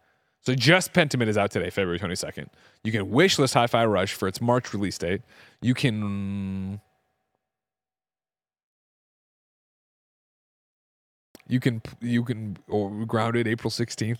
[0.41, 2.47] So just Pentiment is out today, February 22nd.
[2.85, 5.21] You can wishlist Hi-Fi Rush for its March release date.
[5.61, 6.79] You can
[11.47, 14.19] you can you can or grounded April 16th.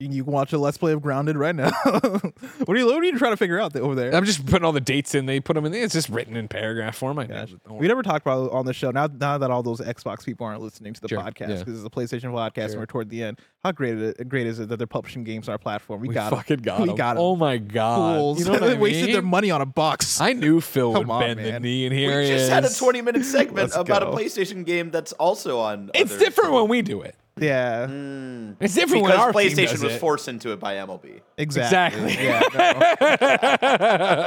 [0.00, 1.70] You, you can watch a let's play of Grounded right now.
[1.84, 4.12] what are you what are you trying to figure out th- over there?
[4.12, 5.26] I'm just putting all the dates in.
[5.26, 5.72] They put them in.
[5.72, 7.16] It's just written in paragraph form.
[7.20, 7.46] I know.
[7.64, 8.90] Don't We never talked about it on the show.
[8.90, 11.58] Now, now that all those Xbox people aren't listening to the Sure, podcast yeah.
[11.58, 12.80] because it's a PlayStation podcast, and Sure.
[12.80, 13.38] we're toward the end.
[13.62, 16.00] How great it, great is it that they're publishing games on our platform?
[16.00, 16.38] We, We got 'em.
[16.38, 16.96] fucking got We 'em.
[16.96, 17.22] got 'em.
[17.22, 18.16] Oh my god!
[18.18, 18.38] Fools.
[18.40, 19.30] You know what I they wasted their mean?
[19.30, 20.20] money on a box.
[20.20, 21.62] I knew Phil Come would on, bend the man.
[21.62, 22.48] knee, and here we he just is.
[22.50, 24.10] had a 20 minute segment Let's about go.
[24.10, 25.92] a PlayStation game that's also on.
[25.94, 27.14] It's other- different when we do it.
[27.38, 28.56] Yeah, mm.
[28.60, 29.98] It's different when because our team PlayStation does was it.
[29.98, 31.20] forced into it by MLB.
[31.36, 32.12] exactly.
[32.12, 32.24] Exactly.
[32.24, 32.42] Yeah,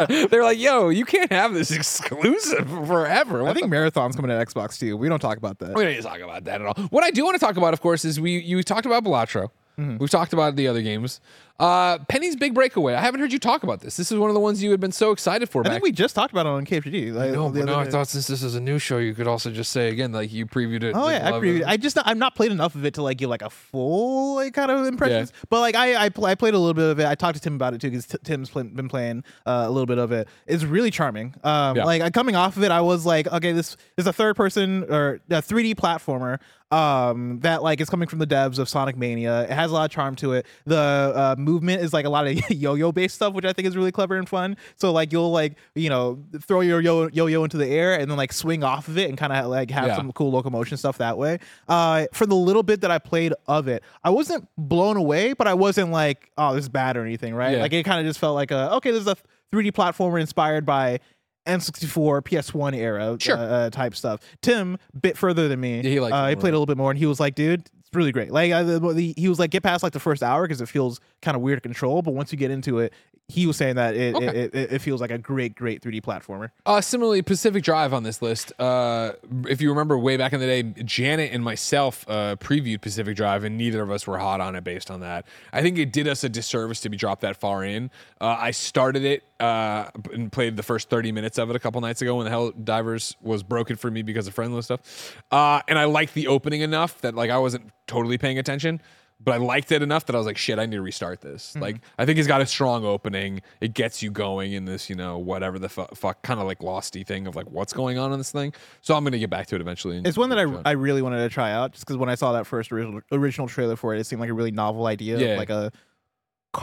[0.10, 0.28] no.
[0.28, 4.46] They're like, "Yo, you can't have this exclusive forever." I think the Marathon's coming to
[4.46, 4.98] Xbox too.
[4.98, 5.74] We don't talk about that.
[5.74, 6.74] We don't talk about that at all.
[6.90, 9.50] What I do want to talk about, of course, is we you talked about Balatro.
[9.80, 9.98] Mm-hmm.
[10.00, 11.22] We've talked about the other games.
[11.60, 12.94] Uh, Penny's big breakaway.
[12.94, 13.98] I haven't heard you talk about this.
[13.98, 15.62] This is one of the ones you had been so excited for.
[15.62, 15.72] I back.
[15.74, 17.14] think we just talked about it on KFGD.
[17.14, 19.50] Like, no, but no, I thought since this is a new show, you could also
[19.50, 20.94] just say again, like you previewed it.
[20.96, 21.62] Oh yeah, I previewed.
[21.62, 21.66] it.
[21.68, 24.54] I just I'm not played enough of it to like give like a full like
[24.54, 25.34] kind of impressions.
[25.50, 27.08] But like I I, pl- I played a little bit of it.
[27.08, 29.72] I talked to Tim about it too because t- Tim's pl- been playing uh, a
[29.72, 30.28] little bit of it.
[30.46, 31.34] It's really charming.
[31.44, 31.86] Um, Yeah.
[31.86, 35.22] like coming off of it, I was like, okay, this is a third person or
[35.30, 36.40] a 3D platformer.
[36.70, 39.44] Um, that like is coming from the devs of Sonic Mania.
[39.44, 40.46] It has a lot of charm to it.
[40.66, 40.76] The
[41.16, 43.92] uh, movement is like a lot of yo-yo based stuff, which I think is really
[43.92, 44.58] clever and fun.
[44.76, 48.18] So like you'll like you know throw your yo yo-yo into the air and then
[48.18, 49.96] like swing off of it and kind of like have Yeah.
[49.96, 51.40] some cool locomotion stuff that way.
[51.68, 55.48] Uh, for the little bit that I played of it, I wasn't blown away, but
[55.48, 57.54] I wasn't like, oh, this is bad or anything, right?
[57.56, 57.62] Yeah.
[57.62, 59.16] Like it kind of just felt like a okay, this is a
[59.54, 61.00] 3D platformer inspired by
[61.48, 63.38] N64, PS1 era Sure.
[63.38, 64.20] uh, uh, type stuff.
[64.42, 65.78] Tim, bit further than me.
[65.82, 67.64] Yeah, he uh, he played a little bit more, and he was like, dude.
[67.88, 68.34] It's really great.
[68.34, 71.00] Like the, the, he was like, get past like the first hour because it feels
[71.22, 72.02] kind of weird to control.
[72.02, 72.94] But once you get into it,
[73.30, 74.26] he was saying that it, Okay.
[74.26, 76.52] it, it, it feels like a great, great 3D platformer.
[76.66, 78.54] Uh, similarly, Pacific Drive on this list.
[78.58, 79.12] Uh,
[79.50, 83.44] if you remember way back in the day, Janet and myself uh, previewed Pacific Drive,
[83.44, 85.26] and neither of us were hot on it based on that.
[85.52, 87.92] I think it did us a disservice to be dropped that far in.
[88.22, 91.82] Uh, I started it uh, and played the first 30 minutes of it a couple
[91.82, 95.18] nights ago when the Helldivers was broken for me because of friendless stuff.
[95.34, 98.82] Uh, and I liked the opening enough that like I wasn't totally paying attention.
[99.20, 101.50] But I liked it enough that I was like, shit, I need to restart this.
[101.52, 101.62] Mm-hmm.
[101.62, 103.42] Like, I think he's got a strong opening.
[103.60, 106.60] It gets you going in this, you know, whatever the fu- fuck kind of like
[106.60, 108.54] losty thing of like what's going on in this thing.
[108.82, 110.02] So I'm gonna get back to it eventually.
[110.06, 110.70] It's one that give it a I.
[110.70, 113.48] I really wanted to try out just because when I saw that first original, original
[113.48, 115.38] trailer for it, it seemed like a really novel idea, Yeah.
[115.38, 115.72] like a,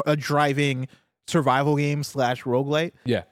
[0.06, 0.86] a driving
[1.26, 2.92] survival game slash roguelite.
[3.04, 3.22] yeah,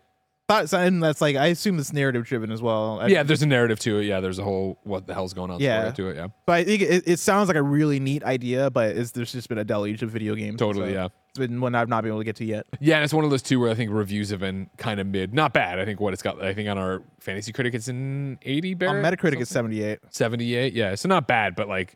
[0.61, 3.01] Thought, and that's like I assume it's narrative driven as well.
[3.01, 3.23] I- yeah.
[3.23, 4.05] There's a narrative to it.
[4.05, 5.91] Yeah, there's a whole what the hell's going on Yeah.
[5.93, 6.17] to it.
[6.17, 9.49] Yeah, but I think it, it sounds like a really neat idea, but there's just
[9.49, 10.59] been a deluge of video games.
[10.59, 11.09] Totally, so yeah.
[11.31, 12.67] It's been one I've not been able to get to yet.
[12.79, 12.97] yeah.
[12.97, 15.33] And it's one of those two where I think reviews have been kind of mid,
[15.33, 15.79] not bad.
[15.79, 16.43] I think what it's got.
[16.43, 18.75] I think on our fantasy critic, it's an 80.
[18.87, 20.01] On Metacritic, it's 78.
[20.11, 20.75] 78.
[20.75, 21.95] Yeah, so not bad, but like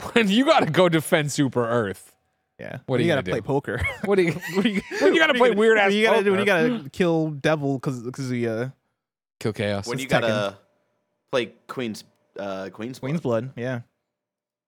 [0.12, 2.14] when you got to go defend Super Earth.
[2.58, 2.78] Yeah.
[2.86, 3.42] What do you you gotta play do?
[3.42, 3.80] poker?
[4.04, 4.32] What do you?
[4.32, 6.90] when you, when you gotta play weird ass When you gotta do when you gotta
[6.90, 8.72] kill Devil because Kazuya.
[9.40, 9.86] Kill chaos.
[9.86, 10.58] When It's you gotta
[11.30, 12.04] play Queen's
[12.38, 13.54] uh, Queen's Queen's Blood.
[13.54, 13.62] Blood.
[13.62, 13.80] Yeah.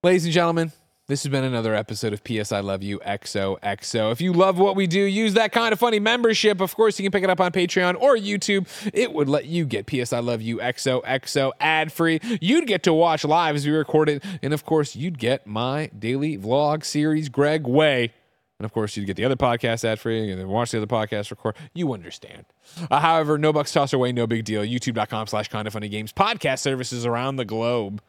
[0.02, 0.72] Ladies and gentlemen,
[1.10, 4.12] this has been another episode of PS I Love You XOXO.
[4.12, 6.60] If you love what we do, use that kind of funny membership.
[6.60, 8.68] Of course, you can pick it up on Patreon or YouTube.
[8.94, 12.20] It would let you get PS I Love You XOXO ad free.
[12.40, 14.22] You'd get to watch live as we record it.
[14.40, 18.12] And of course, you'd get my daily vlog series, Greg Way.
[18.60, 20.86] And of course, you'd get the other podcast ad free and then watch the other
[20.86, 21.56] podcast record.
[21.74, 22.44] You understand.
[22.88, 24.62] Uh, however, no bucks tossed away, no big deal.
[24.62, 26.12] YouTube.com slash kind of funny games.
[26.12, 28.00] Podcast services around the globe,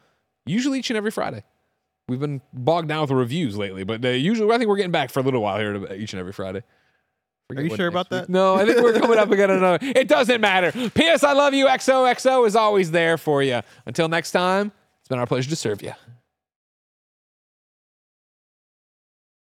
[0.46, 1.44] usually each and every Friday.
[2.12, 5.12] We've been bogged down with reviews lately, but uh, usually I think we're getting back
[5.12, 6.62] for a little while here to, each and every Friday.
[7.48, 8.30] Forget you sure about week- that?
[8.30, 9.50] No, I think we're coming up again.
[9.50, 9.80] Another.
[9.82, 10.74] It doesn't matter.
[10.90, 11.24] P.S.
[11.24, 11.68] I love you.
[11.68, 13.62] XOXO is always there for you.
[13.86, 15.94] Until next time, it's been our pleasure to serve you.